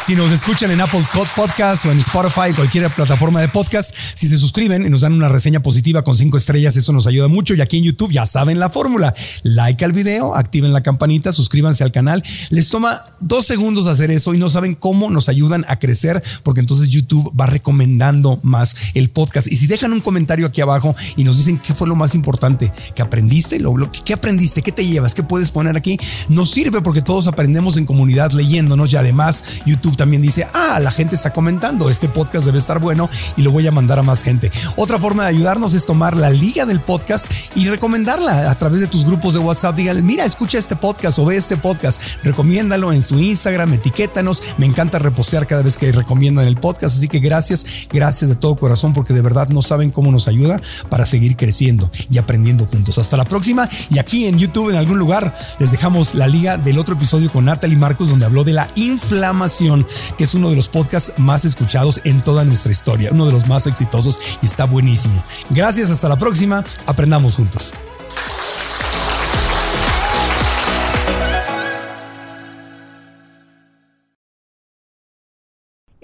Si 0.00 0.14
nos 0.14 0.30
escuchan 0.32 0.70
en 0.70 0.82
Apple 0.82 1.00
Pod- 1.14 1.26
Podcast 1.34 1.86
o 1.86 1.90
en 1.90 1.98
Spotify, 2.00 2.52
cualquier 2.54 2.90
plataforma 2.90 3.40
de 3.40 3.48
podcast, 3.48 3.94
si 4.14 4.28
se 4.28 4.36
suscriben 4.36 4.84
y 4.84 4.90
nos 4.90 5.00
dan 5.00 5.14
una 5.14 5.28
reseña 5.28 5.60
positiva 5.60 6.02
con 6.02 6.14
cinco 6.14 6.36
estrellas, 6.36 6.76
eso 6.76 6.92
nos 6.92 7.06
ayuda 7.06 7.28
mucho. 7.28 7.54
Y 7.54 7.62
aquí 7.62 7.78
en 7.78 7.84
YouTube 7.84 8.12
ya 8.12 8.26
saben 8.26 8.60
la 8.60 8.68
fórmula. 8.68 9.14
Like 9.44 9.82
al 9.82 9.92
video, 9.94 10.34
activen 10.36 10.74
la 10.74 10.82
campanita, 10.82 11.32
suscríbanse 11.32 11.84
al 11.84 11.90
canal. 11.92 12.22
Les 12.50 12.68
toma 12.68 13.02
dos 13.20 13.46
segundos 13.46 13.86
hacer 13.86 14.10
eso 14.10 14.34
y 14.34 14.38
no 14.38 14.50
saben 14.50 14.74
cómo 14.74 15.08
nos 15.08 15.30
ayudan 15.30 15.64
a 15.68 15.78
crecer, 15.78 16.22
porque 16.42 16.60
entonces 16.60 16.90
YouTube 16.90 17.32
va 17.40 17.46
recomendando 17.46 18.38
más 18.42 18.76
el 18.92 19.08
podcast. 19.08 19.46
Y 19.46 19.56
si 19.56 19.66
dejan 19.66 19.94
un 19.94 20.00
comentario 20.02 20.46
aquí 20.46 20.60
abajo 20.60 20.94
y 21.16 21.24
nos 21.24 21.38
dicen 21.38 21.56
qué 21.56 21.72
fue 21.72 21.88
lo 21.88 21.96
más 21.96 22.14
importante 22.14 22.70
que 22.94 23.00
aprendiste, 23.00 23.58
lo, 23.58 23.74
lo- 23.74 23.90
qué 23.90 24.12
aprendiste, 24.12 24.60
qué 24.60 24.72
te 24.72 24.84
llevas, 24.86 25.14
qué 25.14 25.22
puedes 25.22 25.50
poner 25.50 25.78
aquí, 25.78 25.96
nos 26.28 26.50
sirve 26.50 26.82
porque 26.82 27.00
todos 27.00 27.26
aprendemos 27.26 27.78
en 27.78 27.86
comunidad 27.86 28.32
leyéndonos 28.32 28.92
y 28.92 28.96
además 28.96 29.42
YouTube 29.64 29.83
también 29.92 30.22
dice, 30.22 30.46
ah, 30.52 30.78
la 30.80 30.90
gente 30.90 31.14
está 31.14 31.32
comentando, 31.32 31.90
este 31.90 32.08
podcast 32.08 32.46
debe 32.46 32.58
estar 32.58 32.78
bueno 32.78 33.08
y 33.36 33.42
lo 33.42 33.52
voy 33.52 33.66
a 33.66 33.72
mandar 33.72 33.98
a 33.98 34.02
más 34.02 34.22
gente. 34.22 34.50
Otra 34.76 34.98
forma 34.98 35.24
de 35.24 35.30
ayudarnos 35.30 35.74
es 35.74 35.86
tomar 35.86 36.16
la 36.16 36.30
liga 36.30 36.66
del 36.66 36.80
podcast 36.80 37.26
y 37.54 37.68
recomendarla 37.68 38.50
a 38.50 38.54
través 38.56 38.80
de 38.80 38.86
tus 38.86 39.04
grupos 39.04 39.34
de 39.34 39.40
WhatsApp. 39.40 39.76
Díganle, 39.76 40.02
mira, 40.02 40.24
escucha 40.24 40.58
este 40.58 40.76
podcast 40.76 41.18
o 41.18 41.26
ve 41.26 41.36
este 41.36 41.56
podcast, 41.56 42.00
recomiéndalo 42.22 42.92
en 42.92 43.02
tu 43.02 43.18
Instagram, 43.18 43.72
etiquétanos. 43.74 44.42
Me 44.58 44.66
encanta 44.66 44.98
repostear 44.98 45.46
cada 45.46 45.62
vez 45.62 45.76
que 45.76 45.92
recomiendan 45.92 46.46
el 46.46 46.56
podcast, 46.56 46.96
así 46.96 47.08
que 47.08 47.18
gracias, 47.18 47.64
gracias 47.92 48.30
de 48.30 48.36
todo 48.36 48.56
corazón 48.56 48.92
porque 48.92 49.12
de 49.12 49.22
verdad 49.22 49.48
no 49.48 49.62
saben 49.62 49.90
cómo 49.90 50.10
nos 50.10 50.28
ayuda 50.28 50.60
para 50.88 51.06
seguir 51.06 51.36
creciendo 51.36 51.90
y 52.10 52.18
aprendiendo 52.18 52.66
juntos. 52.66 52.98
Hasta 52.98 53.16
la 53.16 53.24
próxima 53.24 53.68
y 53.90 53.98
aquí 53.98 54.26
en 54.26 54.38
YouTube 54.38 54.70
en 54.70 54.76
algún 54.76 54.98
lugar 54.98 55.36
les 55.58 55.70
dejamos 55.70 56.14
la 56.14 56.26
liga 56.26 56.56
del 56.56 56.78
otro 56.78 56.94
episodio 56.94 57.30
con 57.30 57.44
Natalie 57.46 57.76
Marcos 57.76 58.10
donde 58.10 58.26
habló 58.26 58.44
de 58.44 58.52
la 58.52 58.68
inflamación 58.76 59.73
Que 60.16 60.24
es 60.24 60.34
uno 60.34 60.50
de 60.50 60.56
los 60.56 60.68
podcasts 60.68 61.12
más 61.18 61.44
escuchados 61.44 62.00
en 62.04 62.20
toda 62.20 62.44
nuestra 62.44 62.72
historia, 62.72 63.10
uno 63.12 63.26
de 63.26 63.32
los 63.32 63.46
más 63.48 63.66
exitosos 63.66 64.20
y 64.42 64.46
está 64.46 64.66
buenísimo. 64.66 65.22
Gracias, 65.50 65.90
hasta 65.90 66.08
la 66.08 66.16
próxima, 66.18 66.64
aprendamos 66.86 67.36
juntos. 67.36 67.74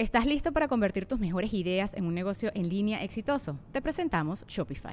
¿Estás 0.01 0.25
listo 0.25 0.53
para 0.53 0.67
convertir 0.67 1.05
tus 1.05 1.21
mejores 1.21 1.53
ideas 1.53 1.93
en 1.93 2.07
un 2.07 2.15
negocio 2.15 2.51
en 2.55 2.71
línea 2.71 3.05
exitoso? 3.05 3.59
Te 3.71 3.83
presentamos 3.83 4.47
Shopify. 4.49 4.93